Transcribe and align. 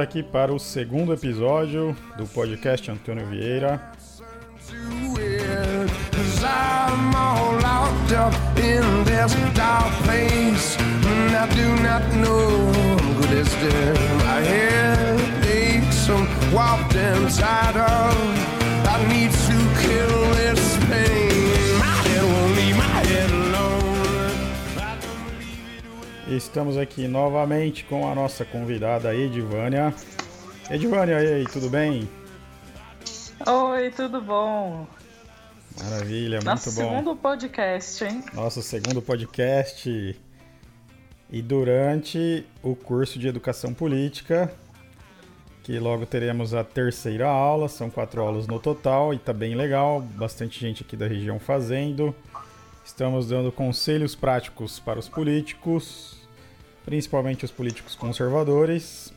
Aqui 0.00 0.22
para 0.22 0.52
o 0.52 0.58
segundo 0.58 1.12
episódio 1.12 1.96
do 2.16 2.26
podcast 2.26 2.90
Antônio 2.90 3.26
Vieira. 3.26 3.92
I 18.98 19.06
need 19.06 19.37
Estamos 26.38 26.76
aqui 26.76 27.08
novamente 27.08 27.82
com 27.82 28.08
a 28.08 28.14
nossa 28.14 28.44
convidada 28.44 29.12
Edivânia. 29.12 29.92
Edivânia, 30.70 31.20
e 31.20 31.34
aí, 31.34 31.44
tudo 31.44 31.68
bem? 31.68 32.08
Oi, 33.44 33.90
tudo 33.90 34.20
bom? 34.20 34.86
Maravilha, 35.82 36.38
Nosso 36.40 36.68
muito 36.68 36.76
bom. 36.76 36.82
Nosso 36.82 36.96
segundo 36.96 37.16
podcast, 37.16 38.04
hein? 38.04 38.24
Nosso 38.32 38.62
segundo 38.62 39.02
podcast. 39.02 40.16
E 41.28 41.42
durante 41.42 42.46
o 42.62 42.76
curso 42.76 43.18
de 43.18 43.26
Educação 43.26 43.74
Política, 43.74 44.54
que 45.64 45.76
logo 45.80 46.06
teremos 46.06 46.54
a 46.54 46.62
terceira 46.62 47.26
aula, 47.26 47.68
são 47.68 47.90
quatro 47.90 48.22
aulas 48.22 48.46
no 48.46 48.60
total 48.60 49.12
e 49.12 49.18
tá 49.18 49.32
bem 49.32 49.56
legal, 49.56 50.00
bastante 50.00 50.60
gente 50.60 50.84
aqui 50.84 50.96
da 50.96 51.08
região 51.08 51.40
fazendo. 51.40 52.14
Estamos 52.84 53.26
dando 53.26 53.50
conselhos 53.50 54.14
práticos 54.14 54.78
para 54.78 55.00
os 55.00 55.08
políticos, 55.08 56.17
principalmente 56.88 57.44
os 57.44 57.50
políticos 57.50 57.94
conservadores. 57.94 59.12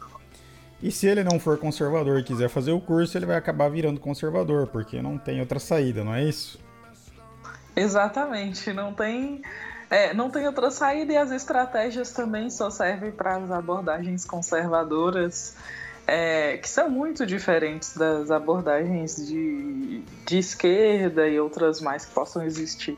E 0.84 0.92
se 0.92 1.08
ele 1.08 1.24
não 1.24 1.40
for 1.40 1.58
conservador 1.58 2.20
e 2.20 2.24
quiser 2.24 2.50
fazer 2.50 2.74
o 2.74 2.82
curso, 2.82 3.18
ele 3.18 3.26
vai 3.26 3.38
acabar 3.38 3.70
virando 3.70 3.98
conservador, 3.98 4.68
porque 4.68 5.02
não 5.02 5.18
tem 5.18 5.40
outra 5.40 5.58
saída, 5.58 6.04
não 6.04 6.14
é 6.14 6.22
isso? 6.22 6.60
Exatamente, 7.74 8.74
não 8.74 8.94
tem, 8.94 9.42
é, 9.90 10.14
não 10.14 10.30
tem 10.30 10.46
outra 10.48 10.70
saída 10.70 11.14
e 11.14 11.18
as 11.18 11.32
estratégias 11.32 12.12
também 12.12 12.50
só 12.50 12.70
servem 12.70 13.10
para 13.10 13.38
as 13.38 13.50
abordagens 13.50 14.26
conservadoras, 14.26 15.56
é, 16.06 16.58
que 16.58 16.68
são 16.68 16.90
muito 16.90 17.26
diferentes 17.26 17.96
das 17.96 18.30
abordagens 18.32 19.16
de, 19.26 20.04
de 20.26 20.38
esquerda 20.38 21.26
e 21.26 21.40
outras 21.40 21.80
mais 21.80 22.04
que 22.04 22.14
possam 22.14 22.44
existir. 22.44 22.98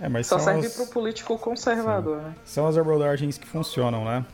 É, 0.00 0.08
mas 0.08 0.26
Só 0.26 0.38
serve 0.38 0.66
as... 0.66 0.74
para 0.74 0.84
o 0.84 0.86
político 0.88 1.36
conservador, 1.38 2.18
Sim. 2.18 2.24
né? 2.24 2.34
São 2.44 2.66
as 2.66 2.76
abordagens 2.76 3.36
que 3.36 3.46
funcionam, 3.46 4.04
né? 4.04 4.24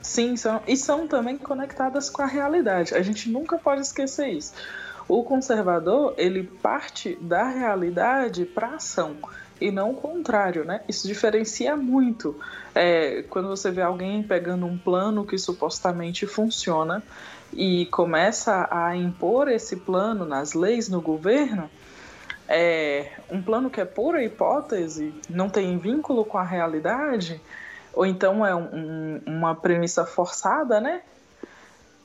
Sim, 0.00 0.36
são, 0.36 0.60
e 0.66 0.76
são 0.76 1.06
também 1.06 1.36
conectadas 1.36 2.08
com 2.08 2.22
a 2.22 2.26
realidade. 2.26 2.94
A 2.94 3.02
gente 3.02 3.28
nunca 3.28 3.58
pode 3.58 3.82
esquecer 3.82 4.28
isso. 4.28 4.52
O 5.06 5.22
conservador, 5.22 6.14
ele 6.16 6.44
parte 6.44 7.16
da 7.20 7.48
realidade 7.48 8.44
para 8.44 8.74
ação 8.74 9.16
e 9.60 9.70
não 9.70 9.90
o 9.90 9.94
contrário, 9.94 10.64
né? 10.64 10.82
Isso 10.88 11.06
diferencia 11.06 11.76
muito. 11.76 12.38
É, 12.74 13.24
quando 13.28 13.48
você 13.48 13.70
vê 13.70 13.82
alguém 13.82 14.22
pegando 14.22 14.66
um 14.66 14.78
plano 14.78 15.26
que 15.26 15.36
supostamente 15.36 16.26
funciona 16.26 17.02
e 17.52 17.86
começa 17.86 18.68
a 18.70 18.94
impor 18.96 19.48
esse 19.48 19.76
plano 19.76 20.24
nas 20.24 20.52
leis, 20.52 20.88
no 20.88 21.00
governo, 21.00 21.68
é 22.48 23.12
um 23.30 23.42
plano 23.42 23.68
que 23.68 23.80
é 23.80 23.84
pura 23.84 24.24
hipótese, 24.24 25.12
não 25.28 25.50
tem 25.50 25.76
vínculo 25.76 26.24
com 26.24 26.38
a 26.38 26.42
realidade, 26.42 27.40
ou 27.92 28.06
então 28.06 28.44
é 28.44 28.54
um, 28.54 29.20
uma 29.26 29.54
premissa 29.54 30.06
forçada, 30.06 30.80
né? 30.80 31.02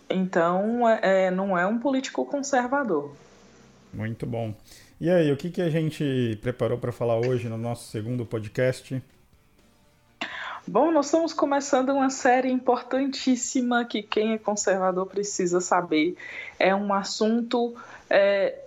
Então 0.09 0.88
é, 0.88 1.31
não 1.31 1.58
é 1.58 1.66
um 1.66 1.80
político 1.80 2.26
conservador. 2.26 3.16
Muito 3.94 4.26
bom. 4.26 4.54
E 5.00 5.09
aí, 5.09 5.31
o 5.31 5.38
que, 5.38 5.50
que 5.50 5.62
a 5.62 5.70
gente 5.70 6.38
preparou 6.42 6.78
para 6.78 6.92
falar 6.92 7.18
hoje 7.20 7.48
no 7.48 7.58
nosso 7.58 7.90
segundo 7.92 8.25
podcast? 8.25 9.02
Bom, 10.66 10.92
nós 10.92 11.08
estamos 11.08 11.34
começando 11.34 11.90
uma 11.90 12.10
série 12.10 12.50
importantíssima 12.50 13.84
que 13.84 14.02
quem 14.02 14.34
é 14.34 14.38
conservador 14.38 15.06
precisa 15.08 15.60
saber. 15.60 16.16
É 16.58 16.74
um 16.74 16.94
assunto 16.94 17.75
é, 18.10 18.60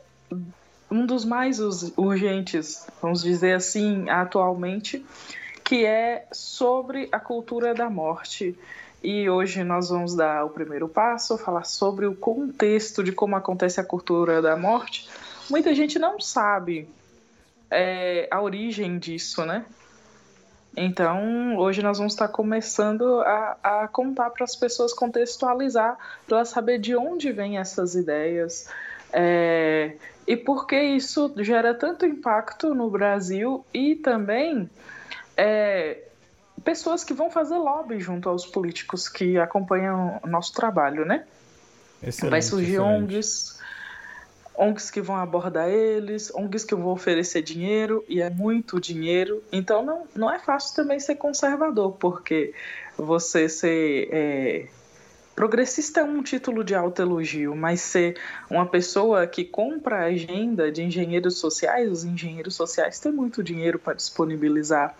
um 0.90 1.04
dos 1.04 1.24
mais 1.24 1.58
urgentes, 1.96 2.86
vamos 3.02 3.22
dizer 3.22 3.54
assim, 3.54 4.08
atualmente, 4.08 5.04
que 5.64 5.84
é 5.84 6.26
sobre 6.32 7.08
a 7.10 7.18
cultura 7.18 7.74
da 7.74 7.90
morte. 7.90 8.56
E 9.02 9.28
hoje 9.28 9.62
nós 9.64 9.88
vamos 9.88 10.14
dar 10.14 10.44
o 10.44 10.50
primeiro 10.50 10.88
passo, 10.88 11.36
falar 11.36 11.64
sobre 11.64 12.06
o 12.06 12.14
contexto 12.14 13.02
de 13.02 13.12
como 13.12 13.36
acontece 13.36 13.80
a 13.80 13.84
cultura 13.84 14.40
da 14.40 14.56
morte. 14.56 15.08
Muita 15.50 15.74
gente 15.74 15.98
não 15.98 16.20
sabe 16.20 16.88
é, 17.70 18.28
a 18.30 18.40
origem 18.40 18.98
disso, 18.98 19.44
né? 19.44 19.64
Então, 20.76 21.56
hoje 21.56 21.82
nós 21.82 21.96
vamos 21.96 22.12
estar 22.12 22.28
começando 22.28 23.20
a, 23.22 23.56
a 23.62 23.88
contar 23.88 24.30
para 24.30 24.44
as 24.44 24.54
pessoas 24.54 24.92
contextualizar, 24.92 25.96
para 26.26 26.38
elas 26.38 26.50
saber 26.50 26.78
de 26.78 26.94
onde 26.94 27.32
vêm 27.32 27.56
essas 27.56 27.94
ideias, 27.94 28.68
é, 29.12 29.96
e 30.26 30.36
por 30.36 30.66
que 30.66 30.80
isso 30.80 31.32
gera 31.38 31.74
tanto 31.74 32.04
impacto 32.04 32.74
no 32.74 32.90
Brasil 32.90 33.64
e 33.72 33.94
também 33.94 34.68
é, 35.36 35.98
pessoas 36.64 37.04
que 37.04 37.14
vão 37.14 37.30
fazer 37.30 37.56
lobby 37.56 38.00
junto 38.00 38.28
aos 38.28 38.44
políticos 38.44 39.08
que 39.08 39.38
acompanham 39.38 40.20
o 40.22 40.26
nosso 40.26 40.52
trabalho, 40.52 41.04
né? 41.04 41.24
Excelente, 42.02 42.30
Vai 42.30 42.42
surgir 42.42 42.74
excelente. 42.74 43.14
ONGs, 43.14 43.60
ONGs 44.56 44.90
que 44.90 45.00
vão 45.00 45.16
abordar 45.16 45.68
eles, 45.68 46.32
ONGs 46.34 46.64
que 46.64 46.74
vão 46.74 46.88
oferecer 46.88 47.42
dinheiro, 47.42 48.04
e 48.08 48.20
é 48.20 48.28
muito 48.28 48.80
dinheiro. 48.80 49.42
Então 49.52 49.84
não, 49.84 50.06
não 50.14 50.30
é 50.32 50.38
fácil 50.38 50.74
também 50.74 50.98
ser 50.98 51.14
conservador, 51.14 51.92
porque 51.92 52.52
você 52.96 53.48
ser 53.48 54.08
é, 54.10 54.66
Progressista 55.36 56.00
é 56.00 56.02
um 56.02 56.22
título 56.22 56.64
de 56.64 56.74
alto 56.74 57.02
elogio, 57.02 57.54
mas 57.54 57.82
ser 57.82 58.18
uma 58.48 58.64
pessoa 58.64 59.26
que 59.26 59.44
compra 59.44 59.98
a 59.98 60.04
agenda 60.04 60.72
de 60.72 60.82
engenheiros 60.82 61.38
sociais, 61.38 61.92
os 61.92 62.04
engenheiros 62.04 62.54
sociais 62.54 62.98
têm 62.98 63.12
muito 63.12 63.42
dinheiro 63.42 63.78
para 63.78 63.92
disponibilizar 63.92 64.96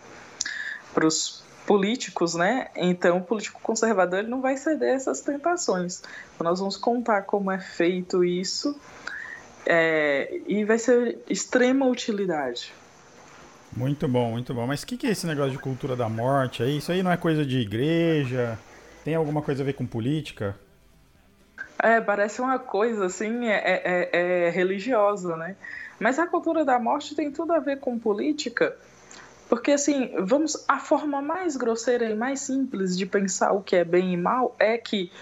para 0.93 1.07
os 1.07 1.43
políticos, 1.67 2.35
né? 2.35 2.69
Então, 2.77 3.17
o 3.17 3.23
político 3.23 3.59
conservador 3.63 4.19
ele 4.19 4.29
não 4.29 4.43
vai 4.43 4.59
ceder 4.59 4.95
essas 4.95 5.23
tentações. 5.23 6.03
Então, 6.35 6.45
nós 6.45 6.61
vamos 6.61 6.77
contar 6.77 7.23
como 7.23 7.51
é 7.51 7.59
feito 7.59 8.23
isso 8.23 8.79
é, 9.65 10.39
e 10.47 10.65
vai 10.67 10.79
ser 10.79 11.19
extrema 11.31 11.87
utilidade. 11.87 12.75
Muito 13.75 14.07
bom, 14.07 14.33
muito 14.33 14.53
bom. 14.53 14.67
Mas 14.67 14.83
o 14.83 14.87
que, 14.87 14.99
que 14.99 15.07
é 15.07 15.11
esse 15.13 15.27
negócio 15.27 15.53
de 15.53 15.59
cultura 15.59 15.97
da 15.97 16.11
morte? 16.11 16.63
Isso 16.63 16.93
aí 16.93 17.03
não 17.03 17.11
é 17.11 17.17
coisa 17.17 17.43
de 17.43 17.59
igreja? 17.59 18.59
Tem 19.07 19.15
alguma 19.15 19.41
coisa 19.41 19.63
a 19.63 19.65
ver 19.65 19.75
com 19.75 19.87
política? 19.87 20.57
É, 21.79 22.01
parece 22.01 22.41
uma 22.41 22.59
coisa 22.59 23.07
assim, 23.07 23.47
é, 23.47 23.63
é, 23.85 24.11
é, 24.13 24.51
religiosa, 24.51 25.37
né? 25.37 25.55
Mas 26.01 26.19
a 26.19 26.27
cultura 26.27 26.65
da 26.65 26.77
morte 26.81 27.15
tem 27.15 27.31
tudo 27.31 27.53
a 27.53 27.61
ver 27.61 27.79
com 27.79 27.97
política, 28.01 28.77
porque 29.49 29.71
assim, 29.71 30.11
vamos, 30.19 30.65
a 30.67 30.81
forma 30.81 31.23
mais 31.23 31.57
grosseira 31.57 32.11
e 32.11 32.17
mais 32.17 32.41
simples 32.41 32.99
de 32.99 33.07
pensar 33.07 33.53
o 33.53 33.63
que 33.63 33.77
é 33.77 33.85
bem 33.85 34.13
e 34.13 34.17
mal 34.17 34.57
é 34.59 34.77
que 34.77 35.13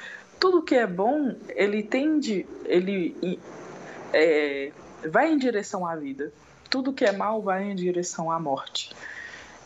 tudo 0.40 0.62
que 0.62 0.76
é 0.76 0.86
bom, 0.86 1.34
ele 1.50 1.82
tende, 1.82 2.46
ele 2.64 3.38
é, 4.14 4.72
vai 5.10 5.30
em 5.30 5.36
direção 5.36 5.86
à 5.86 5.94
vida. 5.94 6.32
Tudo 6.70 6.90
que 6.90 7.04
é 7.04 7.12
mal 7.12 7.42
vai 7.42 7.64
em 7.64 7.74
direção 7.74 8.30
à 8.30 8.40
morte. 8.40 8.96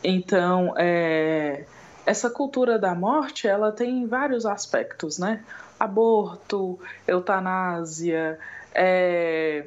Então, 0.03 0.75
é, 0.76 1.67
essa 2.08 2.31
cultura 2.31 2.78
da 2.78 2.94
morte, 2.94 3.46
ela 3.46 3.70
tem 3.70 4.06
vários 4.06 4.46
aspectos, 4.46 5.19
né? 5.19 5.44
Aborto, 5.78 6.81
eutanásia, 7.06 8.38
é, 8.75 9.66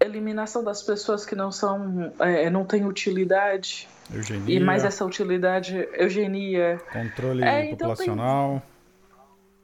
eliminação 0.00 0.64
das 0.64 0.82
pessoas 0.82 1.26
que 1.26 1.34
não 1.36 1.52
são, 1.52 2.10
é, 2.18 2.48
não 2.48 2.64
têm 2.64 2.86
utilidade. 2.86 3.86
Eugenia. 4.10 4.56
E 4.56 4.58
mais 4.58 4.84
essa 4.84 5.04
utilidade, 5.04 5.86
eugenia. 5.92 6.80
Controle 6.90 7.44
é, 7.44 7.66
então 7.66 7.90
populacional. 7.90 8.50
Tem... 8.50 8.62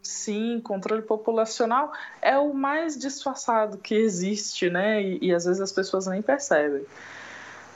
Sim, 0.02 0.60
controle 0.62 1.00
populacional 1.00 1.92
é 2.20 2.36
o 2.36 2.52
mais 2.52 2.98
disfarçado 2.98 3.78
que 3.78 3.94
existe, 3.94 4.68
né? 4.68 5.02
E, 5.02 5.18
e 5.22 5.34
às 5.34 5.46
vezes 5.46 5.62
as 5.62 5.72
pessoas 5.72 6.06
nem 6.06 6.20
percebem. 6.20 6.84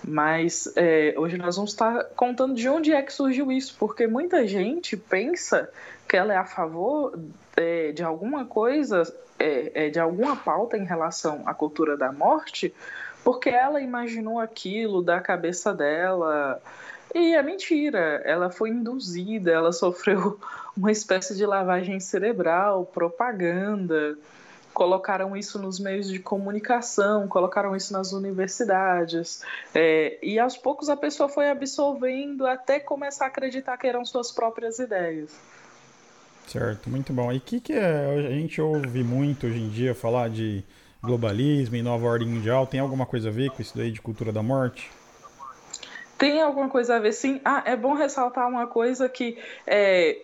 Mas 0.04 0.72
é, 0.76 1.14
hoje 1.16 1.36
nós 1.36 1.56
vamos 1.56 1.70
estar 1.70 2.04
contando 2.16 2.54
de 2.54 2.68
onde 2.68 2.92
é 2.92 3.00
que 3.02 3.12
surgiu 3.12 3.52
isso, 3.52 3.76
porque 3.78 4.06
muita 4.06 4.46
gente 4.46 4.96
pensa 4.96 5.70
que 6.08 6.16
ela 6.16 6.32
é 6.34 6.36
a 6.36 6.44
favor 6.44 7.18
é, 7.56 7.92
de 7.92 8.02
alguma 8.02 8.44
coisa, 8.44 9.02
é, 9.38 9.86
é, 9.86 9.90
de 9.90 10.00
alguma 10.00 10.36
pauta 10.36 10.76
em 10.76 10.84
relação 10.84 11.42
à 11.46 11.54
cultura 11.54 11.96
da 11.96 12.12
morte, 12.12 12.74
porque 13.22 13.48
ela 13.48 13.80
imaginou 13.80 14.40
aquilo 14.40 15.02
da 15.02 15.20
cabeça 15.20 15.72
dela, 15.72 16.60
E 17.14 17.34
é 17.34 17.42
mentira, 17.42 18.22
ela 18.24 18.50
foi 18.50 18.70
induzida, 18.70 19.50
ela 19.50 19.70
sofreu 19.70 20.40
uma 20.76 20.90
espécie 20.90 21.36
de 21.36 21.44
lavagem 21.46 22.00
cerebral, 22.00 22.86
propaganda, 22.86 24.16
colocaram 24.72 25.36
isso 25.36 25.58
nos 25.58 25.78
meios 25.78 26.08
de 26.08 26.18
comunicação, 26.18 27.28
colocaram 27.28 27.76
isso 27.76 27.92
nas 27.92 28.12
universidades, 28.12 29.42
é, 29.74 30.18
e 30.22 30.38
aos 30.38 30.56
poucos 30.56 30.88
a 30.88 30.96
pessoa 30.96 31.28
foi 31.28 31.50
absolvendo 31.50 32.46
até 32.46 32.80
começar 32.80 33.26
a 33.26 33.28
acreditar 33.28 33.76
que 33.76 33.86
eram 33.86 34.04
suas 34.04 34.32
próprias 34.32 34.78
ideias. 34.78 35.30
Certo, 36.46 36.90
muito 36.90 37.12
bom. 37.12 37.32
E 37.32 37.38
o 37.38 37.40
que, 37.40 37.60
que 37.60 37.72
é, 37.72 38.26
a 38.28 38.30
gente 38.32 38.60
ouve 38.60 39.02
muito 39.02 39.46
hoje 39.46 39.60
em 39.60 39.68
dia 39.68 39.94
falar 39.94 40.28
de 40.28 40.64
globalismo 41.02 41.76
e 41.76 41.82
nova 41.82 42.06
ordem 42.06 42.28
mundial? 42.28 42.66
Tem 42.66 42.80
alguma 42.80 43.06
coisa 43.06 43.28
a 43.28 43.32
ver 43.32 43.50
com 43.50 43.62
isso 43.62 43.76
daí 43.76 43.90
de 43.90 44.00
cultura 44.00 44.32
da 44.32 44.42
morte? 44.42 44.90
Tem 46.18 46.40
alguma 46.40 46.68
coisa 46.68 46.96
a 46.96 46.98
ver, 46.98 47.12
sim. 47.12 47.40
Ah, 47.44 47.62
é 47.66 47.76
bom 47.76 47.94
ressaltar 47.94 48.48
uma 48.48 48.66
coisa 48.66 49.08
que 49.08 49.38
é, 49.66 50.20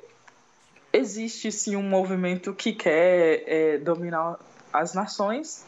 existe 0.99 1.51
sim 1.53 1.77
um 1.77 1.83
movimento 1.83 2.53
que 2.53 2.73
quer 2.73 3.45
é, 3.47 3.79
dominar 3.79 4.39
as 4.73 4.95
nações, 4.95 5.65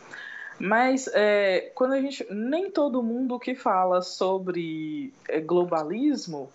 mas 0.59 1.09
é, 1.15 1.73
quando 1.75 1.93
a 1.93 2.01
gente 2.01 2.27
nem 2.31 2.71
todo 2.71 3.03
mundo 3.03 3.39
que 3.39 3.55
fala 3.55 4.03
sobre 4.03 5.13
é, 5.29 5.41
globalismo 5.41 6.51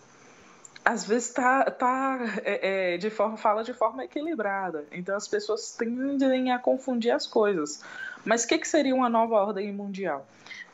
às 0.86 1.04
vezes 1.04 1.34
tá, 1.34 1.64
tá 1.72 2.20
é, 2.44 2.94
é, 2.94 2.98
de 2.98 3.10
forma, 3.10 3.36
fala 3.36 3.64
de 3.64 3.74
forma 3.74 4.06
equilibrada. 4.06 4.86
Então 4.92 5.16
as 5.16 5.28
pessoas 5.28 5.72
tendem 5.72 6.52
a 6.52 6.60
confundir 6.60 7.10
as 7.10 7.26
coisas. 7.26 7.82
Mas 8.24 8.44
o 8.44 8.48
que, 8.48 8.60
que 8.60 8.68
seria 8.68 8.94
uma 8.94 9.10
nova 9.10 9.34
ordem 9.34 9.74
mundial? 9.74 10.28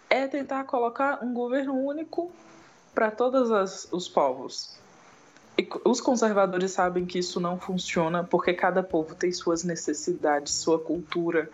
É 0.09 0.27
tentar 0.27 0.65
colocar 0.65 1.23
um 1.23 1.33
governo 1.33 1.73
único 1.73 2.29
para 2.93 3.09
todos 3.09 3.87
os 3.89 4.09
povos. 4.09 4.80
Os 5.85 6.01
conservadores 6.01 6.71
sabem 6.71 7.05
que 7.05 7.19
isso 7.19 7.39
não 7.39 7.59
funciona 7.59 8.23
porque 8.23 8.53
cada 8.53 8.81
povo 8.81 9.13
tem 9.15 9.31
suas 9.31 9.63
necessidades, 9.63 10.53
sua 10.53 10.79
cultura, 10.79 11.49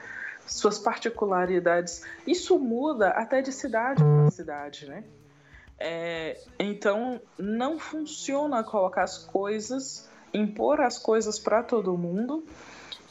suas 0.46 0.80
particularidades. 0.80 2.04
Isso 2.26 2.58
muda 2.58 3.10
até 3.10 3.42
de 3.42 3.52
cidade 3.52 4.04
para 4.04 4.32
cidade, 4.32 4.88
né? 4.88 5.04
É, 5.80 6.40
então, 6.58 7.22
não 7.38 7.78
funciona 7.78 8.64
colocar 8.64 9.04
as 9.04 9.18
coisas, 9.18 10.10
impor 10.34 10.82
as 10.82 10.98
coisas 10.98 11.38
para 11.38 11.62
todo 11.62 11.96
mundo 11.98 12.44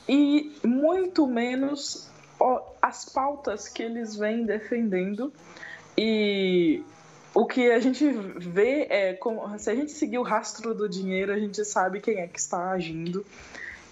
e 0.08 0.52
muito 0.64 1.26
menos 1.26 2.10
ó, 2.40 2.62
as 2.80 3.04
pautas 3.04 3.68
que 3.68 3.82
eles 3.82 4.16
vêm 4.16 4.44
defendendo. 4.44 5.32
E 5.96 6.82
o 7.36 7.44
que 7.44 7.70
a 7.70 7.78
gente 7.78 8.10
vê 8.38 8.86
é 8.88 9.12
como, 9.12 9.58
se 9.58 9.68
a 9.68 9.74
gente 9.74 9.92
seguir 9.92 10.16
o 10.16 10.22
rastro 10.22 10.74
do 10.74 10.88
dinheiro, 10.88 11.30
a 11.30 11.38
gente 11.38 11.62
sabe 11.66 12.00
quem 12.00 12.18
é 12.18 12.26
que 12.26 12.38
está 12.38 12.70
agindo. 12.70 13.26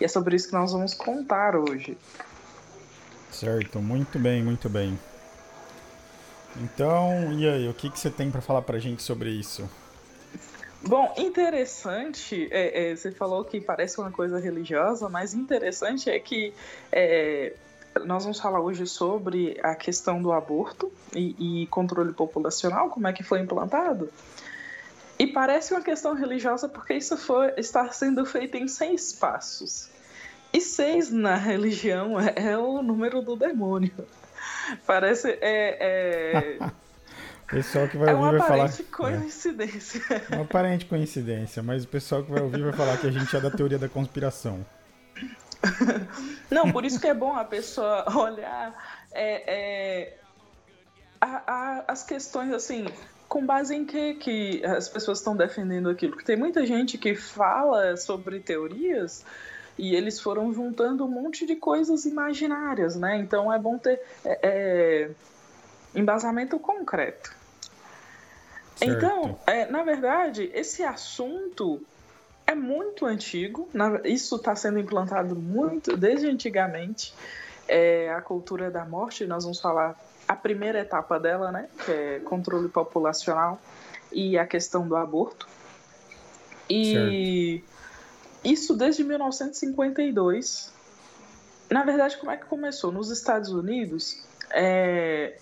E 0.01 0.05
é 0.05 0.09
sobre 0.09 0.35
isso 0.35 0.49
que 0.49 0.55
nós 0.55 0.73
vamos 0.73 0.95
contar 0.95 1.55
hoje. 1.55 1.99
Certo, 3.31 3.81
muito 3.81 4.19
bem, 4.19 4.43
muito 4.43 4.71
bem. 4.71 4.99
Então, 6.57 7.35
e 7.35 7.47
aí, 7.47 7.69
o 7.69 7.75
que, 7.75 7.91
que 7.91 8.01
você 8.01 8.11
tem 8.11 8.31
para 8.31 8.41
falar 8.41 8.63
para 8.63 8.79
a 8.79 8.81
gente 8.81 9.03
sobre 9.03 9.29
isso? 9.29 9.69
Bom, 10.81 11.13
interessante, 11.19 12.49
é, 12.51 12.93
é, 12.93 12.97
você 12.97 13.13
falou 13.13 13.45
que 13.45 13.61
parece 13.61 14.01
uma 14.01 14.11
coisa 14.11 14.39
religiosa, 14.39 15.11
mas 15.11 15.35
interessante 15.35 16.09
é 16.09 16.19
que 16.19 16.55
é, 16.91 17.53
nós 18.05 18.25
vamos 18.25 18.41
falar 18.41 18.61
hoje 18.61 18.87
sobre 18.87 19.59
a 19.63 19.75
questão 19.75 20.21
do 20.21 20.33
aborto 20.33 20.93
e, 21.15 21.63
e, 21.63 21.67
controle 21.69 22.13
populacional, 22.13 22.91
como 22.91 23.07
é 23.07 23.13
que 23.13 23.23
foi 23.23 23.41
implantado. 23.41 24.11
E 25.19 25.27
parece 25.27 25.73
uma 25.73 25.83
questão 25.83 26.15
religiosa 26.15 26.69
porque 26.69 26.95
isso 26.95 27.17
foi, 27.17 27.53
está 27.57 27.91
sendo 27.93 28.27
feito 28.27 28.57
em 28.57 28.67
seis 28.67 29.13
passos. 29.13 29.89
E 30.53 30.61
seis 30.61 31.11
na 31.11 31.37
religião 31.37 32.19
é, 32.21 32.35
é 32.37 32.59
o 32.59 32.83
número 32.83 33.23
do 33.23 33.37
demônio. 33.37 33.93
Parece. 34.87 35.39
É, 35.41 36.59
é... 36.61 36.71
pessoal 37.49 37.89
que 37.89 37.97
vai 37.97 38.11
é 38.11 38.15
ouvir 38.15 38.39
vai 38.39 38.49
falar. 38.49 38.57
É 38.57 38.61
uma 38.61 38.65
aparente 38.65 38.83
coincidência. 38.85 40.03
É. 40.11 40.35
Uma 40.35 40.45
aparente 40.45 40.87
coincidência, 40.87 41.63
mas 41.63 41.85
o 41.85 41.89
pessoal 41.89 42.23
que 42.25 42.31
vai 42.31 42.43
ouvir 42.43 42.63
vai 42.63 42.73
falar 42.73 42.97
que 42.97 43.07
a 43.07 43.11
gente 43.11 43.35
é 43.37 43.41
da 43.41 43.51
teoria 43.51 43.79
da 43.79 43.89
conspiração. 43.89 44.65
Não, 46.51 46.71
por 46.71 46.85
isso 46.85 47.01
que 47.01 47.07
é 47.07 47.15
bom 47.15 47.35
a 47.35 47.45
pessoa 47.45 48.05
olhar 48.17 48.75
é, 49.13 49.55
é, 49.55 50.19
a, 51.21 51.43
a, 51.47 51.85
as 51.89 52.03
questões 52.03 52.53
assim, 52.53 52.87
com 53.29 53.45
base 53.45 53.75
em 53.75 53.85
que, 53.85 54.15
que 54.15 54.65
as 54.65 54.89
pessoas 54.89 55.19
estão 55.19 55.37
defendendo 55.37 55.89
aquilo. 55.89 56.13
Porque 56.13 56.27
tem 56.27 56.37
muita 56.37 56.65
gente 56.67 56.99
que 56.99 57.15
fala 57.15 57.97
sobre 57.97 58.41
teorias 58.41 59.25
e 59.79 59.95
eles 59.95 60.21
foram 60.21 60.53
juntando 60.53 61.05
um 61.05 61.09
monte 61.09 61.47
de 61.47 61.57
coisas 61.57 62.05
imaginárias, 62.05 62.97
né? 62.97 63.17
Então 63.19 63.53
é 63.53 63.59
bom 63.59 63.79
ter 63.79 64.01
é, 64.25 64.39
é, 64.43 65.11
embasamento 65.95 66.59
concreto. 66.59 67.35
Certo. 68.77 68.93
Então, 68.93 69.39
é, 69.47 69.67
na 69.67 69.83
verdade, 69.83 70.51
esse 70.53 70.83
assunto 70.83 71.81
é 72.47 72.55
muito 72.55 73.07
antigo. 73.07 73.69
Isso 74.05 74.37
está 74.37 74.55
sendo 74.55 74.79
implantado 74.79 75.35
muito 75.35 75.97
desde 75.97 76.29
antigamente. 76.29 77.15
É, 77.67 78.13
a 78.13 78.21
cultura 78.21 78.71
da 78.71 78.85
morte, 78.85 79.27
nós 79.27 79.45
vamos 79.45 79.61
falar 79.61 79.99
a 80.29 80.37
primeira 80.37 80.81
etapa 80.81 81.19
dela, 81.19 81.51
né? 81.51 81.69
Que 81.85 81.93
é 81.93 82.21
controle 82.21 82.69
populacional 82.69 83.61
e 84.13 84.39
a 84.39 84.47
questão 84.47 84.87
do 84.87 84.97
aborto. 84.97 85.49
E 86.69 87.63
certo. 87.63 87.75
Isso 88.45 88.77
desde 88.77 89.03
1952. 89.03 90.73
Na 91.71 91.83
verdade, 91.83 92.19
como 92.19 92.31
é 92.31 92.37
que 92.37 92.45
começou? 92.45 92.93
Nos 92.93 93.11
Estados 93.11 93.49
Unidos, 93.51 94.23
é, 94.51 95.39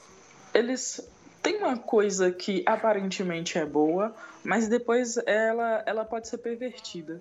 eles 0.54 1.00
têm 1.42 1.58
uma 1.58 1.76
coisa 1.76 2.30
que 2.30 2.62
aparentemente 2.66 3.58
é 3.58 3.66
boa, 3.66 4.14
mas 4.44 4.68
depois 4.68 5.16
ela, 5.26 5.82
ela 5.86 6.04
pode 6.04 6.28
ser 6.28 6.38
pervertida. 6.38 7.20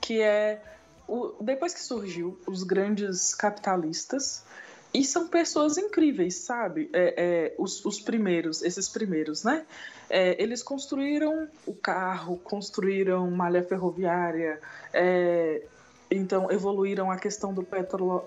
Que 0.00 0.20
é 0.22 0.62
o, 1.06 1.34
depois 1.40 1.74
que 1.74 1.80
surgiu 1.80 2.38
os 2.46 2.62
grandes 2.62 3.34
capitalistas, 3.34 4.44
e 4.92 5.04
são 5.04 5.28
pessoas 5.28 5.76
incríveis, 5.76 6.36
sabe? 6.36 6.88
É, 6.92 7.14
é, 7.16 7.54
os, 7.58 7.84
os 7.84 8.00
primeiros, 8.00 8.62
esses 8.62 8.88
primeiros, 8.88 9.44
né? 9.44 9.66
É, 10.08 10.42
eles 10.42 10.62
construíram 10.62 11.48
o 11.66 11.74
carro, 11.74 12.38
construíram 12.38 13.30
malha 13.30 13.62
ferroviária, 13.62 14.60
é, 14.92 15.62
então 16.10 16.50
evoluíram 16.50 17.10
a 17.10 17.18
questão 17.18 17.52
do 17.52 17.62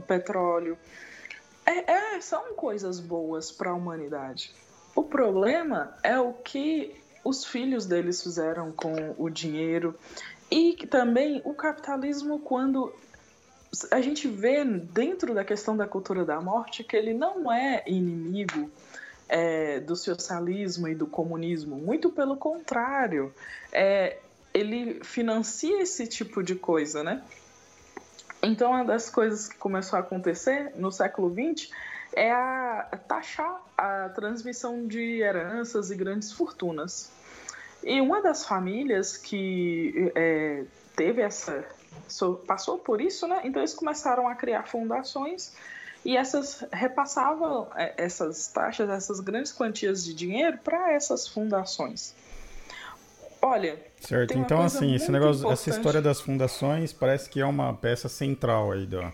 petróleo. 0.07 0.77
É, 1.65 2.15
é, 2.15 2.21
são 2.21 2.53
coisas 2.53 2.99
boas 2.99 3.51
para 3.51 3.71
a 3.71 3.73
humanidade. 3.73 4.53
O 4.95 5.03
problema 5.03 5.95
é 6.03 6.19
o 6.19 6.33
que 6.33 6.95
os 7.23 7.45
filhos 7.45 7.85
deles 7.85 8.21
fizeram 8.21 8.71
com 8.71 9.15
o 9.17 9.29
dinheiro 9.29 9.97
e 10.49 10.75
também 10.87 11.41
o 11.45 11.53
capitalismo 11.53 12.39
quando 12.39 12.93
a 13.89 14.01
gente 14.01 14.27
vê 14.27 14.65
dentro 14.65 15.33
da 15.33 15.45
questão 15.45 15.77
da 15.77 15.87
cultura 15.87 16.25
da 16.25 16.41
morte 16.41 16.83
que 16.83 16.95
ele 16.95 17.13
não 17.13 17.51
é 17.51 17.83
inimigo 17.87 18.69
é, 19.29 19.79
do 19.79 19.95
socialismo 19.95 20.89
e 20.89 20.95
do 20.95 21.07
comunismo. 21.07 21.77
Muito 21.77 22.09
pelo 22.09 22.35
contrário. 22.35 23.33
É, 23.71 24.17
ele 24.53 25.01
financia 25.05 25.81
esse 25.81 26.05
tipo 26.05 26.43
de 26.43 26.55
coisa, 26.55 27.01
né? 27.01 27.23
Então, 28.43 28.71
uma 28.71 28.83
das 28.83 29.09
coisas 29.09 29.47
que 29.47 29.55
começou 29.55 29.95
a 29.97 30.01
acontecer 30.01 30.73
no 30.75 30.91
século 30.91 31.33
XX 31.33 31.71
é 32.13 32.31
a 32.31 32.99
taxar 33.07 33.61
a 33.77 34.09
transmissão 34.09 34.87
de 34.87 35.21
heranças 35.21 35.91
e 35.91 35.95
grandes 35.95 36.31
fortunas. 36.31 37.11
E 37.83 37.99
uma 37.99 38.21
das 38.21 38.45
famílias 38.45 39.17
que 39.17 40.11
é, 40.15 40.63
teve 40.95 41.21
essa 41.21 41.65
passou 42.45 42.77
por 42.77 43.01
isso, 43.01 43.27
né? 43.27 43.41
Então 43.43 43.61
eles 43.61 43.73
começaram 43.73 44.27
a 44.27 44.35
criar 44.35 44.63
fundações 44.63 45.53
e 46.03 46.17
essas 46.17 46.65
repassavam 46.71 47.67
é, 47.75 47.93
essas 47.97 48.47
taxas, 48.47 48.89
essas 48.89 49.19
grandes 49.19 49.51
quantias 49.51 50.03
de 50.03 50.13
dinheiro 50.13 50.57
para 50.63 50.93
essas 50.93 51.27
fundações. 51.27 52.13
Olha. 53.41 53.79
Certo, 53.99 54.37
então 54.37 54.61
assim, 54.61 54.93
esse 54.93 55.11
negócio, 55.11 55.39
importante. 55.39 55.53
essa 55.53 55.69
história 55.69 56.01
das 56.01 56.21
fundações 56.21 56.93
parece 56.93 57.29
que 57.29 57.39
é 57.39 57.45
uma 57.45 57.73
peça 57.73 58.07
central 58.07 58.71
aí 58.71 58.85
da, 58.85 59.11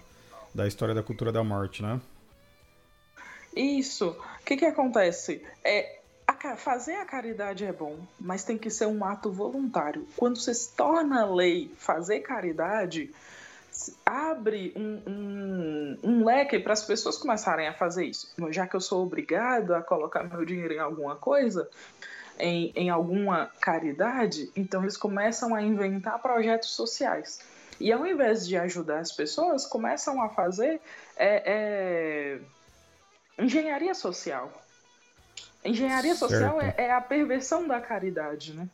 da 0.54 0.68
história 0.68 0.94
da 0.94 1.04
cultura 1.04 1.32
da 1.32 1.44
morte, 1.44 1.82
né? 1.82 2.01
Isso. 3.58 4.10
O 4.10 4.46
que, 4.46 4.56
que 4.56 4.66
acontece? 4.66 5.44
É, 5.64 6.00
a, 6.28 6.56
fazer 6.56 6.96
a 6.96 7.06
caridade 7.06 7.66
é 7.66 7.72
bom, 7.72 7.98
mas 8.20 8.44
tem 8.44 8.58
que 8.58 8.70
ser 8.70 8.86
um 8.86 9.04
ato 9.04 9.32
voluntário. 9.32 10.08
Quando 10.16 10.38
se 10.38 10.76
torna 10.76 11.26
lei 11.26 11.72
fazer 11.78 12.20
caridade, 12.20 13.12
abre 14.06 14.74
um, 14.76 15.02
um, 15.08 16.00
um 16.04 16.26
leque 16.26 16.60
para 16.60 16.74
as 16.74 16.84
pessoas 16.84 17.18
começarem 17.18 17.68
a 17.68 17.74
fazer 17.74 18.06
isso. 18.06 18.34
Já 18.50 18.68
que 18.68 18.76
eu 18.76 18.82
sou 18.82 19.04
obrigado 19.04 19.74
a 19.74 19.82
colocar 19.82 20.24
meu 20.24 20.46
dinheiro 20.46 20.74
em 20.74 20.80
alguma 20.80 21.16
coisa, 21.16 21.70
em, 22.40 22.72
em 22.76 22.90
alguma 22.90 23.52
caridade, 23.60 24.52
então 24.56 24.82
eles 24.84 24.98
começam 24.98 25.56
a 25.56 25.62
inventar 25.62 26.22
projetos 26.22 26.70
sociais. 26.70 27.40
E 27.80 27.92
ao 27.92 28.06
invés 28.06 28.48
de 28.48 28.58
ajudar 28.58 29.00
as 29.00 29.12
pessoas, 29.12 29.66
começam 29.66 30.22
a 30.22 30.30
fazer 30.30 30.82
é, 31.16 31.44
é, 31.46 32.40
engenharia 33.38 33.94
social. 33.94 34.51
Engenharia 35.63 36.15
social 36.15 36.62
é, 36.62 36.74
é, 36.77 36.91
a 36.91 37.01
perversão 37.01 37.67
da 37.67 37.82
caridade, 37.82 38.53
né? 38.53 38.67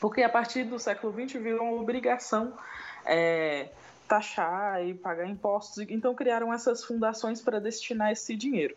Porque 0.00 0.22
a 0.22 0.28
partir 0.28 0.64
do 0.64 0.78
século 0.78 1.12
XX 1.12 1.40
virou 1.40 1.62
uma 1.62 1.80
obrigação 1.80 2.56
é, 3.04 3.68
taxar 4.08 4.84
e 4.84 4.94
pagar 4.94 5.26
impostos. 5.26 5.78
Então 5.88 6.14
criaram 6.14 6.52
essas 6.52 6.84
fundações 6.84 7.40
para 7.40 7.60
destinar 7.60 8.12
esse 8.12 8.36
dinheiro. 8.36 8.76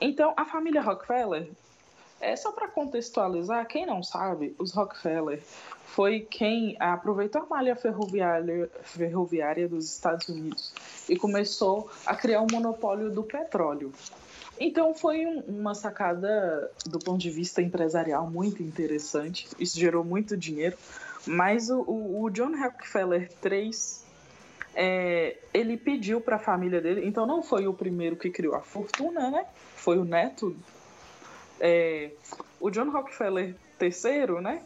Então 0.00 0.34
a 0.36 0.44
família 0.44 0.82
Rockefeller, 0.82 1.48
é 2.20 2.34
só 2.36 2.52
para 2.52 2.68
contextualizar, 2.68 3.66
quem 3.66 3.86
não 3.86 4.02
sabe, 4.02 4.54
os 4.58 4.72
Rockefeller 4.72 5.42
foi 5.86 6.20
quem 6.20 6.76
aproveitou 6.78 7.42
a 7.42 7.46
malha 7.46 7.76
ferroviária, 7.76 8.70
ferroviária 8.82 9.68
dos 9.68 9.90
Estados 9.90 10.28
Unidos 10.28 10.72
e 11.08 11.16
começou 11.16 11.90
a 12.04 12.14
criar 12.14 12.42
um 12.42 12.46
monopólio 12.50 13.10
do 13.10 13.22
petróleo. 13.22 13.92
Então 14.58 14.94
foi 14.94 15.26
um, 15.26 15.40
uma 15.40 15.74
sacada 15.74 16.70
do 16.86 16.98
ponto 16.98 17.18
de 17.18 17.30
vista 17.30 17.60
empresarial 17.60 18.28
muito 18.28 18.62
interessante. 18.62 19.48
Isso 19.58 19.78
gerou 19.78 20.02
muito 20.04 20.36
dinheiro. 20.36 20.76
Mas 21.26 21.68
o, 21.70 21.80
o 21.80 22.30
John 22.30 22.56
Rockefeller 22.56 23.28
III, 23.44 23.70
é, 24.74 25.36
ele 25.52 25.76
pediu 25.76 26.20
para 26.20 26.36
a 26.36 26.38
família 26.38 26.80
dele. 26.80 27.06
Então 27.06 27.26
não 27.26 27.42
foi 27.42 27.66
o 27.66 27.74
primeiro 27.74 28.16
que 28.16 28.30
criou 28.30 28.54
a 28.54 28.60
fortuna, 28.60 29.30
né? 29.30 29.44
Foi 29.74 29.98
o 29.98 30.04
neto. 30.04 30.56
É, 31.60 32.10
o 32.60 32.70
John 32.70 32.90
Rockefeller 32.90 33.54
III, 33.80 34.40
né? 34.40 34.62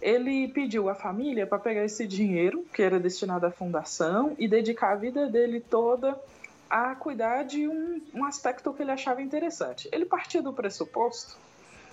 Ele 0.00 0.48
pediu 0.48 0.88
à 0.88 0.94
família 0.94 1.46
para 1.46 1.58
pegar 1.58 1.84
esse 1.84 2.06
dinheiro 2.06 2.64
que 2.72 2.82
era 2.82 3.00
destinado 3.00 3.46
à 3.46 3.50
fundação 3.50 4.36
e 4.38 4.46
dedicar 4.46 4.92
a 4.92 4.96
vida 4.96 5.26
dele 5.26 5.60
toda 5.60 6.18
a 6.70 6.94
cuidar 6.94 7.44
de 7.44 7.66
um, 7.66 8.00
um 8.14 8.24
aspecto 8.24 8.72
que 8.72 8.82
ele 8.82 8.92
achava 8.92 9.22
interessante. 9.22 9.88
Ele 9.90 10.04
partia 10.04 10.42
do 10.42 10.52
pressuposto 10.52 11.36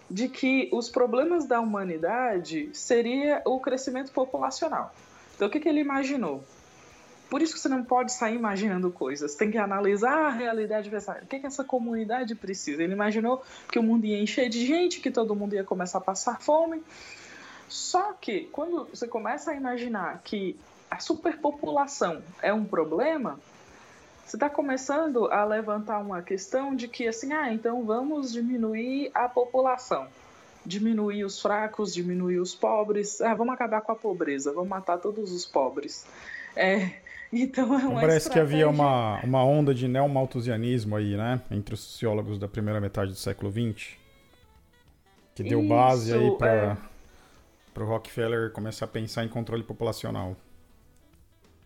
de 0.10 0.30
que 0.30 0.70
os 0.72 0.90
problemas 0.90 1.46
da 1.46 1.60
humanidade 1.60 2.70
seria 2.74 3.42
o 3.46 3.60
crescimento 3.60 4.12
populacional. 4.12 4.94
Então, 5.36 5.48
o 5.48 5.52
que, 5.52 5.60
que 5.60 5.68
ele 5.68 5.80
imaginou? 5.80 6.44
Por 7.30 7.42
isso 7.42 7.54
que 7.54 7.60
você 7.60 7.70
não 7.70 7.84
pode 7.84 8.14
sair 8.14 8.36
imaginando 8.36 8.92
coisas, 8.92 9.36
tem 9.36 9.50
que 9.50 9.58
analisar 9.58 10.28
a 10.28 10.30
realidade 10.30 10.90
pensar 10.90 11.24
o 11.24 11.26
que, 11.26 11.40
que 11.40 11.48
essa 11.48 11.64
comunidade 11.64 12.36
precisa. 12.36 12.84
Ele 12.84 12.94
imaginou 12.94 13.44
que 13.72 13.80
o 13.80 13.84
mundo 13.84 14.06
ia 14.06 14.22
encher 14.22 14.48
de 14.48 14.66
gente, 14.66 15.00
que 15.00 15.10
todo 15.10 15.36
mundo 15.36 15.56
ia 15.56 15.64
começar 15.64 15.98
a 15.98 16.02
passar 16.02 16.40
fome. 16.40 16.84
Só 17.68 18.14
que 18.14 18.42
quando 18.52 18.86
você 18.86 19.08
começa 19.08 19.52
a 19.52 19.56
imaginar 19.56 20.22
que 20.24 20.56
a 20.90 21.00
superpopulação 21.00 22.22
é 22.42 22.54
um 22.54 22.64
problema, 22.64 23.40
você 24.26 24.38
está 24.38 24.50
começando 24.50 25.26
a 25.32 25.44
levantar 25.44 26.00
uma 26.00 26.22
questão 26.22 26.76
de 26.76 26.88
que, 26.88 27.08
assim, 27.08 27.34
ah, 27.34 27.54
então 27.54 27.84
vamos 27.84 28.32
diminuir 28.32 29.12
a 29.14 29.28
população. 29.28 30.08
Diminuir 30.66 31.24
os 31.24 31.40
fracos, 31.40 31.94
diminuir 31.94 32.40
os 32.40 32.56
pobres. 32.56 33.22
Ah, 33.22 33.36
vamos 33.36 33.54
acabar 33.54 33.82
com 33.82 33.92
a 33.92 33.96
pobreza, 33.96 34.52
vamos 34.52 34.70
matar 34.70 34.98
todos 34.98 35.32
os 35.32 35.46
pobres. 35.46 36.06
É, 36.56 37.02
então 37.42 37.78
é 37.78 37.82
Parece 37.82 38.28
estratégia... 38.28 38.32
que 38.32 38.40
havia 38.40 38.70
uma, 38.70 39.20
uma 39.24 39.44
onda 39.44 39.74
de 39.74 39.88
neomalthusianismo 39.88 40.96
aí, 40.96 41.16
né? 41.16 41.42
Entre 41.52 41.74
os 41.74 41.80
sociólogos 41.80 42.38
da 42.40 42.48
primeira 42.48 42.80
metade 42.80 43.12
do 43.12 43.18
século 43.18 43.52
XX. 43.52 43.94
Que 45.34 45.44
deu 45.44 45.60
Isso, 45.60 45.70
base 45.70 46.14
aí 46.14 46.32
para 46.38 46.78
é... 47.76 47.80
o 47.80 47.86
Rockefeller 47.86 48.52
começar 48.52 48.86
a 48.86 48.88
pensar 48.88 49.26
em 49.26 49.28
controle 49.28 49.64
populacional. 49.64 50.36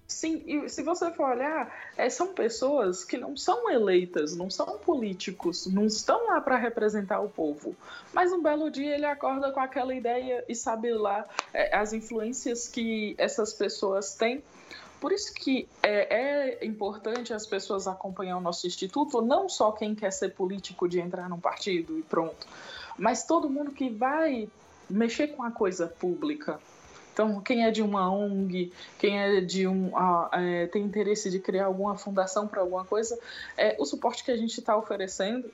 Sim, 0.10 0.42
e 0.48 0.68
se 0.68 0.82
você 0.82 1.12
for 1.12 1.30
olhar, 1.36 1.72
é, 1.96 2.10
são 2.10 2.34
pessoas 2.34 3.06
que 3.06 3.16
não 3.16 3.38
são 3.38 3.70
eleitas, 3.70 4.36
não 4.36 4.50
são 4.50 4.80
políticos, 4.80 5.68
não 5.68 5.86
estão 5.86 6.26
lá 6.26 6.42
para 6.42 6.58
representar 6.58 7.20
o 7.20 7.30
povo. 7.30 7.76
Mas 8.12 8.34
um 8.34 8.42
belo 8.42 8.72
dia 8.72 8.96
ele 8.96 9.06
acorda 9.06 9.52
com 9.52 9.60
aquela 9.60 9.94
ideia 9.94 10.44
e 10.50 10.56
sabe 10.56 10.92
lá 10.92 11.28
é, 11.54 11.78
as 11.78 11.94
influências 11.94 12.68
que 12.68 13.14
essas 13.20 13.54
pessoas 13.54 14.16
têm. 14.16 14.42
Por 15.00 15.12
isso 15.14 15.34
que 15.34 15.68
é, 15.82 16.60
é, 16.60 16.66
importante 16.66 17.34
as 17.34 17.46
pessoas 17.46 17.88
acompanhar 17.88 18.38
o 18.38 18.42
nosso 18.42 18.68
instituto, 18.68 19.22
não 19.22 19.48
só 19.48 19.72
quem 19.72 19.96
quer 19.96 20.12
ser 20.12 20.30
político 20.30 20.90
de 20.90 21.00
entrar 21.00 21.30
num 21.30 21.40
partido 21.40 21.98
e 21.98 22.02
pronto, 22.02 22.48
mas 22.98 23.24
todo 23.24 23.50
mundo 23.50 23.72
que 23.72 23.90
vai 23.90 24.50
mexer 24.90 25.30
com 25.30 25.44
a 25.44 25.52
coisa 25.52 25.88
pública. 25.88 26.60
Então, 27.14 27.42
quem 27.42 27.66
é 27.66 27.72
de 27.72 27.82
uma 27.82 28.10
ONG, 28.12 28.72
quem 28.98 29.20
é 29.20 29.42
de 29.42 29.68
um 29.68 29.92
é, 30.32 30.68
tem 30.68 30.84
interesse 30.84 31.30
de 31.30 31.40
criar 31.40 31.66
alguma 31.66 31.98
fundação 31.98 32.48
para 32.48 32.62
alguma 32.62 32.86
coisa, 32.86 33.18
é, 33.58 33.76
o 33.80 33.86
suporte 33.86 34.24
que 34.24 34.32
a 34.32 34.38
gente 34.38 34.58
está 34.58 34.78
oferecendo 34.78 35.50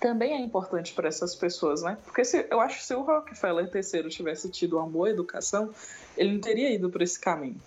também 0.00 0.34
é 0.34 0.40
importante 0.40 0.92
para 0.92 1.06
essas 1.06 1.36
pessoas, 1.36 1.82
né? 1.82 1.96
Porque 2.04 2.24
se, 2.24 2.46
eu 2.50 2.60
acho 2.60 2.78
que 2.78 2.84
se 2.84 2.94
o 2.94 3.02
Rockefeller 3.02 3.70
III 3.72 4.08
tivesse 4.08 4.50
tido 4.50 4.76
uma 4.76 4.86
boa 4.86 5.08
educação, 5.08 5.70
ele 6.16 6.32
não 6.32 6.40
teria 6.40 6.74
ido 6.74 6.90
por 6.90 7.00
esse 7.00 7.18
caminho. 7.18 7.60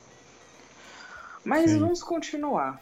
Mas 1.46 1.72
Sim. 1.72 1.80
vamos 1.80 2.04
continuar. 2.04 2.82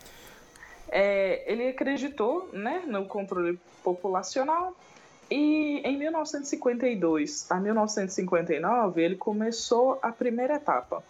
É, 0.89 1.51
ele 1.51 1.67
acreditou 1.67 2.49
né, 2.53 2.83
no 2.87 3.05
controle 3.05 3.59
populacional 3.83 4.75
e 5.29 5.81
em 5.83 5.97
1952 5.97 7.51
a 7.51 7.59
1959 7.59 9.01
ele 9.01 9.15
começou 9.15 9.99
a 10.01 10.11
primeira 10.11 10.55
etapa. 10.55 11.03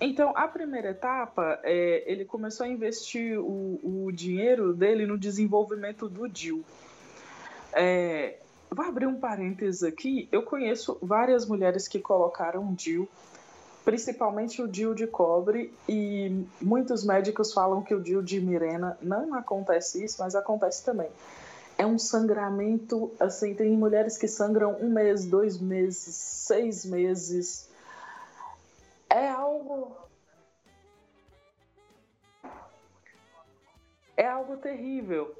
Então, 0.00 0.32
a 0.36 0.48
primeira 0.48 0.90
etapa, 0.90 1.60
é, 1.62 2.02
ele 2.06 2.24
começou 2.24 2.66
a 2.66 2.68
investir 2.68 3.38
o, 3.38 3.78
o, 4.06 4.10
dinheiro 4.10 4.72
dele 4.72 5.06
no 5.06 5.16
desenvolvimento 5.16 6.08
do 6.08 6.28
DIL. 6.28 6.64
É, 7.72 8.38
vou 8.68 8.84
abrir 8.84 9.06
um 9.06 9.20
parênteses 9.20 9.84
aqui. 9.84 10.28
Eu 10.32 10.42
conheço 10.42 10.98
várias 11.00 11.46
mulheres 11.46 11.86
que 11.86 12.00
colocaram 12.00 12.74
DIL, 12.74 13.08
principalmente 13.84 14.62
o 14.62 14.68
DIL 14.68 14.94
de 14.94 15.06
cobre, 15.06 15.72
e 15.88 16.44
muitos 16.60 17.04
médicos 17.04 17.52
falam 17.52 17.82
que 17.82 17.94
o 17.94 18.00
DIL 18.00 18.22
de 18.22 18.40
Mirena 18.40 18.96
não 19.02 19.34
acontece 19.34 20.04
isso, 20.04 20.16
mas 20.20 20.34
acontece 20.34 20.84
também 20.84 21.08
é 21.82 21.86
um 21.86 21.98
sangramento, 21.98 23.12
assim, 23.18 23.54
tem 23.54 23.70
mulheres 23.76 24.16
que 24.16 24.28
sangram 24.28 24.76
um 24.80 24.90
mês, 24.90 25.24
dois 25.24 25.58
meses, 25.58 26.14
seis 26.14 26.84
meses. 26.84 27.68
É 29.10 29.28
algo. 29.28 29.96
É 34.16 34.26
algo 34.26 34.56
terrível. 34.56 35.34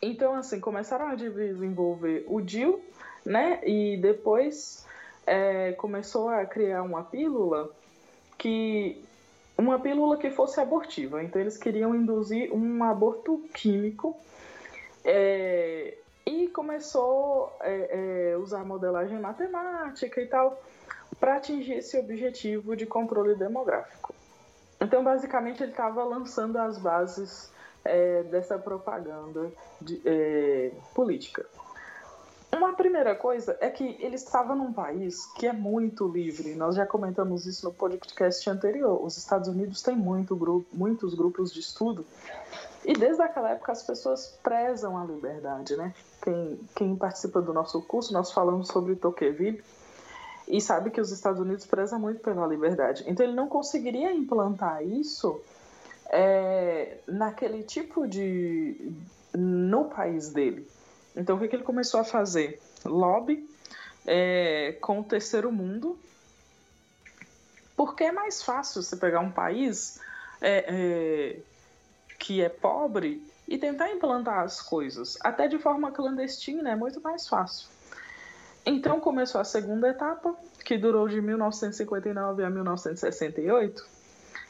Então, 0.00 0.34
assim, 0.34 0.60
começaram 0.60 1.06
a 1.06 1.14
desenvolver 1.14 2.26
o 2.28 2.40
DIL, 2.40 2.82
né? 3.24 3.60
E 3.66 3.96
depois 3.96 4.86
é, 5.26 5.72
começou 5.72 6.28
a 6.28 6.44
criar 6.44 6.82
uma 6.82 7.02
pílula 7.04 7.70
que. 8.38 9.02
Uma 9.56 9.78
pílula 9.78 10.16
que 10.16 10.30
fosse 10.30 10.60
abortiva. 10.60 11.22
Então, 11.22 11.40
eles 11.40 11.56
queriam 11.56 11.94
induzir 11.94 12.52
um 12.52 12.82
aborto 12.82 13.38
químico 13.54 14.16
é, 15.04 15.94
e 16.26 16.48
começou 16.48 17.52
a 17.60 17.68
é, 17.68 18.32
é, 18.32 18.36
usar 18.38 18.64
modelagem 18.64 19.20
matemática 19.20 20.20
e 20.20 20.26
tal 20.26 20.60
para 21.20 21.36
atingir 21.36 21.74
esse 21.74 21.98
objetivo 21.98 22.74
de 22.74 22.86
controle 22.86 23.34
demográfico. 23.34 24.14
Então, 24.80 25.04
basicamente, 25.04 25.62
ele 25.62 25.70
estava 25.70 26.02
lançando 26.02 26.56
as 26.56 26.78
bases 26.78 27.52
é, 27.84 28.22
dessa 28.24 28.58
propaganda 28.58 29.52
de, 29.80 30.00
é, 30.04 30.72
política. 30.94 31.46
Uma 32.54 32.74
primeira 32.74 33.14
coisa 33.14 33.56
é 33.60 33.70
que 33.70 33.96
ele 33.98 34.16
estava 34.16 34.54
num 34.54 34.72
país 34.72 35.26
que 35.34 35.46
é 35.46 35.52
muito 35.52 36.06
livre. 36.06 36.54
Nós 36.54 36.76
já 36.76 36.86
comentamos 36.86 37.46
isso 37.46 37.64
no 37.64 37.72
podcast 37.72 38.48
anterior. 38.50 39.02
Os 39.02 39.16
Estados 39.16 39.48
Unidos 39.48 39.82
têm 39.82 39.96
muito 39.96 40.36
muitos 40.72 41.14
grupos 41.14 41.52
de 41.52 41.60
estudo 41.60 42.04
e 42.84 42.92
desde 42.94 43.22
aquela 43.22 43.50
época 43.50 43.72
as 43.72 43.82
pessoas 43.82 44.38
prezam 44.42 44.98
a 44.98 45.04
liberdade, 45.04 45.76
né? 45.76 45.94
Quem, 46.20 46.60
quem 46.74 46.96
participa 46.96 47.40
do 47.40 47.52
nosso 47.52 47.80
curso, 47.82 48.12
nós 48.12 48.32
falamos 48.32 48.68
sobre 48.68 48.96
Tocqueville 48.96 49.62
e 50.48 50.60
sabe 50.60 50.90
que 50.90 51.00
os 51.00 51.10
Estados 51.10 51.40
Unidos 51.40 51.64
prezam 51.64 51.98
muito 51.98 52.20
pela 52.20 52.46
liberdade. 52.46 53.04
Então 53.06 53.24
ele 53.24 53.34
não 53.34 53.48
conseguiria 53.48 54.12
implantar 54.12 54.84
isso 54.84 55.40
é, 56.10 56.98
naquele 57.06 57.62
tipo 57.62 58.06
de. 58.06 58.92
no 59.34 59.86
país 59.86 60.28
dele. 60.28 60.68
Então 61.16 61.36
o 61.36 61.38
que, 61.38 61.48
que 61.48 61.56
ele 61.56 61.62
começou 61.62 62.00
a 62.00 62.04
fazer? 62.04 62.60
Lobby 62.84 63.48
é, 64.06 64.76
com 64.80 65.00
o 65.00 65.04
terceiro 65.04 65.52
mundo, 65.52 65.98
porque 67.76 68.04
é 68.04 68.12
mais 68.12 68.42
fácil 68.42 68.82
você 68.82 68.96
pegar 68.96 69.20
um 69.20 69.30
país. 69.30 70.00
É, 70.40 70.64
é 70.68 71.52
que 72.22 72.40
é 72.40 72.48
pobre 72.48 73.20
e 73.48 73.58
tentar 73.58 73.90
implantar 73.90 74.44
as 74.44 74.62
coisas, 74.62 75.18
até 75.22 75.48
de 75.48 75.58
forma 75.58 75.90
clandestina, 75.90 76.70
é 76.70 76.76
muito 76.76 77.00
mais 77.00 77.26
fácil. 77.26 77.68
Então 78.64 79.00
começou 79.00 79.40
a 79.40 79.44
segunda 79.44 79.88
etapa, 79.88 80.32
que 80.64 80.78
durou 80.78 81.08
de 81.08 81.20
1959 81.20 82.44
a 82.44 82.48
1968. 82.48 83.84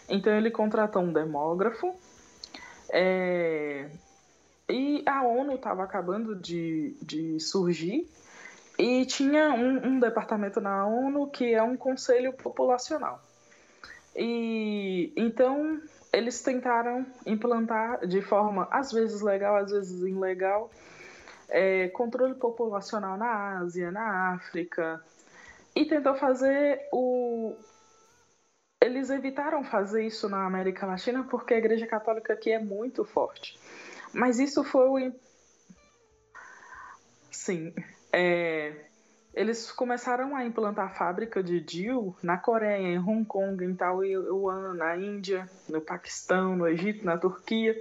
Então 0.07 0.35
ele 0.35 0.50
contratou 0.50 1.00
um 1.00 1.11
demógrafo. 1.11 1.95
É... 2.90 3.88
E 4.69 5.02
a 5.07 5.23
ONU 5.23 5.54
estava 5.54 5.83
acabando 5.83 6.35
de, 6.35 6.97
de 7.02 7.38
surgir 7.40 8.09
e 8.78 9.04
tinha 9.04 9.50
um, 9.50 9.87
um, 9.87 10.00
departamento 10.00 10.61
na 10.61 10.87
ONU 10.87 11.28
que 11.28 11.52
é 11.52 11.62
um 11.62 11.76
conselho 11.76 12.33
populacional. 12.33 13.23
E 14.14 15.12
então 15.16 15.81
eles 16.12 16.42
tentaram 16.42 17.07
implantar 17.26 18.07
de 18.07 18.21
forma 18.21 18.69
às 18.71 18.92
vezes 18.92 19.21
legal, 19.21 19.57
às 19.57 19.71
vezes 19.71 20.02
ilegal, 20.02 20.71
é, 21.49 21.88
controle 21.88 22.35
populacional 22.35 23.16
na 23.16 23.59
Ásia, 23.59 23.90
na 23.90 24.35
África, 24.35 25.02
e 25.75 25.85
tentou 25.85 26.14
fazer 26.14 26.88
o. 26.92 27.54
Eles 28.81 29.11
evitaram 29.11 29.62
fazer 29.62 30.04
isso 30.04 30.28
na 30.28 30.45
América 30.45 30.87
Latina 30.87 31.25
porque 31.25 31.54
a 31.54 31.59
Igreja 31.59 31.87
Católica 31.87 32.33
aqui 32.33 32.50
é 32.50 32.59
muito 32.59 33.04
forte. 33.04 33.57
Mas 34.12 34.38
isso 34.38 34.62
foi. 34.64 35.14
Sim. 37.31 37.75
É, 38.12 38.75
eles 39.35 39.73
começaram 39.73 40.37
a 40.37 40.45
implantar 40.45 40.87
a 40.87 40.95
fábrica 40.95 41.42
de 41.42 41.59
DIL 41.61 42.14
na 42.23 42.37
Coreia, 42.37 42.88
em 42.88 42.99
Hong 42.99 43.25
Kong, 43.25 43.64
em 43.64 43.75
Taiwan, 43.75 44.75
na 44.75 44.97
Índia, 44.97 45.49
no 45.69 45.81
Paquistão, 45.81 46.54
no 46.54 46.69
Egito, 46.69 47.04
na 47.04 47.16
Turquia. 47.16 47.75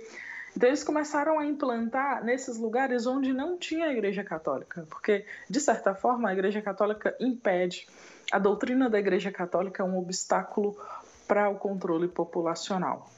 Então 0.55 0.69
eles 0.69 0.83
começaram 0.83 1.39
a 1.39 1.45
implantar 1.45 2.23
nesses 2.23 2.57
lugares 2.57 3.05
onde 3.05 3.33
não 3.33 3.57
tinha 3.57 3.88
a 3.88 3.91
Igreja 3.91 4.23
Católica, 4.23 4.85
porque 4.89 5.25
de 5.50 5.59
certa 5.59 5.93
forma 5.93 6.29
a 6.29 6.33
Igreja 6.33 6.61
Católica 6.61 7.15
impede. 7.19 7.88
A 8.31 8.39
doutrina 8.39 8.89
da 8.89 9.00
Igreja 9.00 9.31
Católica 9.31 9.83
é 9.83 9.85
um 9.85 9.97
obstáculo 9.97 10.77
para 11.27 11.50
o 11.50 11.55
controle 11.55 12.07
populacional. 12.07 13.09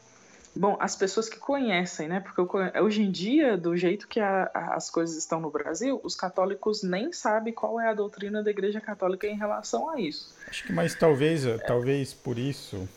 Bom, 0.56 0.78
as 0.80 0.96
pessoas 0.96 1.28
que 1.28 1.38
conhecem, 1.38 2.08
né? 2.08 2.20
Porque 2.20 2.40
hoje 2.80 3.02
em 3.02 3.12
dia, 3.12 3.58
do 3.58 3.76
jeito 3.76 4.08
que 4.08 4.20
a, 4.20 4.52
a, 4.54 4.76
as 4.76 4.90
coisas 4.90 5.18
estão 5.18 5.40
no 5.40 5.50
Brasil, 5.50 6.00
os 6.04 6.16
católicos 6.16 6.84
nem 6.84 7.12
sabem 7.12 7.52
qual 7.52 7.80
é 7.80 7.90
a 7.90 7.94
doutrina 7.94 8.44
da 8.44 8.52
Igreja 8.52 8.80
Católica 8.80 9.26
em 9.26 9.36
relação 9.36 9.90
a 9.90 10.00
isso. 10.00 10.36
Acho 10.48 10.66
que, 10.66 10.72
mas 10.72 10.94
talvez, 10.94 11.44
é. 11.46 11.58
talvez 11.58 12.14
por 12.14 12.38
isso, 12.38 12.88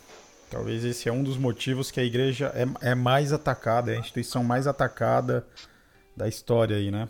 talvez 0.51 0.85
esse 0.85 1.09
é 1.09 1.11
um 1.11 1.23
dos 1.23 1.35
motivos 1.35 1.89
que 1.89 1.99
a 1.99 2.03
Igreja 2.03 2.53
é, 2.53 2.91
é 2.91 2.95
mais 2.95 3.33
atacada, 3.33 3.91
é 3.91 3.95
a 3.95 3.99
instituição 3.99 4.43
mais 4.43 4.67
atacada 4.67 5.45
da 6.15 6.27
história 6.27 6.77
aí, 6.77 6.91
né? 6.91 7.09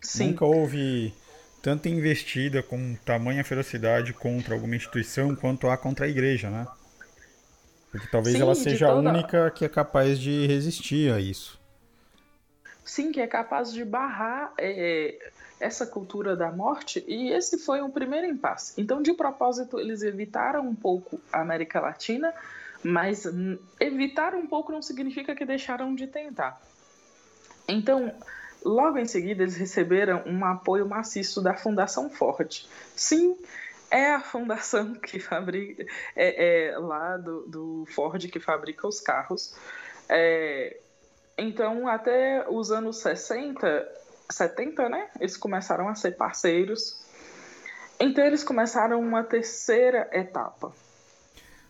Sim. 0.00 0.28
Nunca 0.28 0.44
houve 0.44 1.14
tanta 1.62 1.88
investida 1.88 2.60
com 2.60 2.96
tamanha 3.04 3.44
ferocidade 3.44 4.12
contra 4.12 4.54
alguma 4.54 4.74
instituição 4.74 5.34
quanto 5.36 5.68
há 5.68 5.76
contra 5.76 6.06
a 6.06 6.08
Igreja, 6.08 6.50
né? 6.50 6.66
Porque 7.98 8.10
talvez 8.10 8.36
Sim, 8.36 8.42
ela 8.42 8.54
seja 8.54 8.86
toda... 8.86 9.08
a 9.08 9.12
única 9.12 9.50
que 9.50 9.64
é 9.64 9.68
capaz 9.68 10.18
de 10.18 10.46
resistir 10.46 11.12
a 11.12 11.20
isso. 11.20 11.58
Sim, 12.84 13.12
que 13.12 13.20
é 13.20 13.26
capaz 13.26 13.72
de 13.72 13.84
barrar 13.84 14.52
é, 14.56 15.18
essa 15.60 15.86
cultura 15.86 16.36
da 16.36 16.50
morte, 16.50 17.04
e 17.06 17.30
esse 17.30 17.58
foi 17.58 17.82
um 17.82 17.90
primeiro 17.90 18.26
impasse. 18.26 18.80
Então, 18.80 19.02
de 19.02 19.12
propósito, 19.12 19.78
eles 19.78 20.02
evitaram 20.02 20.66
um 20.66 20.74
pouco 20.74 21.20
a 21.32 21.40
América 21.40 21.80
Latina, 21.80 22.32
mas 22.82 23.26
evitar 23.78 24.34
um 24.34 24.46
pouco 24.46 24.72
não 24.72 24.80
significa 24.80 25.34
que 25.34 25.44
deixaram 25.44 25.94
de 25.94 26.06
tentar. 26.06 26.60
Então, 27.66 28.14
logo 28.64 28.96
em 28.98 29.04
seguida, 29.04 29.42
eles 29.42 29.56
receberam 29.56 30.22
um 30.24 30.44
apoio 30.44 30.88
maciço 30.88 31.42
da 31.42 31.54
Fundação 31.54 32.08
Ford. 32.08 32.66
Sim, 32.96 33.36
é 33.90 34.12
a 34.12 34.20
fundação 34.20 34.94
que 35.00 35.18
fabrica, 35.18 35.84
é, 36.14 36.68
é 36.70 36.78
lá 36.78 37.16
do, 37.16 37.46
do, 37.46 37.84
Ford 37.86 38.28
que 38.28 38.40
fabrica 38.40 38.86
os 38.86 39.00
carros. 39.00 39.54
É, 40.08 40.78
então, 41.36 41.86
até 41.86 42.44
os 42.48 42.70
anos 42.70 42.98
60, 42.98 43.88
70, 44.30 44.88
né? 44.88 45.08
Eles 45.20 45.36
começaram 45.36 45.88
a 45.88 45.94
ser 45.94 46.12
parceiros. 46.12 46.98
Então, 48.00 48.24
eles 48.24 48.42
começaram 48.42 49.00
uma 49.00 49.22
terceira 49.22 50.08
etapa. 50.12 50.72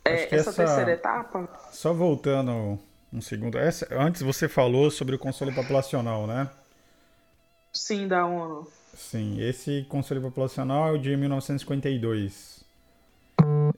É, 0.03 0.23
essa, 0.25 0.35
essa, 0.35 0.53
terceira 0.53 0.91
etapa. 0.91 1.47
Só 1.71 1.93
voltando 1.93 2.79
um 3.11 3.21
segundo. 3.21 3.57
Essa, 3.57 3.87
antes 3.91 4.21
você 4.21 4.47
falou 4.47 4.89
sobre 4.89 5.15
o 5.15 5.19
console 5.19 5.53
populacional, 5.53 6.25
né? 6.25 6.49
Sim, 7.71 8.07
da 8.07 8.25
ONU. 8.25 8.67
Sim, 8.99 9.41
esse 9.41 9.85
Conselho 9.89 10.21
Populacional 10.21 10.89
é 10.89 10.91
o 10.91 10.97
de 10.97 11.15
1952. 11.15 12.65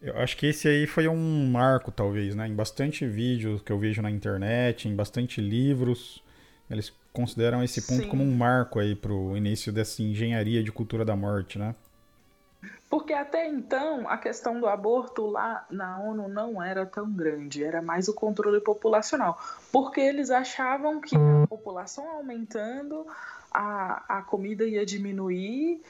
Eu 0.02 0.18
acho 0.18 0.36
que 0.36 0.48
esse 0.48 0.68
aí 0.68 0.88
foi 0.88 1.08
um 1.08 1.48
marco, 1.50 1.92
talvez, 1.92 2.34
né? 2.36 2.48
Em 2.48 2.56
bastante 2.56 3.06
vídeos 3.08 3.62
que 3.62 3.72
eu 3.72 3.78
vejo 3.78 4.02
na 4.02 4.10
internet, 4.10 4.90
em 4.90 4.96
bastante 4.96 5.40
livros, 5.40 6.24
eles 6.70 6.92
consideram 7.14 7.64
esse 7.64 7.84
ponto 7.84 8.02
Sim. 8.02 8.10
como 8.10 8.24
um 8.24 8.36
marco 8.36 8.80
aí 8.80 8.96
para 8.96 9.14
o 9.14 9.38
início 9.38 9.72
dessa 9.72 10.02
engenharia 10.02 10.64
de 10.64 10.72
cultura 10.72 11.06
da 11.06 11.16
morte, 11.16 11.60
né? 11.60 11.76
Porque 12.90 13.14
até 13.14 13.48
então 13.48 14.10
a 14.10 14.18
questão 14.18 14.60
do 14.60 14.68
aborto 14.68 15.28
lá 15.28 15.66
na 15.70 16.00
ONU 16.00 16.28
não 16.28 16.62
era 16.62 16.86
tão 16.86 17.10
grande, 17.10 17.64
era 17.64 17.82
mais 17.82 18.08
o 18.08 18.14
controle 18.14 18.60
populacional. 18.60 19.40
Porque 19.72 20.02
eles 20.02 20.32
achavam 20.32 21.00
que 21.00 21.16
a 21.16 21.48
população 21.48 22.10
aumentando, 22.10 23.08
a, 23.52 24.18
a 24.18 24.22
comida 24.22 24.66
ia 24.66 24.86
diminuir 24.86 25.82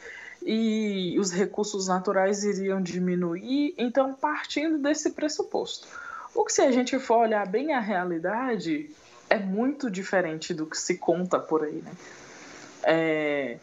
e 0.43 1.15
os 1.19 1.31
recursos 1.31 1.87
naturais 1.87 2.43
iriam 2.43 2.81
diminuir. 2.81 3.75
Então, 3.77 4.13
partindo 4.13 4.77
desse 4.77 5.11
pressuposto. 5.11 5.87
O 6.33 6.43
que, 6.43 6.53
se 6.53 6.61
a 6.61 6.71
gente 6.71 6.97
for 6.97 7.19
olhar 7.19 7.47
bem 7.47 7.73
a 7.73 7.79
realidade, 7.79 8.89
é 9.29 9.37
muito 9.37 9.89
diferente 9.89 10.53
do 10.53 10.65
que 10.65 10.77
se 10.77 10.97
conta 10.97 11.39
por 11.39 11.63
aí, 11.63 11.81
né? 11.81 11.91
É... 12.83 13.57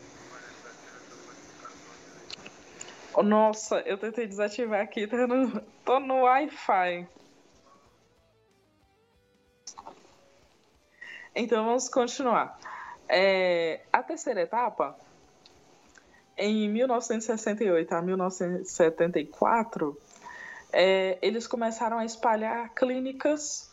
Nossa, 3.24 3.80
eu 3.80 3.98
tentei 3.98 4.28
desativar 4.28 4.80
aqui, 4.80 5.06
tô 5.08 5.26
no, 5.26 5.60
tô 5.84 5.98
no 5.98 6.22
Wi-Fi. 6.22 7.08
Então 11.34 11.64
vamos 11.64 11.88
continuar. 11.88 12.58
É, 13.08 13.80
a 13.92 14.02
terceira 14.02 14.42
etapa, 14.42 14.96
em 16.36 16.68
1968 16.68 17.92
a 17.94 18.02
1974, 18.02 19.96
é, 20.72 21.18
eles 21.22 21.46
começaram 21.46 21.98
a 21.98 22.04
espalhar 22.04 22.74
clínicas 22.74 23.72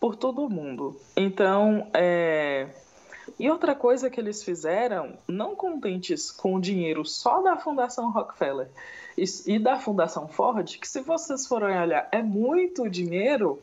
por 0.00 0.14
todo 0.16 0.44
o 0.44 0.50
mundo. 0.50 0.98
Então, 1.16 1.90
é, 1.92 2.68
e 3.38 3.50
outra 3.50 3.74
coisa 3.74 4.08
que 4.08 4.20
eles 4.20 4.42
fizeram, 4.42 5.18
não 5.26 5.56
contentes 5.56 6.30
com 6.30 6.54
o 6.54 6.60
dinheiro 6.60 7.04
só 7.04 7.42
da 7.42 7.56
Fundação 7.56 8.10
Rockefeller 8.10 8.68
e, 9.16 9.24
e 9.46 9.58
da 9.58 9.78
Fundação 9.78 10.28
Ford, 10.28 10.78
que 10.78 10.86
se 10.86 11.00
vocês 11.00 11.46
forem 11.46 11.76
olhar 11.76 12.08
é 12.12 12.22
muito 12.22 12.88
dinheiro, 12.88 13.60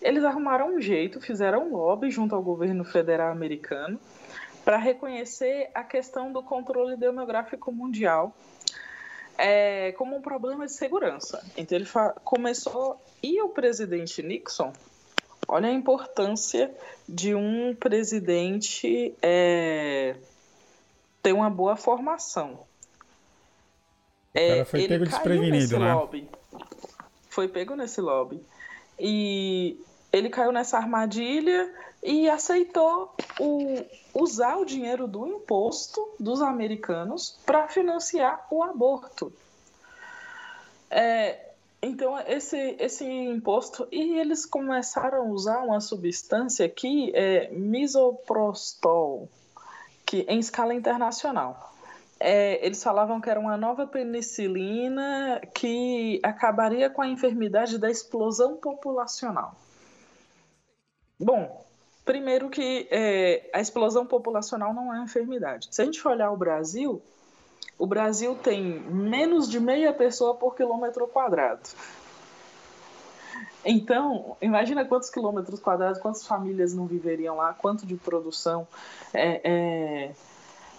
eles 0.00 0.24
arrumaram 0.24 0.76
um 0.76 0.80
jeito, 0.80 1.20
fizeram 1.20 1.68
um 1.68 1.76
lobby 1.76 2.10
junto 2.10 2.34
ao 2.34 2.42
governo 2.42 2.84
federal 2.84 3.32
americano 3.32 3.98
para 4.64 4.76
reconhecer 4.76 5.70
a 5.74 5.82
questão 5.82 6.32
do 6.32 6.42
controle 6.42 6.96
demográfico 6.96 7.72
mundial 7.72 8.34
é, 9.36 9.92
como 9.92 10.16
um 10.16 10.22
problema 10.22 10.66
de 10.66 10.72
segurança. 10.72 11.44
Então 11.56 11.76
ele 11.76 11.88
começou 12.24 13.00
e 13.22 13.40
o 13.42 13.48
presidente 13.48 14.22
Nixon, 14.22 14.72
olha 15.48 15.68
a 15.68 15.72
importância 15.72 16.74
de 17.08 17.34
um 17.34 17.74
presidente 17.74 19.14
é, 19.20 20.16
ter 21.22 21.32
uma 21.32 21.50
boa 21.50 21.76
formação. 21.76 22.52
O 24.30 24.34
cara 24.34 24.46
é, 24.46 24.64
foi 24.64 24.88
pego 24.88 25.04
desprevenido, 25.04 25.78
né? 25.78 25.94
Lobby. 25.94 26.28
Foi 27.28 27.48
pego 27.48 27.74
nesse 27.74 28.00
lobby. 28.00 28.42
E 28.98 29.78
ele 30.12 30.28
caiu 30.28 30.52
nessa 30.52 30.76
armadilha 30.76 31.70
e 32.02 32.28
aceitou 32.28 33.14
o, 33.38 33.84
usar 34.12 34.56
o 34.56 34.64
dinheiro 34.64 35.06
do 35.06 35.26
imposto 35.26 36.14
dos 36.18 36.42
americanos 36.42 37.38
para 37.46 37.68
financiar 37.68 38.46
o 38.50 38.62
aborto. 38.62 39.32
É, 40.90 41.52
então, 41.80 42.18
esse, 42.20 42.76
esse 42.78 43.04
imposto. 43.04 43.88
E 43.90 44.18
eles 44.18 44.44
começaram 44.44 45.18
a 45.18 45.24
usar 45.24 45.60
uma 45.60 45.80
substância 45.80 46.66
aqui, 46.66 47.12
é, 47.14 47.50
misoprostol, 47.50 49.28
que, 50.04 50.26
em 50.28 50.38
escala 50.38 50.74
internacional. 50.74 51.72
É, 52.20 52.64
eles 52.64 52.80
falavam 52.82 53.20
que 53.20 53.28
era 53.28 53.40
uma 53.40 53.56
nova 53.56 53.84
penicilina 53.84 55.40
que 55.52 56.20
acabaria 56.22 56.88
com 56.88 57.02
a 57.02 57.08
enfermidade 57.08 57.78
da 57.78 57.90
explosão 57.90 58.56
populacional. 58.56 59.56
Bom, 61.18 61.64
primeiro 62.04 62.50
que 62.50 62.88
é, 62.90 63.50
a 63.52 63.60
explosão 63.60 64.06
populacional 64.06 64.74
não 64.74 64.92
é 64.92 64.96
uma 64.96 65.04
enfermidade. 65.04 65.68
Se 65.70 65.82
a 65.82 65.84
gente 65.84 66.06
olhar 66.06 66.30
o 66.30 66.36
Brasil, 66.36 67.00
o 67.78 67.86
Brasil 67.86 68.34
tem 68.36 68.80
menos 68.80 69.48
de 69.48 69.58
meia 69.60 69.92
pessoa 69.92 70.34
por 70.34 70.54
quilômetro 70.54 71.06
quadrado. 71.06 71.68
Então, 73.64 74.36
imagina 74.42 74.84
quantos 74.84 75.08
quilômetros 75.08 75.60
quadrados, 75.60 76.00
quantas 76.00 76.26
famílias 76.26 76.74
não 76.74 76.86
viveriam 76.86 77.36
lá, 77.36 77.54
quanto 77.54 77.86
de 77.86 77.94
produção, 77.94 78.66
é, 79.14 79.40
é, 79.44 80.12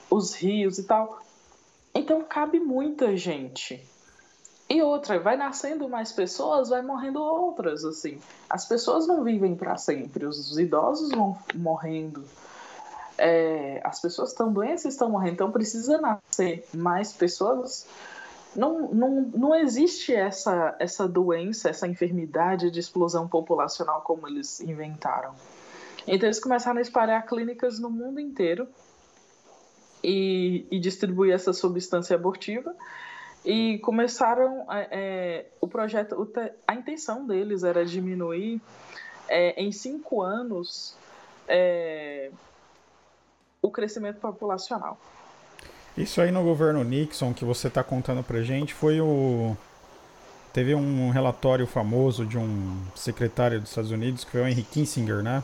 os 0.10 0.34
rios 0.34 0.78
e 0.78 0.84
tal. 0.84 1.22
Então, 1.96 2.22
cabe 2.24 2.60
muita 2.60 3.16
gente. 3.16 3.82
E 4.70 4.82
outra, 4.82 5.20
vai 5.20 5.36
nascendo 5.36 5.88
mais 5.90 6.12
pessoas, 6.12 6.70
vai 6.70 6.82
morrendo 6.82 7.22
outras, 7.22 7.84
assim. 7.84 8.20
As 8.50 8.66
pessoas 8.66 9.06
não 9.06 9.24
vivem 9.24 9.56
para 9.56 9.78
sempre, 9.78 10.26
os 10.26 10.58
idosos 10.58 11.12
vão 11.12 11.38
morrendo. 11.54 12.24
É, 13.18 13.82
as 13.84 14.02
pessoas 14.02 14.30
estão 14.30 14.52
doentes, 14.52 14.86
estão 14.86 15.10
morrendo, 15.10 15.34
então 15.34 15.52
precisa 15.52 16.00
nascer 16.00 16.66
mais 16.74 17.14
pessoas 17.14 17.86
não, 18.56 18.92
não, 18.92 19.22
não 19.34 19.56
existe 19.56 20.14
essa, 20.14 20.76
essa 20.80 21.08
doença, 21.08 21.70
essa 21.70 21.88
enfermidade 21.88 22.70
de 22.70 22.80
explosão 22.80 23.28
populacional 23.28 24.02
como 24.02 24.28
eles 24.28 24.60
inventaram. 24.60 25.34
Então 26.08 26.28
eles 26.28 26.40
começaram 26.40 26.78
a 26.78 26.82
espalhar 26.82 27.26
clínicas 27.26 27.80
no 27.80 27.90
mundo 27.90 28.20
inteiro 28.20 28.68
e, 30.04 30.68
e 30.70 30.80
distribuir 30.80 31.34
essa 31.34 31.54
substância 31.54 32.16
abortiva 32.16 32.76
e 33.46 33.78
começaram 33.80 34.66
é, 34.70 35.46
o 35.60 35.68
projeto, 35.68 36.30
a 36.68 36.76
intenção 36.76 37.26
deles 37.26 37.64
era 37.64 37.86
diminuir 37.86 38.62
é, 39.28 39.62
em 39.62 39.72
cinco 39.72 40.22
anos 40.22 40.96
é, 41.48 42.32
o 43.62 43.70
crescimento 43.70 44.20
populacional. 44.20 44.98
Isso 45.98 46.22
aí 46.22 46.32
no 46.32 46.44
governo 46.44 46.84
Nixon 46.84 47.34
que 47.34 47.46
você 47.46 47.68
está 47.68 47.84
contando 47.84 48.24
pra 48.24 48.42
gente 48.42 48.74
foi 48.74 49.00
o. 49.00 49.56
Teve 50.52 50.76
um 50.76 51.10
relatório 51.10 51.66
famoso 51.66 52.26
de 52.26 52.38
um 52.38 52.80
secretário 52.96 53.60
dos 53.60 53.70
Estados 53.70 53.92
Unidos 53.92 54.24
que 54.24 54.32
foi 54.32 54.42
o 54.42 54.48
Henry 54.48 54.64
Kissinger, 54.64 55.24
né? 55.24 55.44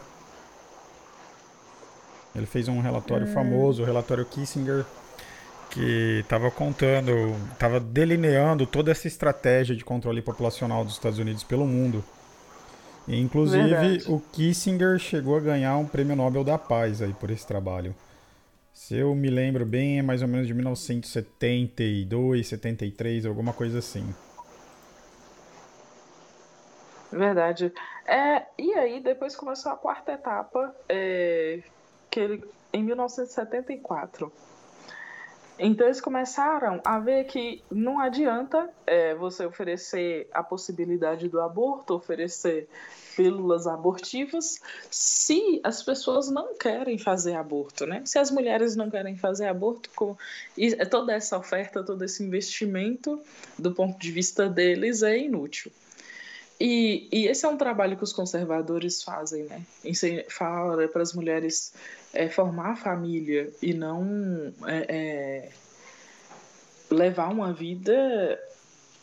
Ele 2.35 2.45
fez 2.45 2.67
um 2.67 2.79
relatório 2.79 3.27
hum. 3.27 3.33
famoso, 3.33 3.81
o 3.81 3.85
relatório 3.85 4.25
Kissinger, 4.25 4.85
que 5.69 6.19
estava 6.21 6.49
contando, 6.49 7.36
estava 7.53 7.79
delineando 7.79 8.65
toda 8.65 8.91
essa 8.91 9.08
estratégia 9.08 9.75
de 9.75 9.86
controle 9.86 10.21
populacional 10.21 10.84
dos 10.84 10.93
Estados 10.93 11.19
Unidos 11.19 11.43
pelo 11.43 11.65
mundo. 11.65 12.03
E, 13.08 13.19
inclusive, 13.19 13.69
Verdade. 13.69 14.05
o 14.08 14.19
Kissinger 14.32 14.99
chegou 14.99 15.38
a 15.38 15.39
ganhar 15.39 15.77
um 15.77 15.86
prêmio 15.86 16.15
Nobel 16.15 16.43
da 16.43 16.58
Paz 16.58 17.01
aí 17.01 17.13
por 17.13 17.32
esse 17.32 17.45
trabalho. 17.45 17.95
Se 18.73 18.95
eu 18.95 19.13
me 19.15 19.29
lembro 19.29 19.65
bem, 19.65 19.99
é 19.99 20.01
mais 20.01 20.21
ou 20.21 20.27
menos 20.27 20.47
de 20.47 20.53
1972, 20.53 22.47
73, 22.47 23.25
alguma 23.25 23.51
coisa 23.51 23.79
assim. 23.79 24.13
Verdade. 27.12 27.73
É, 28.05 28.45
e 28.58 28.73
aí, 28.73 29.01
depois 29.01 29.36
começou 29.36 29.71
a 29.71 29.75
quarta 29.75 30.12
etapa, 30.13 30.73
é, 30.88 31.62
que 32.10 32.19
ele, 32.19 32.43
em 32.71 32.84
1974. 32.84 34.32
Então, 35.59 35.87
eles 35.87 35.99
começaram 35.99 36.81
a 36.85 36.99
ver 36.99 37.25
que 37.25 37.61
não 37.69 37.99
adianta 37.99 38.69
é, 38.87 39.13
você 39.13 39.45
oferecer 39.45 40.29
a 40.33 40.41
possibilidade 40.41 41.27
do 41.27 41.41
aborto, 41.41 41.93
oferecer 41.93 42.69
pílulas 43.17 43.67
abortivas 43.67 44.61
se 44.89 45.59
as 45.61 45.83
pessoas 45.83 46.29
não 46.29 46.55
querem 46.57 46.97
fazer 46.97 47.35
aborto, 47.35 47.85
né? 47.85 48.01
Se 48.05 48.17
as 48.17 48.31
mulheres 48.31 48.77
não 48.77 48.89
querem 48.89 49.17
fazer 49.17 49.47
aborto, 49.47 49.89
com 49.93 50.15
toda 50.89 51.11
essa 51.11 51.37
oferta, 51.37 51.83
todo 51.83 52.05
esse 52.05 52.23
investimento, 52.23 53.21
do 53.57 53.73
ponto 53.73 53.99
de 53.99 54.11
vista 54.11 54.47
deles, 54.47 55.03
é 55.03 55.17
inútil. 55.17 55.69
E, 56.57 57.07
e 57.11 57.27
esse 57.27 57.45
é 57.45 57.49
um 57.49 57.57
trabalho 57.57 57.97
que 57.97 58.03
os 58.03 58.13
conservadores 58.13 59.03
fazem, 59.03 59.43
né? 59.43 59.61
Fala 60.29 60.87
para 60.87 61.01
as 61.01 61.13
mulheres 61.13 61.73
é, 62.13 62.29
formar 62.29 62.75
família 62.75 63.51
e 63.61 63.73
não 63.73 64.53
é, 64.65 64.85
é, 64.89 65.49
levar 66.89 67.29
uma 67.29 67.53
vida 67.53 67.93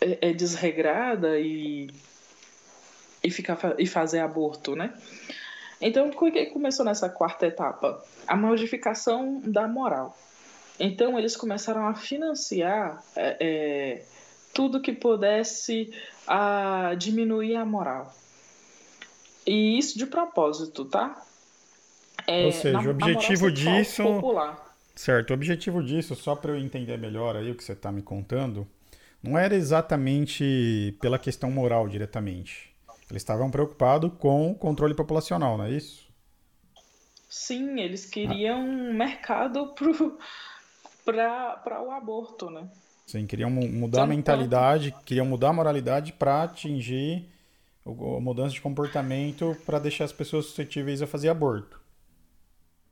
é, 0.00 0.30
é 0.30 0.32
desregrada 0.32 1.38
e 1.38 1.90
e, 3.26 3.30
ficar, 3.30 3.58
e 3.76 3.86
fazer 3.86 4.20
aborto, 4.20 4.76
né? 4.76 4.94
Então, 5.80 6.08
o 6.08 6.32
que 6.32 6.46
começou 6.46 6.84
nessa 6.84 7.08
quarta 7.08 7.46
etapa? 7.46 8.02
A 8.26 8.36
modificação 8.36 9.40
da 9.44 9.66
moral. 9.66 10.16
Então, 10.78 11.18
eles 11.18 11.36
começaram 11.36 11.86
a 11.86 11.94
financiar 11.94 13.02
é, 13.16 13.36
é, 13.40 14.04
tudo 14.54 14.80
que 14.80 14.92
pudesse 14.92 15.92
a, 16.26 16.94
diminuir 16.96 17.56
a 17.56 17.64
moral. 17.64 18.14
E 19.44 19.76
isso 19.76 19.98
de 19.98 20.06
propósito, 20.06 20.84
tá? 20.84 21.20
É, 22.26 22.46
Ou 22.46 22.52
seja, 22.52 22.80
na, 22.80 22.88
o 22.88 22.90
objetivo 22.90 23.50
disso. 23.50 24.02
Popular. 24.02 24.66
Certo, 24.94 25.30
o 25.30 25.34
objetivo 25.34 25.82
disso, 25.82 26.14
só 26.14 26.34
para 26.34 26.52
eu 26.52 26.58
entender 26.58 26.96
melhor 26.96 27.36
aí 27.36 27.50
o 27.50 27.54
que 27.54 27.62
você 27.62 27.72
está 27.72 27.92
me 27.92 28.00
contando, 28.00 28.66
não 29.22 29.36
era 29.36 29.54
exatamente 29.54 30.96
pela 31.00 31.18
questão 31.18 31.50
moral 31.50 31.86
diretamente. 31.86 32.74
Eles 33.10 33.22
estavam 33.22 33.50
preocupados 33.50 34.10
com 34.18 34.50
o 34.50 34.54
controle 34.54 34.94
populacional, 34.94 35.58
não 35.58 35.64
é 35.64 35.70
isso? 35.70 36.06
Sim, 37.28 37.80
eles 37.80 38.06
queriam 38.06 38.60
ah. 38.60 38.92
mercado 38.94 39.74
para 41.04 41.82
o 41.82 41.90
aborto, 41.90 42.50
né? 42.50 42.68
Sim, 43.06 43.26
queriam 43.26 43.50
mudar 43.50 44.02
a 44.02 44.06
mentalidade, 44.06 44.94
queriam 45.04 45.26
mudar 45.26 45.50
a 45.50 45.52
moralidade 45.52 46.12
para 46.12 46.42
atingir 46.42 47.28
a 47.86 48.20
mudança 48.20 48.54
de 48.54 48.60
comportamento 48.60 49.56
para 49.64 49.78
deixar 49.78 50.04
as 50.04 50.12
pessoas 50.12 50.46
suscetíveis 50.46 51.00
a 51.02 51.06
fazer 51.06 51.28
aborto. 51.28 51.80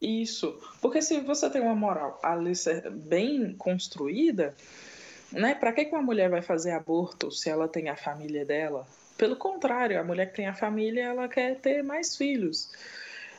Isso, 0.05 0.61
porque 0.83 1.01
se 1.01 1.21
você 1.21 1.49
tem 1.49 1.63
uma 1.63 1.75
moral 1.75 2.21
ali 2.23 2.53
bem 2.91 3.55
construída, 3.55 4.55
né? 5.33 5.55
Para 5.55 5.73
que 5.73 5.87
uma 5.87 6.03
mulher 6.03 6.29
vai 6.29 6.43
fazer 6.43 6.73
aborto 6.73 7.31
se 7.31 7.49
ela 7.49 7.67
tem 7.67 7.89
a 7.89 7.97
família 7.97 8.45
dela, 8.45 8.87
pelo 9.17 9.35
contrário, 9.35 9.99
a 9.99 10.05
mulher 10.05 10.27
que 10.29 10.37
tem 10.37 10.47
a 10.47 10.53
família, 10.55 11.05
ela 11.05 11.27
quer 11.27 11.59
ter 11.59 11.83
mais 11.83 12.17
filhos. 12.17 12.71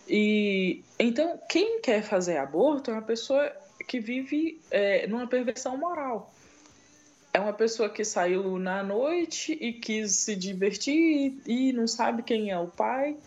E 0.08 0.84
então, 0.98 1.40
quem 1.48 1.82
quer 1.82 2.02
fazer 2.02 2.38
aborto 2.38 2.90
é 2.90 2.96
uma 2.96 3.02
pessoa 3.04 3.52
que 3.88 4.00
vive 4.00 4.60
é, 4.72 5.06
numa 5.06 5.28
perversão 5.28 5.78
moral. 5.78 6.34
É 7.36 7.40
uma 7.42 7.52
pessoa 7.52 7.90
que 7.90 8.06
saiu 8.06 8.58
na 8.58 8.82
noite 8.82 9.52
e 9.60 9.74
quis 9.74 10.20
se 10.20 10.38
divertir 10.38 11.36
e, 11.46 11.74
não 11.74 11.86
sabe 11.86 12.24
quem 12.24 12.50
é 12.50 12.58
o 12.58 12.68
pai. 12.68 13.18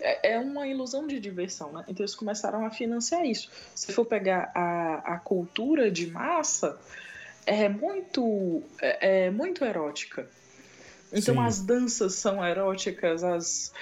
É, 0.00 0.32
é, 0.32 0.38
uma 0.38 0.66
ilusão 0.66 1.06
de 1.06 1.20
diversão, 1.20 1.70
né? 1.72 1.84
Então 1.86 2.02
eles 2.02 2.14
começaram 2.14 2.64
a 2.64 2.70
financiar 2.70 3.26
isso. 3.26 3.50
Se 3.74 3.92
for 3.92 4.06
pegar 4.06 4.50
a, 4.54 5.16
a 5.16 5.18
cultura 5.18 5.90
de 5.90 6.06
massa, 6.06 6.80
é 7.44 7.68
muito, 7.68 8.62
é, 8.80 9.26
é 9.26 9.30
muito 9.30 9.62
erótica. 9.62 10.26
Então 11.12 11.34
Sim. 11.34 11.40
as 11.40 11.60
danças 11.60 12.14
são 12.14 12.44
eróticas, 12.44 13.24
as, 13.24 13.72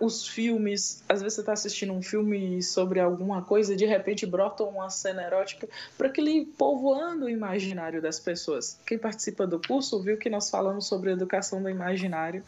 os 0.00 0.26
filmes. 0.26 1.02
Às 1.08 1.22
vezes 1.22 1.36
você 1.36 1.40
está 1.42 1.52
assistindo 1.52 1.92
um 1.92 2.02
filme 2.02 2.62
sobre 2.62 2.98
alguma 2.98 3.42
coisa 3.42 3.74
e 3.74 3.76
de 3.76 3.86
repente 3.86 4.26
brota 4.26 4.64
uma 4.64 4.90
cena 4.90 5.22
erótica 5.22 5.68
para 5.96 6.08
aquele 6.08 6.44
povoando 6.44 7.26
o 7.26 7.30
imaginário 7.30 8.02
das 8.02 8.18
pessoas. 8.18 8.78
Quem 8.84 8.98
participa 8.98 9.46
do 9.46 9.60
curso 9.60 10.02
viu 10.02 10.16
que 10.16 10.28
nós 10.28 10.50
falamos 10.50 10.86
sobre 10.86 11.10
educação 11.10 11.62
do 11.62 11.68
imaginário 11.68 12.42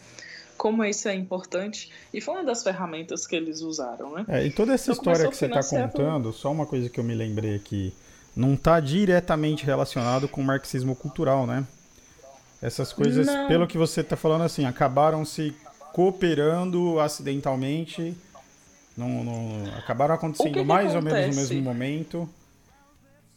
como 0.56 0.84
isso 0.84 1.08
é 1.08 1.14
importante. 1.14 1.90
E 2.12 2.20
foi 2.20 2.34
uma 2.34 2.44
das 2.44 2.62
ferramentas 2.62 3.26
que 3.26 3.34
eles 3.34 3.60
usaram, 3.60 4.14
né? 4.14 4.24
É, 4.28 4.46
e 4.46 4.50
toda 4.50 4.72
essa 4.72 4.92
então, 4.92 5.12
história 5.12 5.30
que 5.30 5.36
você 5.36 5.46
está 5.46 5.62
contando, 5.62 6.32
só 6.32 6.50
uma 6.50 6.64
coisa 6.64 6.88
que 6.88 6.98
eu 6.98 7.04
me 7.04 7.14
lembrei 7.14 7.56
aqui, 7.56 7.92
não 8.34 8.54
está 8.54 8.80
diretamente 8.80 9.64
relacionado 9.64 10.28
com 10.28 10.40
o 10.40 10.44
marxismo 10.44 10.94
cultural, 10.94 11.46
né? 11.46 11.66
Essas 12.62 12.92
coisas, 12.92 13.26
não. 13.26 13.48
pelo 13.48 13.66
que 13.66 13.76
você 13.76 14.00
está 14.00 14.16
falando, 14.16 14.42
assim, 14.42 14.64
acabaram 14.64 15.24
se 15.24 15.54
cooperando 15.92 16.98
acidentalmente. 16.98 18.16
Não, 18.96 19.24
não 19.24 19.76
acabaram 19.76 20.14
acontecendo 20.14 20.52
que 20.52 20.64
mais 20.64 20.90
que 20.90 20.96
ou 20.96 21.02
menos 21.02 21.36
no 21.36 21.42
mesmo 21.42 21.62
momento. 21.62 22.28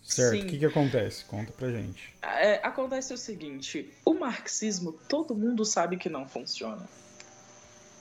Certo, 0.04 0.42
o 0.42 0.46
que, 0.46 0.58
que 0.60 0.66
acontece? 0.66 1.26
Conta 1.26 1.52
pra 1.52 1.70
gente. 1.70 2.14
É, 2.22 2.66
acontece 2.66 3.14
o 3.14 3.18
seguinte: 3.18 3.94
o 4.06 4.14
marxismo, 4.14 4.94
todo 4.94 5.36
mundo 5.36 5.66
sabe 5.66 5.98
que 5.98 6.10
não 6.10 6.28
funciona. 6.28 6.88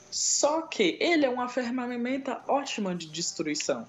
Só 0.09 0.61
que 0.61 0.97
ele 1.01 1.25
é 1.25 1.29
uma 1.29 1.49
ferramenta 1.49 2.41
ótima 2.47 2.95
de 2.95 3.07
destruição. 3.07 3.85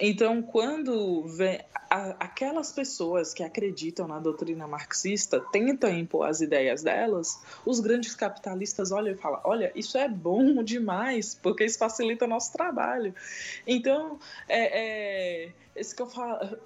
Então, 0.00 0.40
quando 0.40 1.24
vem 1.28 1.60
a, 1.90 2.10
aquelas 2.20 2.72
pessoas 2.72 3.34
que 3.34 3.42
acreditam 3.42 4.08
na 4.08 4.18
doutrina 4.18 4.66
marxista 4.66 5.40
tentam 5.52 5.90
impor 5.90 6.26
as 6.26 6.40
ideias 6.40 6.82
delas, 6.82 7.38
os 7.66 7.80
grandes 7.80 8.14
capitalistas 8.14 8.92
olham 8.92 9.12
e 9.12 9.16
falam: 9.16 9.40
olha, 9.44 9.70
isso 9.74 9.98
é 9.98 10.08
bom 10.08 10.62
demais, 10.62 11.34
porque 11.34 11.64
isso 11.64 11.78
facilita 11.78 12.24
o 12.24 12.28
nosso 12.28 12.52
trabalho. 12.52 13.14
Então, 13.66 14.18
é, 14.48 15.44
é, 15.44 15.52
eles, 15.76 15.90
ficam, 15.90 16.08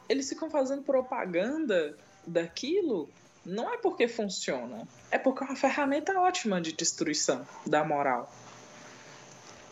eles 0.09 0.29
ficam 0.29 0.49
fazendo 0.49 0.83
propaganda 0.83 1.97
daquilo, 2.27 3.09
não 3.44 3.73
é 3.73 3.77
porque 3.79 4.07
funciona, 4.07 4.87
é 5.11 5.18
porque 5.18 5.42
é 5.42 5.47
uma 5.47 5.57
ferramenta 5.57 6.18
ótima 6.20 6.61
de 6.61 6.73
destruição 6.73 7.47
da 7.66 7.85
moral. 7.85 8.33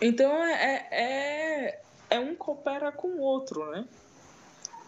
Então 0.00 0.44
é, 0.44 0.88
é, 0.90 1.80
é 2.12 2.20
um 2.20 2.34
coopera 2.34 2.92
com 2.92 3.08
o 3.08 3.20
outro, 3.20 3.70
né? 3.70 3.86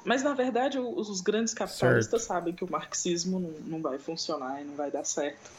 Mas 0.05 0.23
na 0.23 0.35
verdade 0.35 0.79
os, 0.79 1.09
os 1.09 1.23
grandes 1.23 1.55
capitalistas 1.55 2.23
certo. 2.23 2.29
sabem 2.29 2.55
que 2.55 2.63
o 2.63 2.71
marxismo 2.71 3.41
não, 3.41 3.51
não 3.61 3.81
vai 3.81 3.99
funcionar 3.99 4.61
e 4.61 4.65
não 4.65 4.75
vai 4.75 4.91
dar 4.91 5.05
certo. 5.05 5.51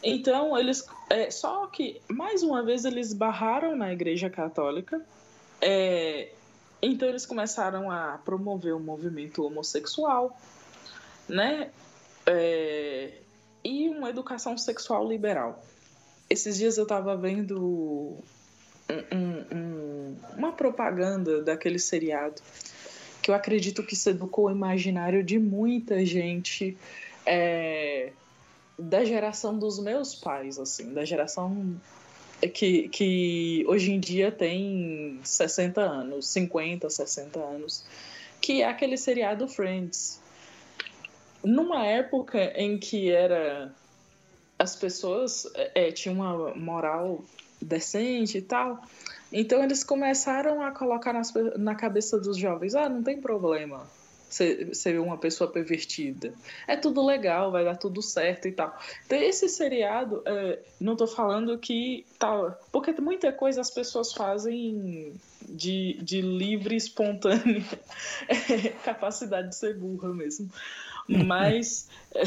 Então 0.00 0.56
eles, 0.56 0.86
é, 1.10 1.28
só 1.28 1.66
que 1.66 2.00
mais 2.08 2.44
uma 2.44 2.62
vez 2.62 2.84
eles 2.84 3.12
barraram 3.12 3.74
na 3.74 3.92
Igreja 3.92 4.30
Católica. 4.30 5.04
É, 5.60 6.30
então 6.80 7.08
eles 7.08 7.26
começaram 7.26 7.90
a 7.90 8.18
promover 8.24 8.76
o 8.76 8.80
movimento 8.80 9.44
homossexual, 9.44 10.38
né? 11.28 11.72
É, 12.26 13.18
e 13.64 13.88
uma 13.88 14.08
educação 14.08 14.56
sexual 14.56 15.08
liberal. 15.08 15.64
Esses 16.30 16.58
dias 16.58 16.78
eu 16.78 16.84
estava 16.84 17.16
vendo 17.16 18.22
um, 18.90 19.56
um, 19.56 20.16
uma 20.36 20.52
propaganda 20.52 21.42
daquele 21.42 21.78
seriado 21.78 22.40
que 23.22 23.30
eu 23.30 23.34
acredito 23.34 23.82
que 23.82 23.96
se 23.96 24.10
educou 24.10 24.46
o 24.46 24.50
imaginário 24.50 25.24
de 25.24 25.38
muita 25.38 26.04
gente 26.04 26.76
é, 27.24 28.12
da 28.78 29.02
geração 29.02 29.58
dos 29.58 29.78
meus 29.78 30.14
pais, 30.14 30.58
assim, 30.58 30.92
da 30.92 31.06
geração 31.06 31.74
que, 32.52 32.88
que 32.88 33.64
hoje 33.66 33.92
em 33.92 34.00
dia 34.00 34.30
tem 34.30 35.18
60 35.22 35.80
anos, 35.80 36.28
50, 36.28 36.90
60 36.90 37.38
anos, 37.40 37.84
que 38.40 38.60
é 38.60 38.68
aquele 38.68 38.98
seriado 38.98 39.48
Friends. 39.48 40.20
Numa 41.42 41.86
época 41.86 42.52
em 42.56 42.78
que 42.78 43.10
era 43.10 43.72
as 44.58 44.76
pessoas 44.76 45.46
é, 45.74 45.90
tinham 45.90 46.16
uma 46.16 46.54
moral 46.54 47.24
decente 47.64 48.38
e 48.38 48.42
tal, 48.42 48.82
então 49.32 49.62
eles 49.62 49.82
começaram 49.82 50.62
a 50.62 50.70
colocar 50.70 51.12
nas, 51.12 51.32
na 51.56 51.74
cabeça 51.74 52.18
dos 52.18 52.36
jovens, 52.36 52.74
ah, 52.74 52.88
não 52.88 53.02
tem 53.02 53.20
problema 53.20 53.86
ser, 54.34 54.74
ser 54.74 54.98
uma 54.98 55.16
pessoa 55.16 55.50
pervertida. 55.50 56.34
É 56.66 56.76
tudo 56.76 57.04
legal, 57.04 57.52
vai 57.52 57.64
dar 57.64 57.76
tudo 57.76 58.02
certo 58.02 58.48
e 58.48 58.52
tal. 58.52 58.76
Então, 59.06 59.18
esse 59.18 59.48
seriado, 59.48 60.22
é, 60.26 60.58
não 60.80 60.96
tô 60.96 61.06
falando 61.06 61.56
que 61.58 62.04
tal. 62.18 62.50
Tá, 62.50 62.58
porque 62.72 62.92
muita 63.00 63.32
coisa 63.32 63.60
as 63.60 63.70
pessoas 63.70 64.12
fazem 64.12 65.14
de, 65.48 65.98
de 66.02 66.20
livre, 66.20 66.74
espontânea 66.74 67.64
é, 68.28 68.68
capacidade 68.84 69.50
de 69.50 69.56
ser 69.56 69.78
burra 69.78 70.12
mesmo. 70.12 70.50
Mas 71.06 71.88
é, 72.14 72.24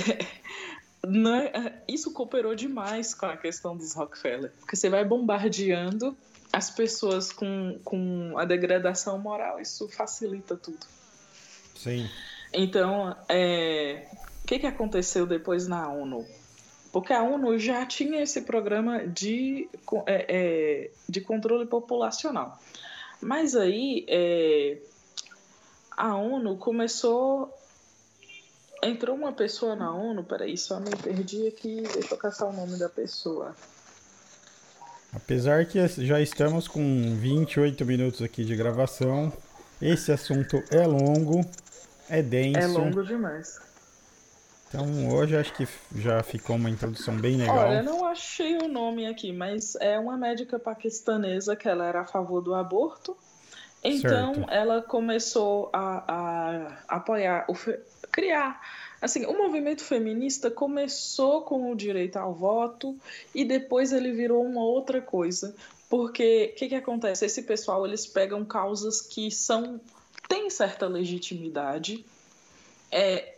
é, 1.04 1.82
isso 1.88 2.12
cooperou 2.12 2.56
demais 2.56 3.14
com 3.14 3.26
a 3.26 3.38
questão 3.38 3.76
dos 3.76 3.94
Rockefeller. 3.94 4.52
Porque 4.60 4.76
você 4.76 4.90
vai 4.90 5.06
bombardeando 5.06 6.18
as 6.52 6.70
pessoas 6.70 7.32
com, 7.32 7.80
com 7.84 8.38
a 8.38 8.46
degradação 8.46 9.20
moral, 9.20 9.60
isso 9.60 9.88
facilita 9.90 10.56
tudo. 10.56 10.86
Sim. 11.76 12.10
Então, 12.54 13.16
é, 13.30 14.08
o 14.44 14.48
que, 14.48 14.60
que 14.60 14.68
aconteceu 14.68 15.26
depois 15.26 15.68
na 15.68 15.90
ONU? 15.92 16.26
Porque 16.92 17.14
a 17.14 17.22
ONU 17.22 17.60
já 17.60 17.86
tinha 17.86 18.24
esse 18.24 18.42
programa 18.42 19.06
de, 19.06 19.70
é, 20.06 20.26
é, 20.28 20.92
de 21.08 21.22
controle 21.22 21.66
populacional. 21.66 22.58
Mas 23.22 23.56
aí 23.56 24.06
é, 24.08 24.78
a 25.92 26.16
ONU 26.16 26.58
começou 26.58 27.54
Entrou 28.82 29.16
uma 29.16 29.34
pessoa 29.34 29.76
na 29.76 29.94
ONU, 29.94 30.24
peraí, 30.24 30.58
só 30.58 30.80
me 30.80 30.96
perdi 30.96 31.48
aqui, 31.48 31.82
deixa 31.82 32.14
eu 32.14 32.18
caçar 32.18 32.48
o 32.48 32.54
nome 32.54 32.78
da 32.78 32.88
pessoa. 32.88 33.56
Apesar 35.14 35.66
que 35.66 35.86
já 36.06 36.22
estamos 36.22 36.68
com 36.68 37.16
28 37.16 37.84
minutos 37.86 38.22
aqui 38.22 38.44
de 38.46 38.56
gravação, 38.56 39.34
esse 39.82 40.12
assunto 40.12 40.62
é 40.70 40.86
longo, 40.86 41.44
é 42.10 42.22
denso. 42.22 42.60
É 42.60 42.68
longo 42.68 43.04
demais. 43.04 43.60
Então 44.68 45.10
hoje 45.10 45.36
acho 45.36 45.54
que 45.54 45.68
já 45.96 46.22
ficou 46.22 46.58
uma 46.58 46.70
introdução 46.70 47.16
bem 47.16 47.38
legal. 47.38 47.58
Olha, 47.58 47.78
eu 47.78 47.84
não 47.84 48.06
achei 48.06 48.58
o 48.58 48.68
nome 48.68 49.08
aqui, 49.08 49.32
mas 49.32 49.76
é 49.76 49.98
uma 49.98 50.18
médica 50.18 50.60
paquistanesa 50.60 51.56
que 51.56 51.68
ela 51.68 51.86
era 51.86 52.02
a 52.02 52.06
favor 52.06 52.42
do 52.42 52.54
aborto. 52.54 53.18
Então 53.84 54.34
certo. 54.34 54.50
ela 54.52 54.82
começou 54.82 55.70
a, 55.72 56.04
a 56.08 56.96
apoiar 56.96 57.46
o, 57.48 57.54
criar. 58.12 58.62
Assim, 59.02 59.26
o 59.26 59.38
movimento 59.38 59.84
feminista 59.84 60.50
começou 60.50 61.44
com 61.44 61.72
o 61.72 61.76
direito 61.76 62.18
ao 62.18 62.34
voto 62.34 62.98
e 63.34 63.46
depois 63.46 63.94
ele 63.94 64.12
virou 64.12 64.44
uma 64.44 64.64
outra 64.64 65.00
coisa. 65.02 65.56
Porque 65.90 66.52
o 66.54 66.58
que, 66.58 66.70
que 66.70 66.76
acontece? 66.76 67.26
Esse 67.26 67.44
pessoal 67.44 67.86
eles 67.86 68.06
pegam 68.06 68.44
causas 68.44 69.02
que 69.02 69.32
são 69.32 69.80
têm 70.28 70.50
certa 70.50 70.88
legitimidade 70.88 72.04
é, 72.92 73.37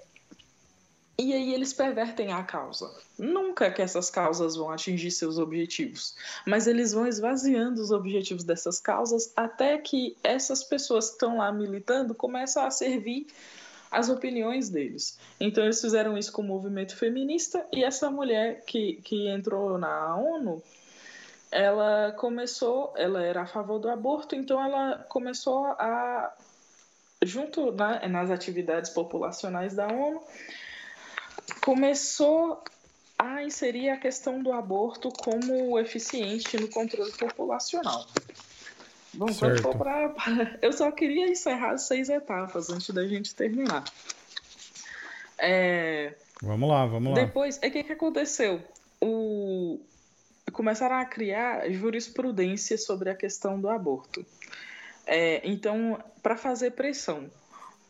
e 1.20 1.34
aí 1.34 1.54
eles 1.54 1.74
pervertem 1.74 2.32
a 2.32 2.42
causa. 2.44 2.90
Nunca 3.18 3.70
que 3.70 3.82
essas 3.82 4.10
causas 4.10 4.56
vão 4.56 4.72
atingir 4.72 5.12
seus 5.12 5.38
objetivos, 5.38 6.16
mas 6.48 6.66
eles 6.66 6.94
vão 6.94 7.06
esvaziando 7.06 7.82
os 7.82 7.92
objetivos 7.92 8.46
dessas 8.46 8.80
causas 8.80 9.34
até 9.36 9.78
que 9.78 10.16
essas 10.24 10.64
pessoas 10.64 11.08
que 11.08 11.16
estão 11.16 11.40
lá 11.40 11.52
militando 11.52 12.16
começam 12.16 12.64
a 12.64 12.72
servir 12.72 13.28
as 13.92 14.08
opiniões 14.08 14.70
deles. 14.70 15.20
Então 15.42 15.66
eles 15.66 15.82
fizeram 15.82 16.18
isso 16.18 16.32
com 16.32 16.42
o 16.42 16.46
movimento 16.46 16.96
feminista 16.96 17.68
e 17.74 17.84
essa 17.84 18.10
mulher 18.10 18.64
que, 18.66 19.02
que 19.04 19.28
entrou 19.28 19.78
na 19.78 20.16
ONU, 20.16 20.64
ela 21.52 22.14
começou, 22.14 22.94
ela 22.96 23.22
era 23.22 23.42
a 23.42 23.46
favor 23.46 23.78
do 23.78 23.90
aborto, 23.90 24.36
então 24.36 24.64
ela 24.64 25.00
começou 25.10 25.66
a 25.66 26.34
junto 27.22 27.74
na, 27.74 28.08
nas 28.08 28.32
atividades 28.32 28.90
populacionais 28.92 29.76
da 29.76 29.88
ONU, 29.88 30.22
começou 31.62 32.64
a 33.18 33.44
inserir 33.44 33.90
a 33.90 33.98
questão 33.98 34.42
do 34.42 34.52
aborto 34.52 35.10
como 35.10 35.78
eficiente 35.78 36.58
no 36.58 36.70
controle 36.70 37.12
populacional. 37.12 38.08
Bom, 39.14 39.28
for 39.34 39.78
pra... 39.78 40.14
Eu 40.62 40.72
só 40.72 40.92
queria 40.92 41.28
encerrar 41.28 41.72
as 41.72 41.84
seis 41.84 42.10
etapas 42.10 42.70
antes 42.70 42.90
da 42.92 43.06
gente 43.06 43.36
terminar. 43.36 43.84
É... 45.38 46.14
Vamos 46.42 46.70
lá, 46.70 46.86
vamos 46.86 47.14
lá. 47.14 47.26
Depois, 47.26 47.58
o 47.58 47.60
que, 47.60 47.84
que 47.84 47.94
aconteceu? 47.94 48.62
O... 49.02 49.80
Começaram 50.54 50.96
a 50.96 51.06
criar 51.06 51.70
jurisprudência 51.72 52.78
sobre 52.78 53.10
a 53.10 53.16
questão 53.16 53.60
do 53.60 53.70
aborto. 53.70 54.26
É, 55.06 55.42
então, 55.44 56.02
para 56.22 56.38
fazer 56.38 56.72
pressão, 56.72 57.30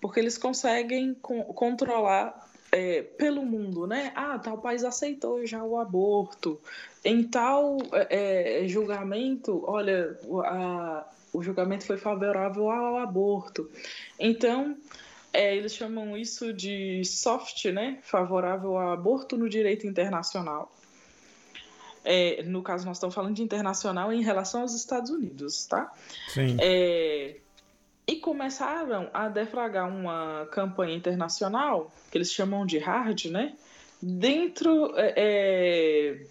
porque 0.02 0.20
eles 0.20 0.38
conseguem 0.38 1.14
co 1.14 1.44
controlar 1.54 2.49
é, 2.72 3.02
pelo 3.02 3.44
mundo, 3.44 3.88
né? 3.88 4.12
Ah, 4.16 4.38
tal 4.38 4.58
país 4.58 4.84
aceitou 4.84 5.46
já 5.46 5.64
o 5.64 5.80
aborto. 5.80 6.60
Em 7.04 7.24
tal 7.24 7.78
é, 7.94 8.64
é, 8.64 8.68
julgamento, 8.68 9.64
olha, 9.66 10.18
a, 10.46 11.06
o 11.34 11.42
julgamento 11.42 11.86
foi 11.86 11.98
favorável 11.98 12.70
ao 12.70 12.98
aborto. 12.98 13.70
Então, 14.20 14.78
é, 15.34 15.56
eles 15.56 15.74
chamam 15.74 16.18
isso 16.18 16.54
de 16.54 17.04
soft, 17.06 17.66
né? 17.66 18.00
Favorável 18.02 18.78
ao 18.78 18.92
aborto 18.92 19.38
no 19.38 19.50
direito 19.50 19.88
internacional. 19.88 20.72
É, 22.04 22.44
no 22.44 22.62
caso, 22.64 22.86
nós 22.86 22.98
estamos 22.98 23.14
falando 23.14 23.36
de 23.36 23.44
internacional 23.44 24.12
em 24.12 24.24
relação 24.24 24.62
aos 24.62 24.74
Estados 24.74 25.12
Unidos, 25.12 25.66
tá? 25.66 25.94
Sim. 26.30 26.58
É, 26.60 27.38
e 28.10 28.16
começaram 28.16 29.08
a 29.14 29.30
defragrar 29.30 29.88
uma 29.88 30.48
campanha 30.48 30.96
internacional, 30.96 31.92
que 32.10 32.18
eles 32.18 32.34
chamam 32.34 32.66
de 32.66 32.80
hard, 32.80 33.26
né? 33.26 33.56
Dentro 34.02 34.98
é, 34.98 35.14
é, 35.16 36.26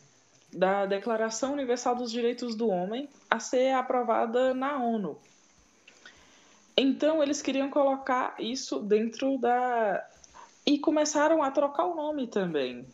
da 0.53 0.87
Declaração 0.87 1.53
Universal 1.53 1.95
dos 1.95 2.11
Direitos 2.11 2.57
do 2.57 2.69
Homem 2.69 3.09
a 3.31 3.39
ser 3.39 3.75
aprovada 3.75 4.53
na 4.55 4.77
ONU. 4.77 5.21
Então, 6.77 7.23
eles 7.23 7.41
queriam 7.41 7.71
colocar 7.71 8.35
isso 8.41 8.81
dentro 8.81 9.39
da. 9.39 10.05
E 10.67 10.81
começaram 10.81 11.45
a 11.45 11.51
trocar 11.53 11.85
o 11.85 11.95
nome 11.95 12.27
também 12.27 12.85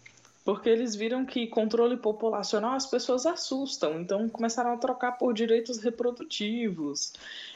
porque 0.44 0.68
eles 0.68 0.94
viram 0.94 1.24
que 1.24 1.46
controle 1.46 1.96
populacional 1.96 2.74
as 2.74 2.86
pessoas 2.86 3.24
assustam, 3.24 4.00
então 4.00 4.28
começaram 4.28 4.74
a 4.74 4.76
trocar 4.76 5.12
por 5.12 5.32
direitos 5.32 5.78
reprodutivos, 5.78 7.14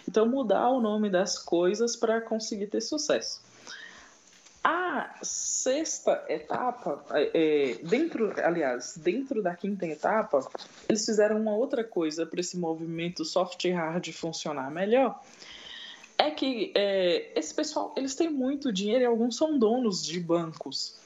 então 0.08 0.26
mudar 0.26 0.70
o 0.70 0.80
nome 0.80 1.10
das 1.10 1.38
coisas 1.38 1.94
para 1.94 2.20
conseguir 2.20 2.68
ter 2.68 2.80
sucesso. 2.80 3.46
A 4.64 5.18
sexta 5.22 6.24
etapa, 6.28 7.04
é, 7.12 7.30
é, 7.32 7.74
dentro, 7.84 8.32
aliás, 8.42 8.96
dentro 8.96 9.42
da 9.42 9.54
quinta 9.54 9.86
etapa, 9.86 10.46
eles 10.88 11.04
fizeram 11.04 11.40
uma 11.40 11.54
outra 11.54 11.84
coisa 11.84 12.26
para 12.26 12.40
esse 12.40 12.58
movimento 12.58 13.24
soft 13.24 13.64
e 13.64 13.70
hard 13.70 14.10
funcionar 14.12 14.70
melhor. 14.70 15.22
é 16.18 16.30
que 16.30 16.72
é, 16.74 17.30
esse 17.38 17.54
pessoal, 17.54 17.94
eles 17.96 18.14
têm 18.14 18.28
muito 18.28 18.72
dinheiro 18.72 19.02
e 19.02 19.06
alguns 19.06 19.36
são 19.36 19.56
donos 19.56 20.04
de 20.04 20.18
bancos. 20.18 20.97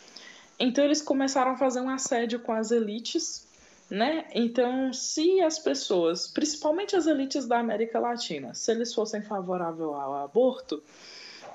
Então 0.58 0.84
eles 0.84 1.02
começaram 1.02 1.52
a 1.52 1.56
fazer 1.56 1.80
um 1.80 1.90
assédio 1.90 2.40
com 2.40 2.52
as 2.52 2.70
elites, 2.70 3.46
né? 3.90 4.26
Então, 4.32 4.92
se 4.92 5.40
as 5.40 5.58
pessoas, 5.58 6.26
principalmente 6.26 6.96
as 6.96 7.06
elites 7.06 7.46
da 7.46 7.58
América 7.58 7.98
Latina, 7.98 8.54
se 8.54 8.70
eles 8.70 8.94
fossem 8.94 9.22
favoráveis 9.22 9.88
ao 9.88 10.24
aborto, 10.24 10.82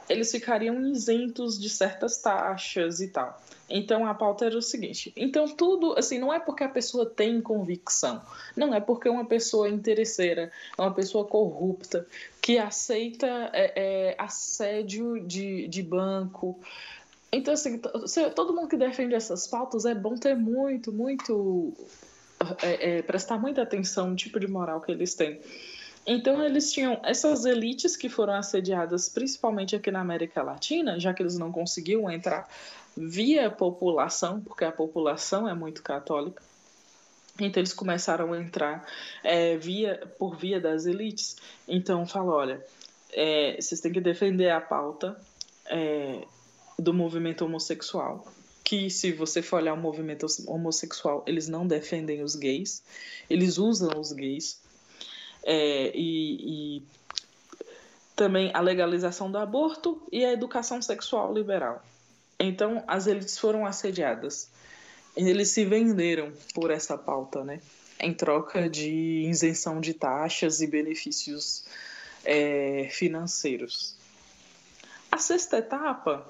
eles 0.10 0.32
ficariam 0.32 0.80
isentos 0.88 1.60
de 1.60 1.70
certas 1.70 2.18
taxas 2.18 3.02
e 3.02 3.10
tal. 3.10 3.40
Então 3.70 4.06
a 4.08 4.14
pauta 4.14 4.46
era 4.46 4.58
o 4.58 4.62
seguinte: 4.62 5.12
então 5.16 5.48
tudo, 5.48 5.94
assim, 5.98 6.18
não 6.18 6.34
é 6.34 6.40
porque 6.40 6.64
a 6.64 6.70
pessoa 6.70 7.06
tem 7.06 7.42
convicção, 7.42 8.22
não 8.56 8.74
é 8.74 8.80
porque 8.80 9.10
uma 9.10 9.26
pessoa 9.26 9.70
interesseira, 9.70 10.52
uma 10.78 10.94
pessoa 10.94 11.26
corrupta, 11.26 12.08
que 12.42 12.58
aceita 12.58 13.28
é, 13.54 13.74
é, 13.76 14.16
assédio 14.18 15.20
de, 15.20 15.68
de 15.68 15.84
banco. 15.84 16.58
Então, 17.32 17.54
assim, 17.54 17.80
todo 18.36 18.54
mundo 18.54 18.70
que 18.70 18.78
defende 18.78 19.14
essas 19.14 19.48
pautas 19.48 19.86
é 19.86 19.94
bom 19.94 20.16
ter 20.16 20.36
muito, 20.36 20.92
muito. 20.92 21.74
É, 22.62 22.98
é, 22.98 23.02
prestar 23.02 23.40
muita 23.40 23.64
atenção 23.64 24.12
no 24.12 24.16
tipo 24.16 24.40
de 24.40 24.48
moral 24.48 24.80
que 24.80 24.92
eles 24.92 25.16
têm. 25.16 25.42
Então 26.06 26.42
eles 26.42 26.72
tinham 26.72 27.02
essas 27.04 27.44
elites 27.44 27.98
que 27.98 28.08
foram 28.08 28.34
assediadas 28.34 29.10
principalmente 29.10 29.76
aqui 29.76 29.92
na 29.92 30.00
América 30.00 30.42
Latina, 30.42 30.98
já 30.98 31.14
que 31.14 31.22
eles 31.22 31.38
não 31.38 31.52
conseguiam 31.52 32.10
entrar 32.10 32.48
via 32.96 33.52
população, 33.52 34.40
porque 34.40 34.64
a 34.64 34.72
população 34.72 35.50
é 35.50 35.54
muito 35.54 35.84
católica. 35.84 36.42
Então 37.40 37.60
eles 37.60 37.74
começaram 37.74 38.32
a 38.32 38.40
entrar 38.40 38.86
é, 39.22 39.58
via 39.58 40.02
por 40.18 40.38
via 40.38 40.62
das 40.62 40.86
elites. 40.86 41.36
Então 41.68 42.08
fala, 42.08 42.34
olha, 42.34 42.66
é, 43.12 43.58
vocês 43.60 43.82
têm 43.82 43.92
que 43.92 44.00
defender 44.00 44.50
a 44.50 44.62
pauta 44.62 45.20
é, 45.66 46.24
do 46.78 46.94
movimento 46.94 47.46
homossexual. 47.46 48.26
Que 48.64 48.90
se 48.90 49.14
você 49.14 49.42
for 49.42 49.58
olhar 49.58 49.74
o 49.74 49.78
movimento 49.78 50.26
homossexual, 50.46 51.24
eles 51.26 51.48
não 51.48 51.66
defendem 51.66 52.22
os 52.22 52.36
gays, 52.36 52.84
eles 53.30 53.58
usam 53.58 54.00
os 54.00 54.12
gays 54.12 54.60
é, 55.44 55.92
e, 55.96 56.80
e 56.80 56.84
também 58.16 58.52
a 58.54 58.60
legalização 58.60 59.32
do 59.32 59.38
aborto 59.38 60.02
e 60.12 60.26
a 60.26 60.34
educação 60.34 60.82
sexual 60.82 61.34
liberal. 61.34 61.82
Então, 62.40 62.84
as 62.88 63.08
elites 63.08 63.38
foram 63.38 63.66
assediadas. 63.66 64.50
Eles 65.16 65.50
se 65.50 65.66
venderam 65.66 66.32
por 66.54 66.70
essa 66.70 66.98
pauta, 66.98 67.44
né? 67.44 67.62
Em 68.00 68.14
troca 68.14 68.70
de 68.70 69.26
isenção 69.28 69.80
de 69.80 69.94
taxas 69.94 70.62
e 70.62 70.68
benefícios 70.68 71.66
é, 72.24 72.90
financeiros. 72.92 73.96
A 75.12 75.18
sexta 75.18 75.58
etapa, 75.58 76.28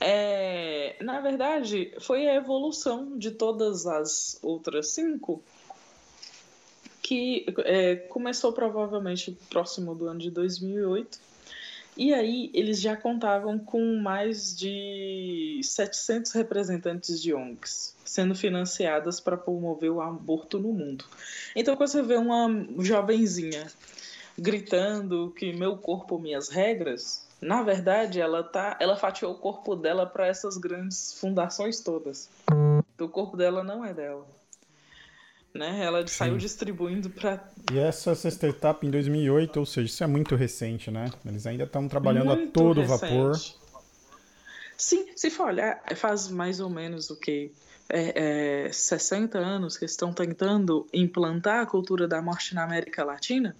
é, 0.00 0.96
na 1.02 1.20
verdade, 1.20 1.92
foi 2.00 2.26
a 2.26 2.34
evolução 2.34 3.18
de 3.18 3.30
todas 3.30 3.86
as 3.86 4.38
outras 4.42 4.88
cinco, 4.88 5.42
que 7.02 7.44
é, 7.64 7.96
começou 7.96 8.52
provavelmente 8.52 9.36
próximo 9.50 9.94
do 9.94 10.06
ano 10.06 10.20
de 10.20 10.30
2008. 10.30 11.20
E 11.96 12.14
aí 12.14 12.50
eles 12.54 12.80
já 12.80 12.96
contavam 12.96 13.58
com 13.58 13.96
mais 13.96 14.56
de 14.56 15.60
700 15.62 16.32
representantes 16.32 17.20
de 17.20 17.34
ONGs 17.34 17.94
sendo 18.04 18.34
financiadas 18.34 19.20
para 19.20 19.36
promover 19.36 19.90
o 19.90 20.00
aborto 20.00 20.58
no 20.58 20.72
mundo. 20.72 21.04
Então 21.54 21.76
quando 21.76 21.90
você 21.90 22.02
vê 22.02 22.16
uma 22.16 22.48
jovenzinha 22.78 23.66
gritando 24.40 25.32
que 25.36 25.52
meu 25.52 25.76
corpo, 25.76 26.18
minhas 26.18 26.48
regras, 26.48 27.28
na 27.40 27.62
verdade 27.62 28.20
ela 28.20 28.42
tá, 28.42 28.76
ela 28.80 28.96
fatiou 28.96 29.32
o 29.32 29.38
corpo 29.38 29.76
dela 29.76 30.06
para 30.06 30.26
essas 30.26 30.56
grandes 30.56 31.14
fundações 31.14 31.80
todas. 31.80 32.28
Então, 32.94 33.06
o 33.06 33.10
corpo 33.10 33.36
dela 33.36 33.62
não 33.62 33.84
é 33.84 33.94
dela 33.94 34.26
né? 35.54 35.82
Ela 35.84 36.06
Sim. 36.06 36.14
saiu 36.14 36.36
distribuindo 36.36 37.10
para. 37.10 37.42
E 37.72 37.78
essa 37.78 38.14
sexta 38.14 38.48
etapa 38.48 38.86
em 38.86 38.90
2008, 38.90 39.58
ou 39.58 39.66
seja, 39.66 39.86
isso 39.86 40.04
é 40.04 40.06
muito 40.06 40.34
recente, 40.36 40.90
né? 40.90 41.10
Eles 41.24 41.46
ainda 41.46 41.64
estão 41.64 41.88
trabalhando 41.88 42.26
muito 42.26 42.48
a 42.48 42.52
todo 42.52 42.80
recente. 42.80 43.00
vapor. 43.00 43.40
Sim, 44.76 45.06
se 45.14 45.30
for 45.30 45.48
olhar, 45.48 45.82
faz 45.96 46.28
mais 46.28 46.60
ou 46.60 46.70
menos 46.70 47.10
o 47.10 47.16
que? 47.16 47.52
É, 47.92 48.66
é, 48.66 48.72
60 48.72 49.36
anos 49.36 49.76
que 49.76 49.84
estão 49.84 50.12
tentando 50.12 50.86
implantar 50.92 51.60
a 51.60 51.66
cultura 51.66 52.06
da 52.06 52.22
morte 52.22 52.54
na 52.54 52.62
América 52.62 53.04
Latina. 53.04 53.56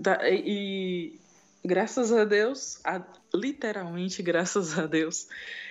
Da, 0.00 0.18
e, 0.30 1.20
graças 1.62 2.10
a 2.10 2.24
Deus, 2.24 2.80
a, 2.84 3.02
literalmente 3.34 4.22
graças 4.22 4.78
a 4.78 4.86
Deus, 4.86 5.28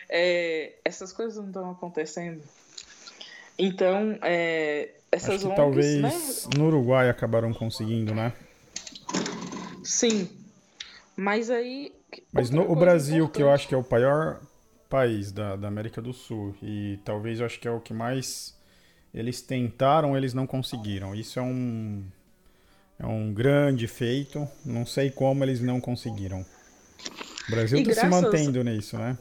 é, 0.07 0.73
essas 0.85 1.11
coisas 1.11 1.37
não 1.37 1.47
estão 1.47 1.71
acontecendo. 1.71 2.43
Então, 3.57 4.19
é, 4.21 4.91
essas 5.11 5.35
Acho 5.35 5.39
que 5.39 5.45
ONGs, 5.47 5.55
talvez 5.55 6.01
né? 6.01 6.53
no 6.57 6.67
Uruguai 6.67 7.09
acabaram 7.09 7.51
conseguindo, 7.53 8.13
né? 8.13 8.31
Sim. 9.83 10.29
Mas 11.17 11.49
aí. 11.49 11.91
Mas 12.31 12.51
no, 12.51 12.71
o 12.71 12.75
Brasil, 12.75 13.25
importante. 13.25 13.35
que 13.35 13.43
eu 13.43 13.51
acho 13.51 13.67
que 13.67 13.73
é 13.73 13.77
o 13.77 13.85
maior 13.89 14.41
país 14.87 15.31
da, 15.31 15.55
da 15.55 15.67
América 15.67 16.01
do 16.01 16.13
Sul, 16.13 16.55
e 16.61 16.99
talvez 17.03 17.39
eu 17.39 17.47
acho 17.47 17.59
que 17.59 17.67
é 17.67 17.71
o 17.71 17.79
que 17.79 17.93
mais 17.93 18.55
eles 19.11 19.41
tentaram, 19.41 20.15
eles 20.15 20.33
não 20.33 20.45
conseguiram. 20.45 21.15
Isso 21.15 21.39
é 21.39 21.41
um. 21.41 22.05
É 22.99 23.05
um 23.05 23.33
grande 23.33 23.87
feito. 23.87 24.47
Não 24.65 24.85
sei 24.85 25.09
como 25.09 25.43
eles 25.43 25.61
não 25.61 25.79
conseguiram. 25.79 26.45
O 27.47 27.51
Brasil 27.51 27.79
está 27.79 27.93
graças... 27.93 28.15
se 28.15 28.21
mantendo 28.21 28.63
nisso, 28.63 28.97
né? 28.97 29.17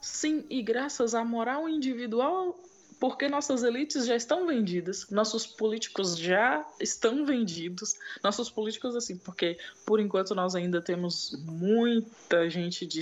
Sim, 0.00 0.44
e 0.48 0.62
graças 0.62 1.14
à 1.14 1.24
moral 1.24 1.68
individual 1.68 2.58
porque 2.98 3.28
nossas 3.28 3.62
elites 3.62 4.06
já 4.06 4.16
estão 4.16 4.46
vendidas, 4.46 5.08
nossos 5.10 5.46
políticos 5.46 6.18
já 6.18 6.66
estão 6.80 7.24
vendidos, 7.24 7.94
nossos 8.22 8.50
políticos 8.50 8.96
assim, 8.96 9.16
porque 9.16 9.56
por 9.86 10.00
enquanto 10.00 10.34
nós 10.34 10.54
ainda 10.54 10.80
temos 10.82 11.36
muita 11.44 12.50
gente 12.50 12.84
de 12.86 13.00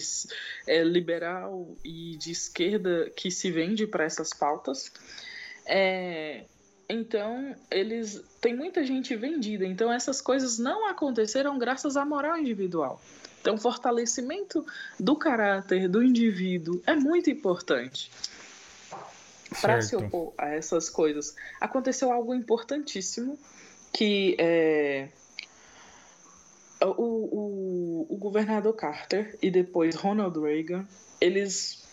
é, 0.66 0.82
liberal 0.84 1.74
e 1.82 2.16
de 2.18 2.30
esquerda 2.30 3.10
que 3.16 3.30
se 3.30 3.50
vende 3.50 3.86
para 3.86 4.04
essas 4.04 4.34
pautas. 4.34 4.92
É, 5.64 6.44
então, 6.88 7.54
eles 7.70 8.22
tem 8.40 8.54
muita 8.54 8.84
gente 8.84 9.14
vendida. 9.16 9.64
Então, 9.64 9.92
essas 9.92 10.20
coisas 10.20 10.58
não 10.58 10.88
aconteceram 10.88 11.58
graças 11.58 11.96
à 11.96 12.04
moral 12.04 12.38
individual. 12.38 13.00
Então, 13.40 13.58
fortalecimento 13.58 14.64
do 14.98 15.16
caráter 15.16 15.88
do 15.88 16.02
indivíduo 16.02 16.80
é 16.86 16.94
muito 16.94 17.30
importante 17.30 18.10
para 19.60 19.80
se 19.82 19.96
opor 19.96 20.32
a 20.36 20.48
essas 20.48 20.90
coisas. 20.90 21.34
Aconteceu 21.60 22.12
algo 22.12 22.34
importantíssimo 22.34 23.38
que 23.92 24.36
é, 24.38 25.08
o, 26.82 26.86
o, 26.88 28.06
o 28.10 28.16
governador 28.16 28.74
Carter 28.74 29.36
e 29.40 29.50
depois 29.50 29.94
Ronald 29.94 30.38
Reagan, 30.38 30.86
eles 31.20 31.84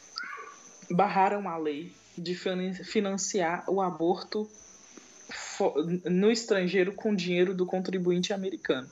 barraram 0.90 1.48
a 1.48 1.58
lei 1.58 1.94
de 2.18 2.36
financiar 2.36 3.64
o 3.68 3.82
aborto 3.82 4.50
no 6.06 6.32
estrangeiro 6.32 6.94
com 6.94 7.16
dinheiro 7.16 7.54
do 7.54 7.66
contribuinte 7.66 8.34
americano. 8.34 8.90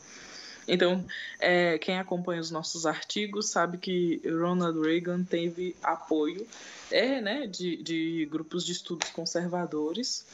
Então, 0.67 1.05
é, 1.39 1.77
quem 1.77 1.97
acompanha 1.97 2.39
os 2.39 2.51
nossos 2.51 2.85
artigos 2.85 3.49
sabe 3.49 3.77
que 3.77 4.21
Ronald 4.25 4.79
Reagan 4.79 5.23
teve 5.23 5.75
apoio 5.81 6.47
é, 6.91 7.19
né, 7.19 7.47
de, 7.47 7.77
de 7.77 8.27
grupos 8.31 8.65
de 8.65 8.71
estudos 8.71 9.09
conservadores. 9.09 10.25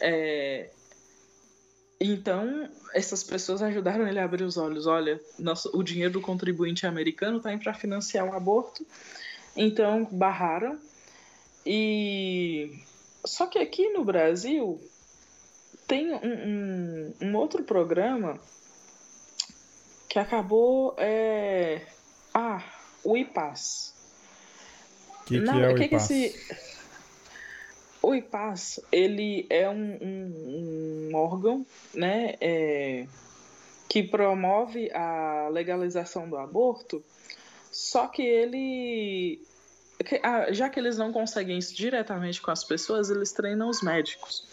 É, 0.00 0.70
então, 2.00 2.68
essas 2.94 3.22
pessoas 3.22 3.62
ajudaram 3.62 4.08
ele 4.08 4.18
a 4.18 4.24
abrir 4.24 4.44
os 4.44 4.56
olhos. 4.56 4.86
Olha, 4.86 5.20
nosso, 5.38 5.70
o 5.74 5.82
dinheiro 5.82 6.14
do 6.14 6.20
contribuinte 6.20 6.86
americano 6.86 7.36
está 7.36 7.52
indo 7.52 7.62
para 7.62 7.74
financiar 7.74 8.26
o 8.26 8.34
aborto. 8.34 8.86
Então, 9.54 10.04
barraram. 10.10 10.78
E 11.64 12.72
só 13.24 13.46
que 13.46 13.58
aqui 13.58 13.90
no 13.90 14.02
Brasil 14.02 14.80
tem 15.90 16.12
um, 16.12 16.20
um, 16.22 17.14
um 17.20 17.36
outro 17.36 17.64
programa 17.64 18.38
que 20.08 20.20
acabou. 20.20 20.94
É... 20.96 21.84
Ah, 22.32 22.62
o 23.02 23.16
IPAS. 23.16 23.92
O 25.08 25.24
que, 25.24 25.40
que 25.40 25.44
Não, 25.44 25.58
é 25.58 25.72
o 25.72 25.74
que 25.74 25.84
IPAS? 25.86 26.06
Que 26.06 26.14
esse... 26.14 26.70
O 28.00 28.14
IPAS, 28.14 28.80
ele 28.92 29.46
é 29.50 29.68
um, 29.68 29.98
um, 30.00 31.08
um 31.10 31.16
órgão, 31.16 31.66
né, 31.92 32.34
é, 32.40 33.06
que 33.88 34.02
promove 34.02 34.90
a 34.92 35.48
legalização 35.52 36.30
do 36.30 36.38
aborto, 36.38 37.04
só 37.70 38.06
que 38.06 38.22
ele, 38.22 39.42
ah, 40.22 40.50
já 40.50 40.70
que 40.70 40.80
eles 40.80 40.96
não 40.96 41.12
conseguem 41.12 41.58
isso 41.58 41.74
diretamente 41.74 42.40
com 42.40 42.50
as 42.50 42.64
pessoas, 42.64 43.10
eles 43.10 43.32
treinam 43.32 43.68
os 43.68 43.82
médicos. 43.82 44.48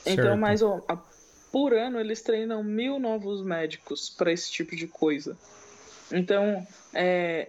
Então, 0.00 0.14
certo. 0.14 0.20
Então, 0.20 0.36
mais 0.36 0.60
por 1.50 1.74
ano 1.74 1.98
eles 1.98 2.22
treinam 2.22 2.62
mil 2.62 2.98
novos 2.98 3.42
médicos 3.42 4.08
para 4.10 4.32
esse 4.32 4.50
tipo 4.50 4.76
de 4.76 4.86
coisa. 4.86 5.36
Então, 6.12 6.66
é, 6.92 7.48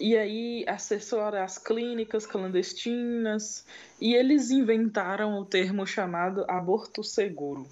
e 0.00 0.16
aí 0.16 0.64
assessora 0.68 1.42
as 1.42 1.58
clínicas 1.58 2.26
clandestinas, 2.26 3.64
e 4.00 4.14
eles 4.14 4.50
inventaram 4.50 5.38
o 5.38 5.44
termo 5.44 5.86
chamado 5.86 6.44
aborto 6.48 7.02
seguro. 7.02 7.66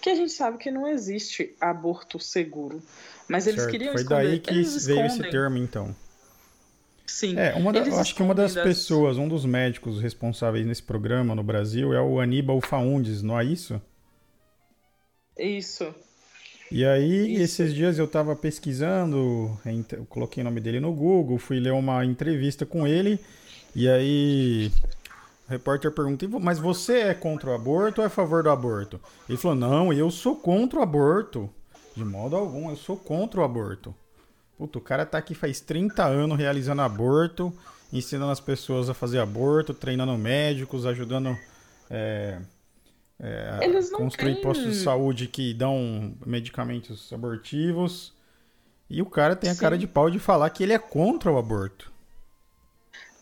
Que 0.00 0.10
a 0.10 0.14
gente 0.14 0.32
sabe 0.32 0.58
que 0.58 0.70
não 0.70 0.86
existe 0.86 1.54
aborto 1.58 2.20
seguro. 2.20 2.82
Mas 3.26 3.46
eles 3.46 3.62
certo. 3.62 3.72
queriam 3.72 3.92
Foi 3.92 4.02
esconder. 4.02 4.28
daí 4.28 4.38
que 4.38 4.50
eles 4.50 4.84
veio 4.84 5.06
escondem. 5.06 5.22
esse 5.22 5.30
termo, 5.30 5.56
então. 5.56 5.96
Sim. 7.06 7.36
É, 7.38 7.54
uma 7.54 7.72
da- 7.72 7.80
eu 7.80 7.98
acho 7.98 8.14
que 8.14 8.22
uma 8.22 8.34
das 8.34 8.54
pessoas, 8.54 9.18
um 9.18 9.28
dos 9.28 9.44
médicos 9.44 10.00
responsáveis 10.00 10.66
nesse 10.66 10.82
programa 10.82 11.34
no 11.34 11.42
Brasil 11.42 11.92
é 11.92 12.00
o 12.00 12.18
Aníbal 12.20 12.60
Faundes, 12.60 13.22
não 13.22 13.38
é 13.38 13.44
isso? 13.44 13.80
Isso. 15.38 15.94
E 16.70 16.84
aí, 16.84 17.34
Isso. 17.34 17.42
esses 17.42 17.74
dias 17.74 17.98
eu 17.98 18.08
tava 18.08 18.34
pesquisando, 18.34 19.56
eu 19.92 20.06
coloquei 20.06 20.42
o 20.42 20.44
nome 20.44 20.60
dele 20.60 20.80
no 20.80 20.92
Google, 20.92 21.38
fui 21.38 21.60
ler 21.60 21.72
uma 21.72 22.04
entrevista 22.04 22.64
com 22.64 22.86
ele, 22.86 23.20
e 23.76 23.88
aí 23.88 24.72
o 25.46 25.50
repórter 25.50 25.92
perguntou, 25.92 26.40
mas 26.40 26.58
você 26.58 27.00
é 27.00 27.14
contra 27.14 27.50
o 27.50 27.54
aborto 27.54 28.00
ou 28.00 28.04
é 28.04 28.06
a 28.06 28.10
favor 28.10 28.42
do 28.42 28.50
aborto? 28.50 29.00
Ele 29.28 29.36
falou, 29.38 29.56
não, 29.56 29.92
eu 29.92 30.10
sou 30.10 30.36
contra 30.36 30.80
o 30.80 30.82
aborto. 30.82 31.50
De 31.94 32.04
modo 32.04 32.34
algum, 32.34 32.70
eu 32.70 32.76
sou 32.76 32.96
contra 32.96 33.40
o 33.40 33.44
aborto. 33.44 33.94
Puta, 34.56 34.78
o 34.78 34.80
cara 34.80 35.04
tá 35.04 35.18
aqui 35.18 35.34
faz 35.34 35.60
30 35.60 36.04
anos 36.04 36.38
realizando 36.38 36.82
aborto, 36.82 37.52
ensinando 37.92 38.30
as 38.30 38.40
pessoas 38.40 38.88
a 38.88 38.94
fazer 38.94 39.18
aborto, 39.18 39.74
treinando 39.74 40.16
médicos, 40.16 40.86
ajudando 40.86 41.36
é, 41.90 42.38
é, 43.20 43.60
a 43.60 43.96
construir 43.96 44.34
têm- 44.34 44.42
postos 44.42 44.66
de 44.66 44.76
saúde 44.76 45.26
que 45.28 45.52
dão 45.54 46.14
medicamentos 46.24 47.12
abortivos. 47.12 48.12
E 48.88 49.00
o 49.02 49.06
cara 49.06 49.34
tem 49.34 49.50
a 49.50 49.56
cara 49.56 49.74
Sim. 49.76 49.80
de 49.80 49.86
pau 49.86 50.10
de 50.10 50.18
falar 50.18 50.48
que 50.50 50.62
ele 50.62 50.72
é 50.72 50.78
contra 50.78 51.32
o 51.32 51.38
aborto. 51.38 51.92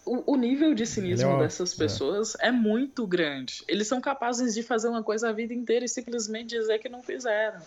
O, 0.05 0.33
o 0.33 0.37
nível 0.37 0.75
de 0.75 0.85
cinismo 0.85 1.29
é 1.31 1.33
uma- 1.35 1.43
dessas 1.45 1.73
pessoas 1.75 2.35
é. 2.41 2.51
muito 2.51 3.07
grande. 3.07 3.63
Eles 3.69 3.87
são 3.87 4.01
capazes 4.01 4.53
de 4.53 4.63
fazer 4.63 4.89
uma 4.89 5.03
coisa 5.03 5.29
a 5.29 5.33
vida 5.33 5.55
inteira 5.55 5.85
e 5.85 5.89
simplesmente 5.89 6.51
dizer 6.59 6.79
que 6.81 6.89
não 6.89 7.03
fizeram. 7.03 7.61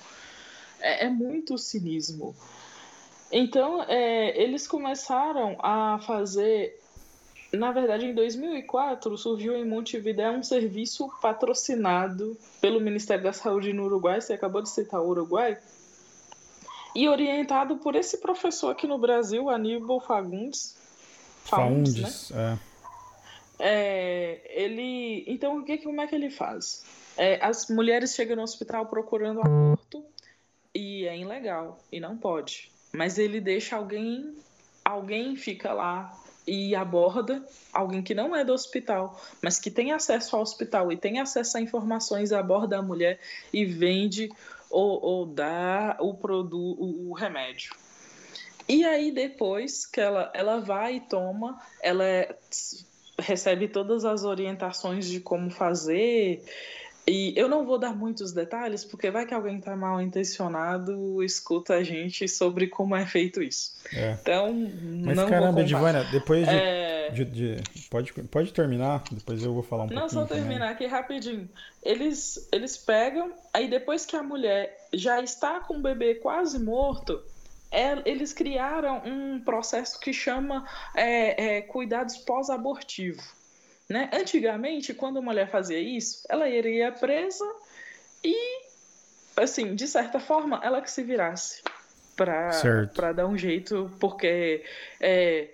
É, 0.81 1.05
é 1.05 1.09
muito 1.09 1.57
cinismo. 1.57 2.35
Então, 3.31 3.83
é, 3.83 4.41
eles 4.41 4.67
começaram 4.67 5.57
a 5.59 5.99
fazer. 5.99 6.79
Na 7.51 7.71
verdade, 7.71 8.05
em 8.05 8.13
2004, 8.13 9.17
surgiu 9.17 9.55
em 9.55 9.65
Montevideo 9.65 10.31
um 10.31 10.43
serviço 10.43 11.09
patrocinado 11.21 12.37
pelo 12.59 12.81
Ministério 12.81 13.23
da 13.23 13.33
Saúde 13.33 13.71
no 13.73 13.85
Uruguai. 13.85 14.19
Você 14.19 14.33
acabou 14.33 14.61
de 14.61 14.69
citar 14.69 15.01
o 15.01 15.07
Uruguai. 15.07 15.57
E 16.93 17.07
orientado 17.09 17.77
por 17.77 17.95
esse 17.95 18.19
professor 18.19 18.71
aqui 18.71 18.87
no 18.87 18.97
Brasil, 18.97 19.49
Aníbal 19.49 19.99
Fagundes. 19.99 20.77
Faundes, 21.43 21.95
né? 21.95 22.01
Faundes. 22.01 22.31
é. 22.31 22.75
É, 23.59 24.41
ele. 24.49 25.23
Então, 25.27 25.59
o 25.59 25.63
que, 25.63 25.77
como 25.77 26.01
é 26.01 26.07
que 26.07 26.15
ele 26.15 26.29
faz? 26.29 26.83
É, 27.17 27.43
as 27.43 27.69
mulheres 27.69 28.13
chegam 28.13 28.35
no 28.35 28.41
hospital 28.41 28.87
procurando 28.87 29.39
aborto 29.39 30.03
e 30.73 31.05
é 31.05 31.17
ilegal 31.17 31.79
e 31.91 31.99
não 31.99 32.17
pode. 32.17 32.74
Mas 32.93 33.17
ele 33.17 33.41
deixa 33.41 33.75
alguém, 33.75 34.35
alguém 34.83 35.35
fica 35.35 35.73
lá 35.73 36.15
e 36.47 36.75
aborda 36.75 37.43
alguém 37.73 38.01
que 38.01 38.13
não 38.13 38.35
é 38.35 38.43
do 38.43 38.53
hospital, 38.53 39.19
mas 39.41 39.59
que 39.59 39.71
tem 39.71 39.91
acesso 39.91 40.35
ao 40.35 40.41
hospital 40.41 40.91
e 40.91 40.97
tem 40.97 41.19
acesso 41.19 41.57
a 41.57 41.61
informações, 41.61 42.31
aborda 42.31 42.77
a 42.77 42.81
mulher 42.81 43.19
e 43.51 43.65
vende 43.65 44.29
ou, 44.69 45.01
ou 45.01 45.25
dá 45.25 45.97
o 45.99 46.13
produto, 46.13 46.81
o, 46.81 47.13
remédio. 47.13 47.73
E 48.67 48.83
aí 48.83 49.11
depois 49.11 49.85
que 49.85 50.01
ela, 50.01 50.31
ela 50.33 50.59
vai 50.59 50.95
e 50.95 50.99
toma, 51.01 51.59
ela 51.81 52.03
é- 52.03 52.35
recebe 53.17 53.67
todas 53.67 54.05
as 54.05 54.23
orientações 54.23 55.07
de 55.07 55.19
como 55.19 55.49
fazer. 55.49 56.43
E 57.07 57.33
eu 57.37 57.47
não 57.47 57.65
vou 57.65 57.77
dar 57.77 57.95
muitos 57.95 58.31
detalhes, 58.33 58.83
porque 58.83 59.11
vai 59.11 59.25
que 59.27 59.33
alguém 59.33 59.59
está 59.59 59.75
mal 59.75 60.01
intencionado, 60.01 61.21
escuta 61.23 61.75
a 61.75 61.83
gente 61.83 62.27
sobre 62.27 62.67
como 62.67 62.95
é 62.95 63.05
feito 63.05 63.43
isso. 63.43 63.75
É. 63.93 64.17
Então, 64.21 64.51
Mas 65.05 65.15
não 65.15 65.29
caramba. 65.29 65.61
Edivânia, 65.61 66.03
depois 66.05 66.47
de, 66.47 66.55
É, 66.55 67.09
de- 67.11 67.25
de- 67.25 67.63
pode, 67.89 68.11
pode 68.11 68.51
terminar, 68.53 69.03
depois 69.11 69.43
eu 69.43 69.53
vou 69.53 69.61
falar 69.61 69.83
um 69.83 69.87
Não, 69.87 70.01
pouquinho 70.01 70.21
só 70.21 70.25
também. 70.25 70.43
terminar 70.43 70.71
aqui 70.71 70.87
rapidinho. 70.87 71.47
Eles, 71.83 72.47
eles 72.51 72.75
pegam, 72.75 73.31
aí 73.53 73.67
depois 73.69 74.03
que 74.05 74.15
a 74.15 74.23
mulher 74.23 74.87
já 74.91 75.21
está 75.21 75.59
com 75.59 75.75
o 75.77 75.81
bebê 75.81 76.15
quase 76.15 76.57
morto, 76.57 77.21
é- 77.71 78.01
eles 78.03 78.33
criaram 78.33 79.03
um 79.05 79.39
processo 79.41 79.99
que 79.99 80.11
chama 80.11 80.65
é, 80.95 81.57
é, 81.57 81.61
cuidados 81.61 82.17
pós-abortivo. 82.17 83.21
Né? 83.87 84.09
Antigamente, 84.13 84.93
quando 84.93 85.19
a 85.19 85.21
mulher 85.21 85.49
fazia 85.49 85.79
isso, 85.79 86.25
ela 86.29 86.49
iria 86.49 86.91
presa 86.91 87.45
e, 88.23 88.61
assim, 89.37 89.75
de 89.75 89.87
certa 89.87 90.19
forma, 90.19 90.59
ela 90.63 90.81
que 90.81 90.89
se 90.89 91.03
virasse 91.03 91.61
para 92.15 93.11
dar 93.13 93.27
um 93.27 93.37
jeito, 93.37 93.91
porque 93.99 94.63
é, 94.99 95.49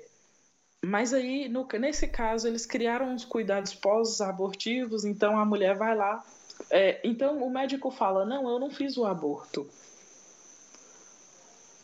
mas 0.84 1.14
aí, 1.14 1.50
no- 1.50 1.68
nesse 1.80 2.08
caso, 2.08 2.48
eles 2.48 2.66
criaram 2.66 3.14
os 3.14 3.26
cuidados 3.26 3.74
pós-abortivos, 3.76 5.04
então 5.06 5.38
a 5.38 5.46
mulher 5.46 5.76
vai 5.76 5.96
lá. 5.96 6.24
é, 6.70 7.00
então 7.04 7.44
o 7.44 7.50
médico 7.50 7.92
fala: 7.92 8.24
Não, 8.26 8.48
eu 8.50 8.60
não 8.60 8.70
fiz 8.70 8.96
o 8.98 9.06
aborto. 9.06 9.68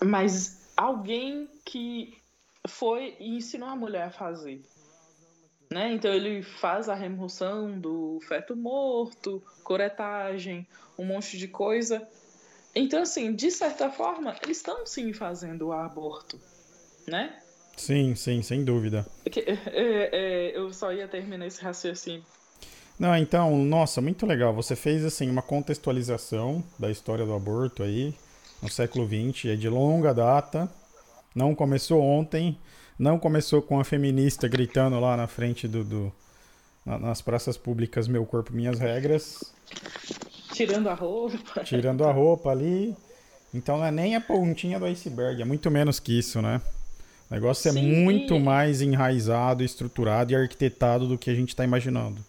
Mas 0.04 0.58
alguém 0.76 1.50
que 1.66 2.16
foi 2.68 3.16
e 3.20 3.36
ensinou 3.38 3.70
a 3.70 3.76
mulher 3.76 4.04
a 4.04 4.12
fazer. 4.12 4.62
Né? 5.70 5.94
Então 5.94 6.12
ele 6.14 6.42
faz 6.44 6.88
a 6.88 6.96
remoção 6.96 7.78
do 7.80 8.20
feto 8.28 8.56
morto, 8.56 9.44
coretagem, 9.64 10.66
um 10.98 11.06
monte 11.06 11.38
de 11.38 11.48
coisa. 11.48 12.08
Então, 12.74 13.02
assim, 13.02 13.34
de 13.34 13.50
certa 13.52 13.90
forma, 13.90 14.36
eles 14.44 14.58
estão 14.58 14.86
sim 14.86 15.12
fazendo 15.12 15.68
o 15.68 15.74
aborto. 15.74 16.40
Né? 17.08 17.36
Sim, 17.76 18.16
sim, 18.16 18.42
sem 18.42 18.64
dúvida. 18.64 19.06
Que- 19.30 19.42
é, 19.42 20.10
é, 20.52 20.58
eu 20.58 20.72
só 20.74 20.92
ia 20.94 21.08
terminar 21.08 21.46
esse 21.48 21.62
raciocínio. 21.62 22.24
Não, 23.00 23.16
então, 23.16 23.56
nossa, 23.58 24.02
muito 24.02 24.26
legal. 24.26 24.54
Você 24.54 24.76
fez 24.76 25.06
assim 25.06 25.30
uma 25.30 25.42
contextualização 25.42 26.64
da 26.80 26.90
história 26.90 27.26
do 27.26 27.34
aborto 27.34 27.84
aí 27.84 28.14
no 28.62 28.70
século 28.70 29.08
XX, 29.08 29.52
é 29.52 29.56
de 29.56 29.70
longa 29.70 30.14
data. 30.14 30.70
Não 31.36 31.54
começou 31.54 32.02
ontem, 32.02 32.58
não 32.98 33.18
começou 33.20 33.62
com 33.62 33.80
a 33.80 33.84
feminista 33.84 34.48
gritando 34.48 35.00
lá 35.00 35.16
na 35.18 35.28
frente 35.28 35.68
do, 35.68 35.84
do- 35.84 36.12
na- 36.86 36.98
nas 37.00 37.22
praças 37.22 37.58
públicas 37.58 38.08
meu 38.08 38.26
corpo, 38.26 38.54
minhas 38.54 38.80
regras, 38.80 39.54
Tirando 40.54 40.90
a 40.90 40.94
roupa. 40.94 41.64
tirando 41.64 42.04
a 42.04 42.12
roupa 42.12 42.50
ali. 42.50 42.96
Então 43.54 43.78
não 43.78 43.86
é 43.86 43.92
nem 43.92 44.16
a 44.16 44.22
pontinha 44.22 44.80
do 44.80 44.86
iceberg, 44.86 45.42
é 45.42 45.46
muito 45.46 45.70
menos 45.70 46.00
que 46.00 46.18
isso, 46.18 46.42
né? 46.42 46.62
O 47.30 47.34
negócio 47.34 47.70
é 47.70 47.72
Sim, 47.74 48.04
muito 48.04 48.36
e- 48.36 48.40
mais 48.40 48.82
enraizado, 48.82 49.64
estruturado 49.64 50.32
e 50.32 50.36
arquitetado 50.36 51.08
do 51.08 51.18
que 51.18 51.30
a 51.30 51.36
gente 51.36 51.50
está 51.50 51.64
imaginando. 51.64 52.24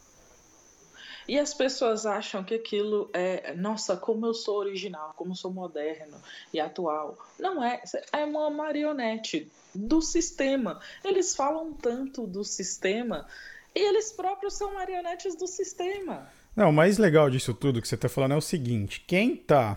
E 1.28 1.38
as 1.38 1.52
pessoas 1.52 2.06
acham 2.06 2.42
que 2.42 2.54
aquilo 2.54 3.10
é, 3.12 3.54
nossa, 3.54 3.98
como 3.98 4.24
eu 4.24 4.32
sou 4.32 4.56
original, 4.56 5.12
como 5.14 5.32
eu 5.32 5.36
sou 5.36 5.52
moderno 5.52 6.16
e 6.54 6.58
atual. 6.58 7.18
Não 7.38 7.62
é, 7.62 7.82
é 8.14 8.24
uma 8.24 8.48
marionete 8.48 9.46
do 9.74 10.00
sistema. 10.00 10.80
Eles 11.04 11.36
falam 11.36 11.74
tanto 11.74 12.26
do 12.26 12.42
sistema 12.42 13.26
e 13.74 13.78
eles 13.78 14.10
próprios 14.10 14.54
são 14.54 14.72
marionetes 14.72 15.36
do 15.36 15.46
sistema. 15.46 16.26
Não, 16.56 16.70
o 16.70 16.72
mais 16.72 16.96
legal 16.96 17.28
disso 17.28 17.52
tudo 17.52 17.82
que 17.82 17.86
você 17.86 17.94
está 17.94 18.08
falando 18.08 18.32
é 18.32 18.36
o 18.36 18.40
seguinte: 18.40 19.04
quem 19.06 19.34
está 19.34 19.76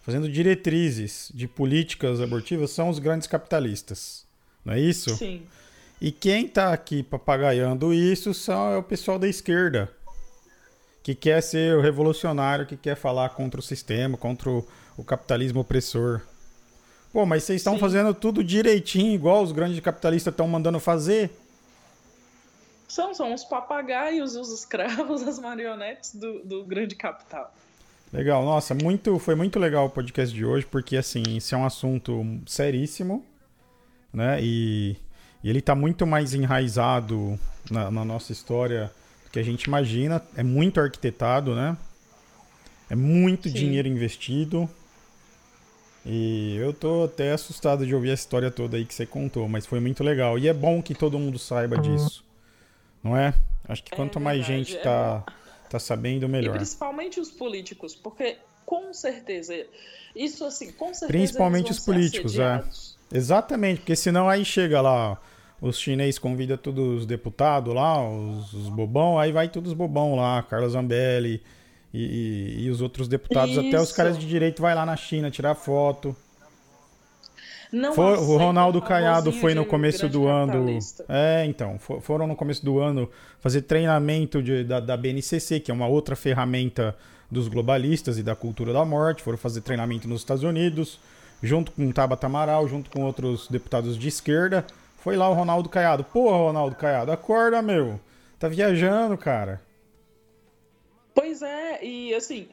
fazendo 0.00 0.28
diretrizes 0.30 1.30
de 1.34 1.46
políticas 1.46 2.20
abortivas 2.20 2.70
são 2.70 2.88
os 2.88 2.98
grandes 2.98 3.28
capitalistas, 3.28 4.26
não 4.64 4.72
é 4.72 4.80
isso? 4.80 5.14
Sim. 5.14 5.46
E 6.00 6.10
quem 6.10 6.46
está 6.46 6.72
aqui 6.72 7.02
papagaiando 7.02 7.92
isso 7.92 8.32
são, 8.32 8.72
é 8.72 8.76
o 8.78 8.82
pessoal 8.82 9.18
da 9.18 9.28
esquerda, 9.28 9.92
que 11.02 11.14
quer 11.14 11.42
ser 11.42 11.76
o 11.76 11.80
revolucionário, 11.80 12.66
que 12.66 12.76
quer 12.76 12.96
falar 12.96 13.30
contra 13.30 13.60
o 13.60 13.62
sistema, 13.62 14.16
contra 14.16 14.50
o, 14.50 14.66
o 14.96 15.04
capitalismo 15.04 15.60
opressor. 15.60 16.20
Pô, 17.12 17.24
mas 17.24 17.44
vocês 17.44 17.60
estão 17.60 17.78
fazendo 17.78 18.12
tudo 18.12 18.44
direitinho, 18.44 19.14
igual 19.14 19.42
os 19.42 19.52
grandes 19.52 19.80
capitalistas 19.80 20.32
estão 20.32 20.46
mandando 20.46 20.78
fazer? 20.78 21.30
São, 22.86 23.14
são 23.14 23.34
os 23.34 23.44
papagaios, 23.44 24.36
os 24.36 24.52
escravos, 24.52 25.22
as 25.28 25.38
marionetes 25.38 26.14
do, 26.14 26.40
do 26.44 26.64
grande 26.64 26.94
capital. 26.94 27.52
Legal, 28.12 28.42
nossa, 28.42 28.74
muito, 28.74 29.18
foi 29.18 29.34
muito 29.34 29.58
legal 29.58 29.86
o 29.86 29.90
podcast 29.90 30.34
de 30.34 30.44
hoje, 30.44 30.64
porque 30.64 30.96
assim, 30.96 31.22
isso 31.36 31.54
é 31.54 31.58
um 31.58 31.66
assunto 31.66 32.24
seríssimo, 32.46 33.24
né? 34.12 34.38
E, 34.42 34.96
e 35.44 35.50
ele 35.50 35.60
tá 35.60 35.74
muito 35.74 36.06
mais 36.06 36.32
enraizado 36.32 37.38
na, 37.70 37.90
na 37.90 38.04
nossa 38.06 38.32
história 38.32 38.90
que 39.30 39.38
a 39.38 39.42
gente 39.42 39.64
imagina. 39.64 40.22
É 40.36 40.42
muito 40.42 40.80
arquitetado, 40.80 41.54
né? 41.54 41.76
É 42.90 42.94
muito 42.94 43.48
Sim. 43.48 43.54
dinheiro 43.54 43.88
investido. 43.88 44.68
E 46.06 46.56
eu 46.56 46.72
tô 46.72 47.04
até 47.04 47.32
assustado 47.32 47.86
de 47.86 47.94
ouvir 47.94 48.10
a 48.10 48.14
história 48.14 48.50
toda 48.50 48.76
aí 48.76 48.84
que 48.84 48.94
você 48.94 49.04
contou, 49.04 49.48
mas 49.48 49.66
foi 49.66 49.80
muito 49.80 50.02
legal. 50.02 50.38
E 50.38 50.48
é 50.48 50.54
bom 50.54 50.82
que 50.82 50.94
todo 50.94 51.18
mundo 51.18 51.38
saiba 51.38 51.76
uhum. 51.76 51.82
disso. 51.82 52.24
Não 53.02 53.16
é? 53.16 53.34
Acho 53.68 53.82
que 53.84 53.94
quanto 53.94 54.18
é 54.18 54.22
mais 54.22 54.44
gente 54.44 54.76
é 54.76 54.80
tá, 54.80 55.24
tá 55.68 55.78
sabendo, 55.78 56.28
melhor. 56.28 56.54
E 56.54 56.58
principalmente 56.58 57.20
os 57.20 57.30
políticos, 57.30 57.94
porque 57.94 58.38
com 58.64 58.92
certeza, 58.94 59.54
isso 60.16 60.44
assim, 60.44 60.72
com 60.72 60.94
certeza. 60.94 61.08
Principalmente 61.08 61.70
os 61.70 61.80
políticos, 61.80 62.38
é. 62.38 62.64
Exatamente, 63.12 63.80
porque 63.80 63.96
senão 63.96 64.28
aí 64.28 64.44
chega 64.44 64.80
lá, 64.80 65.18
os 65.60 65.78
chineses 65.78 66.18
convidam 66.18 66.56
todos 66.56 67.00
os 67.00 67.06
deputados 67.06 67.74
lá, 67.74 68.08
os, 68.08 68.52
os 68.52 68.68
bobão, 68.68 69.18
aí 69.18 69.32
vai 69.32 69.48
todos 69.48 69.72
os 69.72 69.76
bobão 69.76 70.14
lá, 70.14 70.42
Carlos 70.42 70.72
Zambelli 70.72 71.42
e, 71.92 72.58
e, 72.58 72.64
e 72.64 72.70
os 72.70 72.80
outros 72.80 73.08
deputados, 73.08 73.56
Isso. 73.56 73.66
até 73.66 73.80
os 73.80 73.92
caras 73.92 74.18
de 74.18 74.26
direito 74.26 74.62
vai 74.62 74.74
lá 74.74 74.86
na 74.86 74.96
China 74.96 75.30
tirar 75.30 75.54
foto. 75.54 76.14
Não 77.72 77.92
foi, 77.92 78.16
o 78.16 78.36
Ronaldo 78.38 78.80
Caiado 78.80 79.30
foi 79.30 79.54
no 79.54 79.64
começo 79.64 80.08
do 80.08 80.26
ano. 80.26 80.78
É, 81.08 81.44
então. 81.44 81.78
For, 81.78 82.00
foram 82.00 82.26
no 82.26 82.34
começo 82.34 82.64
do 82.64 82.78
ano 82.78 83.10
fazer 83.40 83.62
treinamento 83.62 84.42
de, 84.42 84.64
da, 84.64 84.80
da 84.80 84.96
BNCC, 84.96 85.60
que 85.60 85.70
é 85.70 85.74
uma 85.74 85.86
outra 85.86 86.16
ferramenta 86.16 86.96
dos 87.30 87.46
globalistas 87.46 88.16
e 88.16 88.22
da 88.22 88.34
cultura 88.34 88.72
da 88.72 88.84
morte. 88.84 89.22
Foram 89.22 89.36
fazer 89.36 89.60
treinamento 89.60 90.08
nos 90.08 90.22
Estados 90.22 90.42
Unidos, 90.42 90.98
junto 91.42 91.70
com 91.72 91.92
Tabata 91.92 92.26
Amaral, 92.26 92.66
junto 92.66 92.88
com 92.90 93.02
outros 93.02 93.48
deputados 93.48 93.98
de 93.98 94.08
esquerda. 94.08 94.64
Foi 94.98 95.16
lá 95.16 95.28
o 95.28 95.34
Ronaldo 95.34 95.68
Caiado. 95.68 96.04
Porra, 96.04 96.36
Ronaldo 96.36 96.76
Caiado, 96.76 97.12
acorda, 97.12 97.62
meu. 97.62 97.98
Tá 98.38 98.48
viajando, 98.48 99.16
cara. 99.16 99.60
Pois 101.14 101.42
é, 101.42 101.84
e 101.84 102.14
assim, 102.14 102.48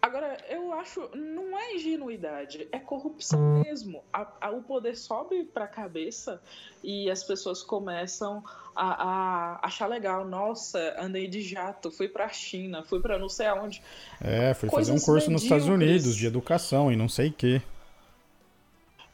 agora 0.00 0.36
eu 0.50 0.72
acho, 0.74 1.08
não 1.14 1.58
é 1.58 1.74
ingenuidade, 1.74 2.68
é 2.70 2.78
corrupção 2.78 3.62
mesmo. 3.62 4.02
A, 4.12 4.26
a, 4.40 4.50
o 4.50 4.62
poder 4.62 4.96
sobe 4.96 5.44
pra 5.44 5.66
cabeça 5.66 6.42
e 6.82 7.10
as 7.10 7.24
pessoas 7.24 7.62
começam 7.62 8.44
a, 8.76 9.02
a, 9.02 9.66
achar 9.66 9.86
legal. 9.86 10.26
Nossa, 10.26 10.94
andei 10.98 11.26
de 11.26 11.40
jato, 11.40 11.90
fui 11.90 12.08
pra 12.08 12.28
China, 12.28 12.82
fui 12.84 13.00
pra 13.00 13.18
não 13.18 13.28
sei 13.28 13.46
aonde. 13.46 13.82
É, 14.20 14.52
fui 14.52 14.68
Coisas 14.68 14.88
fazer 14.88 15.02
um 15.02 15.04
curso 15.04 15.30
nos 15.30 15.42
Estados 15.42 15.68
Unidos 15.68 16.14
de 16.14 16.26
educação 16.26 16.92
e 16.92 16.96
não 16.96 17.08
sei 17.08 17.28
o 17.28 17.32
quê. 17.32 17.62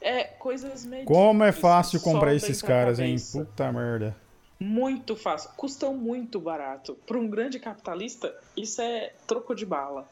É, 0.01 0.24
coisas 0.24 0.84
medíocres. 0.84 1.18
Como 1.18 1.42
é 1.42 1.53
fácil 1.53 2.01
comprar 2.01 2.34
esses 2.34 2.62
caras, 2.62 2.99
hein? 2.99 3.16
Puta 3.32 3.72
merda. 3.72 4.16
Muito 4.61 5.14
fácil. 5.14 5.51
Custam 5.57 5.94
muito 5.94 6.40
barato. 6.40 6.96
Para 7.07 7.18
um 7.18 7.28
grande 7.28 7.59
capitalista, 7.59 8.32
isso 8.57 8.80
é 8.80 9.12
troco 9.26 9.55
de 9.55 9.64
bala. 9.64 10.09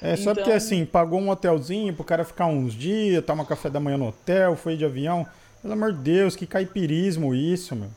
É, 0.00 0.16
só 0.16 0.30
então... 0.30 0.34
porque 0.34 0.52
assim, 0.52 0.84
pagou 0.84 1.20
um 1.20 1.30
hotelzinho 1.30 1.94
pro 1.94 2.04
cara 2.04 2.24
ficar 2.24 2.46
uns 2.46 2.72
dias, 2.74 3.24
tomar 3.24 3.44
café 3.44 3.68
da 3.68 3.80
manhã 3.80 3.96
no 3.96 4.08
hotel, 4.08 4.56
foi 4.56 4.76
de 4.76 4.84
avião. 4.84 5.26
Pelo 5.60 5.74
amor 5.74 5.92
de 5.92 5.98
Deus, 5.98 6.36
que 6.36 6.46
caipirismo 6.46 7.34
isso, 7.34 7.74
meu. 7.74 7.90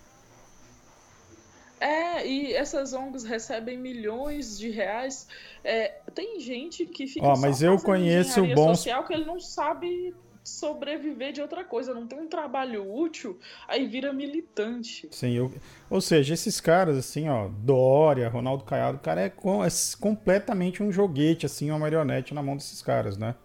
É, 1.80 2.28
e 2.28 2.54
essas 2.54 2.94
ONGs 2.94 3.24
recebem 3.24 3.78
milhões 3.78 4.58
de 4.58 4.70
reais. 4.70 5.28
É, 5.64 5.96
tem 6.14 6.40
gente 6.40 6.86
que 6.86 7.08
fica. 7.08 7.26
Ó, 7.26 7.36
mas 7.36 7.64
eu 7.64 7.80
conheço 7.80 8.46
bons. 8.54 8.80
social 8.80 9.04
que 9.04 9.14
ele 9.14 9.26
não 9.26 9.40
sabe 9.40 10.14
sobreviver 10.44 11.32
de 11.32 11.42
outra 11.42 11.64
coisa, 11.64 11.94
não 11.94 12.08
tem 12.08 12.20
um 12.20 12.28
trabalho 12.28 12.92
útil, 12.92 13.40
aí 13.68 13.88
vira 13.88 14.12
militante. 14.12 15.08
Sim, 15.12 15.34
eu, 15.34 15.52
ou 15.90 16.02
seja, 16.02 16.34
esses 16.34 16.60
caras, 16.60 16.98
assim, 16.98 17.30
ó, 17.30 17.48
Dória, 17.48 18.28
Ronaldo 18.30 18.64
Caiado, 18.64 18.98
o 18.98 19.02
cara 19.02 19.22
é, 19.22 19.30
com, 19.30 19.64
é 19.64 19.70
completamente 20.00 20.82
um 20.82 20.92
joguete, 20.92 21.46
assim, 21.46 21.70
uma 21.70 21.80
marionete 21.80 22.34
na 22.34 22.42
mão 22.42 22.56
desses 22.56 22.82
caras, 22.82 23.18
né? 23.18 23.36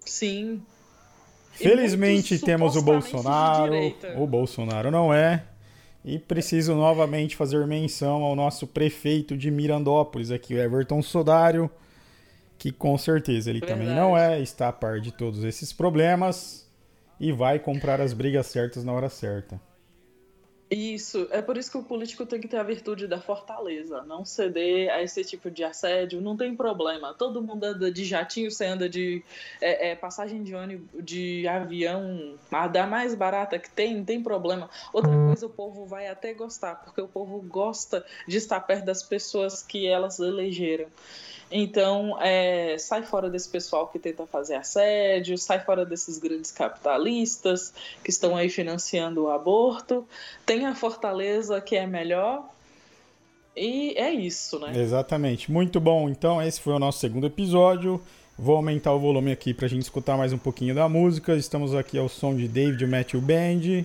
Sim. 0.00 0.62
Felizmente 1.52 2.38
temos 2.38 2.76
o 2.76 2.82
Bolsonaro. 2.82 3.72
O 4.16 4.26
Bolsonaro 4.26 4.90
não 4.90 5.12
é. 5.12 5.44
E 6.04 6.18
preciso 6.18 6.74
novamente 6.74 7.34
fazer 7.34 7.66
menção 7.66 8.22
ao 8.22 8.36
nosso 8.36 8.66
prefeito 8.66 9.36
de 9.36 9.50
Mirandópolis 9.50 10.30
aqui, 10.30 10.54
o 10.54 10.58
Everton 10.58 11.02
Sodário 11.02 11.68
que 12.58 12.72
com 12.72 12.96
certeza 12.96 13.50
ele 13.50 13.60
Verdade. 13.60 13.80
também 13.80 13.94
não 13.94 14.16
é, 14.16 14.40
está 14.40 14.68
a 14.68 14.72
par 14.72 15.00
de 15.00 15.12
todos 15.12 15.44
esses 15.44 15.72
problemas 15.72 16.66
e 17.18 17.32
vai 17.32 17.58
comprar 17.58 18.00
as 18.00 18.12
brigas 18.12 18.46
certas 18.46 18.84
na 18.84 18.92
hora 18.92 19.08
certa. 19.08 19.60
Isso, 20.68 21.28
é 21.30 21.40
por 21.40 21.56
isso 21.56 21.70
que 21.70 21.78
o 21.78 21.82
político 21.84 22.26
tem 22.26 22.40
que 22.40 22.48
ter 22.48 22.56
a 22.56 22.62
virtude 22.64 23.06
da 23.06 23.20
fortaleza, 23.20 24.02
não 24.02 24.24
ceder 24.24 24.90
a 24.90 25.00
esse 25.00 25.22
tipo 25.22 25.48
de 25.48 25.62
assédio, 25.62 26.20
não 26.20 26.36
tem 26.36 26.56
problema. 26.56 27.14
Todo 27.14 27.40
mundo 27.40 27.62
anda 27.62 27.88
de 27.88 28.04
jatinho, 28.04 28.50
você 28.50 28.66
anda 28.66 28.88
de 28.88 29.22
é, 29.60 29.90
é, 29.90 29.94
passagem 29.94 30.42
de 30.42 30.56
ônibus, 30.56 30.88
de 31.04 31.46
avião, 31.46 32.34
a 32.50 32.66
da 32.66 32.84
mais 32.84 33.14
barata 33.14 33.60
que 33.60 33.70
tem, 33.70 33.94
não 33.94 34.04
tem 34.04 34.20
problema. 34.20 34.68
Outra 34.92 35.12
coisa, 35.12 35.46
o 35.46 35.50
povo 35.50 35.86
vai 35.86 36.08
até 36.08 36.34
gostar, 36.34 36.74
porque 36.82 37.00
o 37.00 37.06
povo 37.06 37.40
gosta 37.42 38.04
de 38.26 38.36
estar 38.36 38.58
perto 38.58 38.86
das 38.86 39.04
pessoas 39.04 39.62
que 39.62 39.86
elas 39.86 40.18
elegeram. 40.18 40.88
Então, 41.50 42.20
é, 42.20 42.76
sai 42.78 43.02
fora 43.02 43.30
desse 43.30 43.48
pessoal 43.48 43.86
que 43.86 43.98
tenta 43.98 44.26
fazer 44.26 44.56
assédio, 44.56 45.38
sai 45.38 45.60
fora 45.60 45.86
desses 45.86 46.18
grandes 46.18 46.50
capitalistas 46.50 47.72
que 48.02 48.10
estão 48.10 48.36
aí 48.36 48.48
financiando 48.48 49.24
o 49.24 49.30
aborto. 49.30 50.04
Tem 50.44 50.66
a 50.66 50.74
fortaleza 50.74 51.60
que 51.60 51.76
é 51.76 51.86
melhor. 51.86 52.48
E 53.56 53.94
é 53.96 54.12
isso, 54.12 54.58
né? 54.58 54.72
Exatamente. 54.76 55.50
Muito 55.50 55.80
bom. 55.80 56.08
Então, 56.08 56.42
esse 56.42 56.60
foi 56.60 56.72
o 56.74 56.78
nosso 56.78 56.98
segundo 56.98 57.26
episódio. 57.26 58.00
Vou 58.38 58.56
aumentar 58.56 58.92
o 58.92 58.98
volume 58.98 59.32
aqui 59.32 59.54
para 59.54 59.66
a 59.66 59.68
gente 59.68 59.82
escutar 59.82 60.16
mais 60.16 60.32
um 60.32 60.38
pouquinho 60.38 60.74
da 60.74 60.88
música. 60.88 61.34
Estamos 61.36 61.74
aqui 61.74 61.96
ao 61.96 62.08
som 62.08 62.34
de 62.34 62.46
David 62.48 62.84
Matthew 62.86 63.20
Band 63.20 63.84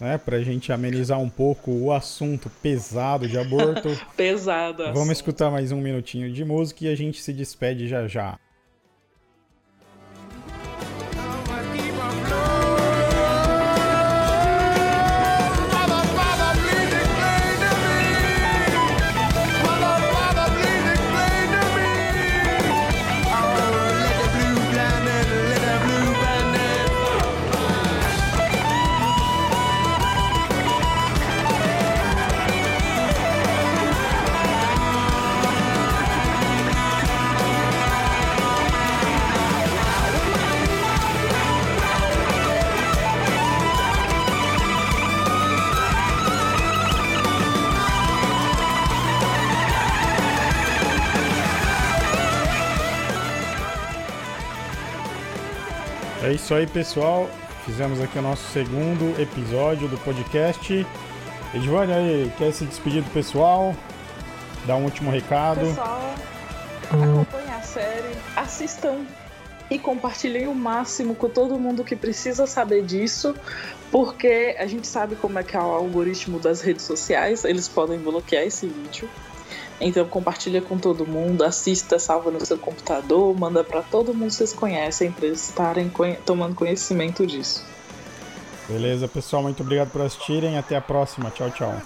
né, 0.00 0.18
para 0.18 0.36
a 0.36 0.42
gente 0.42 0.72
amenizar 0.72 1.20
um 1.20 1.28
pouco 1.28 1.70
o 1.70 1.92
assunto 1.92 2.50
pesado 2.62 3.28
de 3.28 3.38
aborto. 3.38 3.88
Pesado. 4.16 4.84
Vamos 4.92 5.10
escutar 5.10 5.50
mais 5.50 5.72
um 5.72 5.80
minutinho 5.80 6.32
de 6.32 6.44
música 6.44 6.84
e 6.84 6.88
a 6.88 6.94
gente 6.94 7.20
se 7.20 7.32
despede 7.32 7.88
já 7.88 8.06
já. 8.06 8.38
Isso 56.54 56.60
aí, 56.60 56.66
pessoal. 56.66 57.28
Fizemos 57.64 58.00
aqui 58.00 58.18
o 58.18 58.22
nosso 58.22 58.52
segundo 58.52 59.20
episódio 59.20 59.88
do 59.88 59.98
podcast. 59.98 60.86
Edvane, 61.52 61.92
aí, 61.92 62.32
quer 62.38 62.52
se 62.52 62.64
despedir 62.64 63.02
do 63.02 63.10
pessoal? 63.10 63.74
Dar 64.64 64.76
um 64.76 64.84
último 64.84 65.10
recado. 65.10 65.60
Pessoal, 65.60 66.14
acompanhem 66.90 67.52
a 67.52 67.62
série, 67.62 68.16
assistam 68.36 68.98
e 69.70 69.78
compartilhem 69.78 70.46
o 70.46 70.54
máximo 70.54 71.14
com 71.14 71.28
todo 71.28 71.58
mundo 71.58 71.82
que 71.82 71.96
precisa 71.96 72.46
saber 72.46 72.84
disso, 72.84 73.34
porque 73.90 74.54
a 74.58 74.66
gente 74.66 74.86
sabe 74.86 75.16
como 75.16 75.38
é 75.38 75.42
que 75.42 75.56
é 75.56 75.60
o 75.60 75.62
algoritmo 75.62 76.38
das 76.38 76.60
redes 76.60 76.84
sociais, 76.84 77.44
eles 77.44 77.66
podem 77.66 77.98
bloquear 77.98 78.44
esse 78.44 78.66
vídeo. 78.66 79.08
Então 79.86 80.08
compartilha 80.08 80.62
com 80.62 80.78
todo 80.78 81.06
mundo, 81.06 81.44
assista, 81.44 81.98
salva 81.98 82.30
no 82.30 82.44
seu 82.44 82.56
computador, 82.56 83.38
manda 83.38 83.62
para 83.62 83.82
todo 83.82 84.14
mundo 84.14 84.28
que 84.28 84.36
vocês 84.36 84.54
conhecem 84.54 85.12
para 85.12 85.26
eles 85.26 85.46
estarem 85.50 85.92
tomando 86.24 86.54
conhecimento 86.54 87.26
disso. 87.26 87.62
Beleza, 88.66 89.06
pessoal, 89.06 89.42
muito 89.42 89.62
obrigado 89.62 89.90
por 89.90 90.00
assistirem. 90.00 90.56
Até 90.56 90.74
a 90.74 90.80
próxima. 90.80 91.30
Tchau, 91.30 91.50
tchau. 91.50 91.82